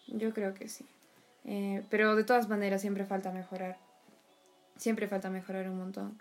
[0.09, 0.85] yo creo que sí.
[1.45, 3.79] Eh, pero de todas maneras siempre falta mejorar.
[4.79, 6.19] Siempre falta mejorar un montón.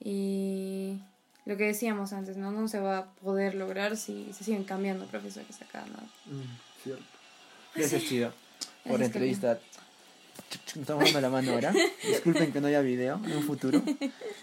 [0.00, 0.98] Y
[1.44, 2.50] lo que decíamos antes, ¿no?
[2.52, 6.06] No se va a poder lograr si se siguen cambiando profesores a cada nada.
[6.26, 7.04] Mm, cierto.
[7.74, 9.58] Gracias, Chido, por la Gracias, entrevista.
[10.74, 11.72] Estamos dando la mano ahora.
[12.02, 13.82] Disculpen que no haya video en un futuro.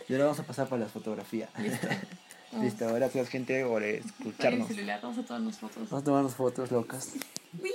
[0.07, 1.49] Y ahora vamos a pasar para la fotografía.
[1.57, 1.87] Listo.
[2.61, 4.67] Listo, gracias gente por escucharnos.
[4.67, 5.89] celular, vamos a tomarnos fotos.
[5.89, 7.13] Vamos a tomarnos fotos locas.
[7.59, 7.71] Uy.